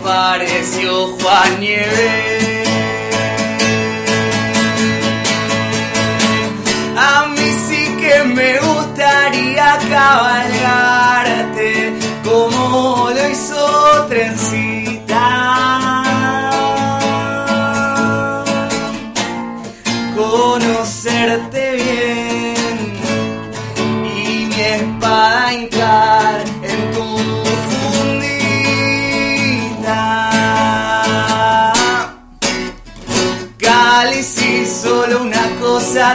apareció 0.01 1.09
Juan 1.19 1.61
Nieves. 1.61 2.69
A 6.97 7.27
mí 7.27 7.55
sí 7.69 7.97
que 7.99 8.25
me 8.25 8.59
gustaría 8.59 9.79
cabalgarte 9.91 10.93
como 12.25 13.11
lo 13.11 13.29
hizo 13.29 14.07
Trencita. 14.09 14.80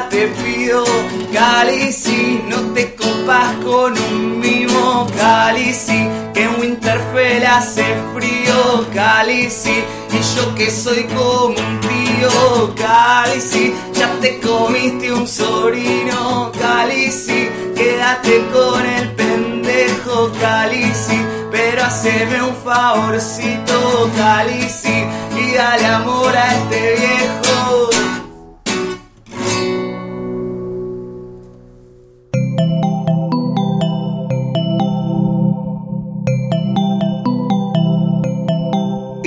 Te 0.09 0.27
pido. 0.27 0.85
Cali, 1.33 1.91
si 1.91 2.41
no 2.47 2.57
te 2.73 2.95
copas 2.95 3.55
con 3.63 3.93
un 3.97 4.39
mimo. 4.39 5.05
Cali, 5.17 5.73
si 5.73 6.07
que 6.33 6.43
en 6.43 6.59
Winterfell 6.59 7.45
hace 7.45 7.83
frío. 8.13 8.87
Cali, 8.93 9.49
si 9.49 9.71
y 9.71 10.35
yo 10.35 10.55
que 10.55 10.71
soy 10.71 11.03
como 11.05 11.47
un 11.47 11.79
tío. 11.81 12.73
Cali, 12.75 13.41
si 13.41 13.73
ya 13.93 14.09
te 14.21 14.39
comiste 14.39 15.11
un 15.11 15.27
sobrino. 15.27 16.51
Cali, 16.57 17.11
si 17.11 17.49
quédate 17.75 18.45
con 18.53 18.85
el 18.85 19.11
pendejo. 19.11 20.31
Cali, 20.39 20.83
si 20.93 21.21
pero 21.51 21.83
haceme 21.83 22.41
un 22.43 22.55
favorcito, 22.55 24.09
Calici, 24.17 25.05
y 25.37 25.53
dale 25.53 25.85
amor 25.85 26.35
a 26.35 26.53
este 26.53 26.95
viejo. 26.95 27.44